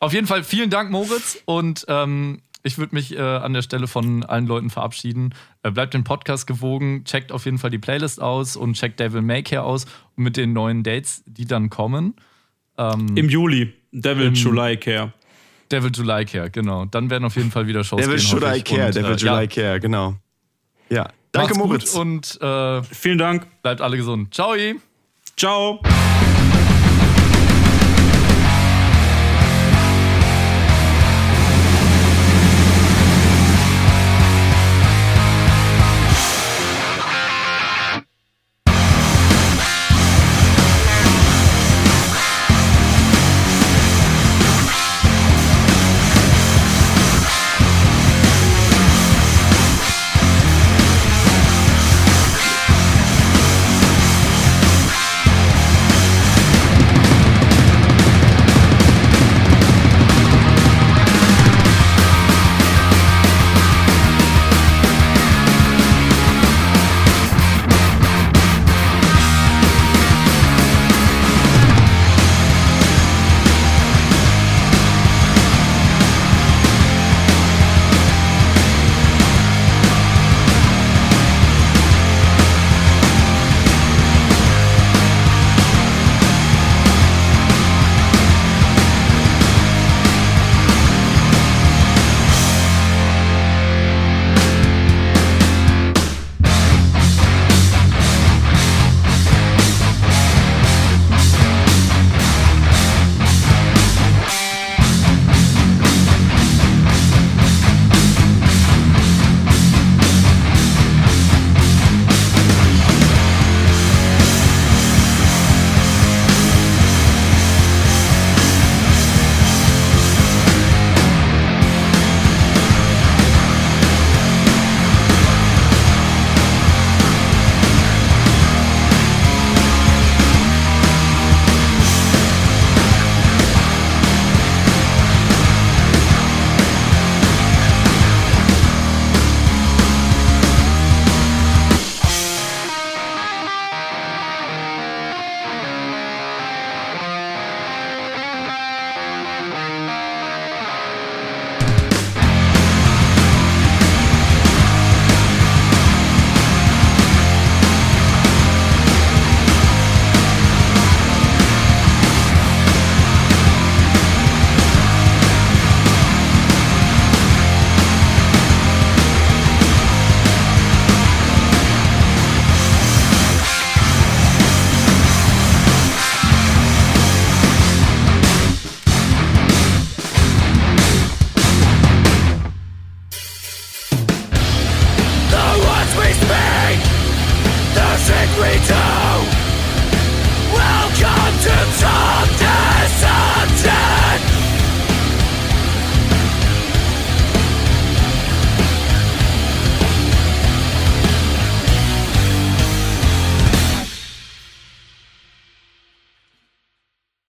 [0.00, 1.38] auf jeden Fall vielen Dank, Moritz.
[1.44, 5.34] Und ähm, ich würde mich äh, an der Stelle von allen Leuten verabschieden.
[5.62, 9.20] Äh, bleibt den Podcast gewogen, checkt auf jeden Fall die Playlist aus und checkt Devil
[9.22, 9.84] May Care aus
[10.16, 12.14] mit den neuen Dates, die dann kommen.
[12.78, 15.12] Ähm, Im Juli, Devil Im- July Care.
[15.70, 16.84] Devil July Care, genau.
[16.86, 18.62] Dann werden auf jeden Fall wieder Shows Devil gehen, Should I.
[18.62, 20.14] Care, Und, Devil äh, July ja, Care, genau.
[20.90, 21.08] Ja.
[21.34, 21.94] Danke, macht's gut Moritz.
[21.94, 23.46] Und äh, Vielen Dank.
[23.62, 24.32] bleibt alle gesund.
[24.34, 24.54] Ciao.
[25.36, 25.80] Ciao.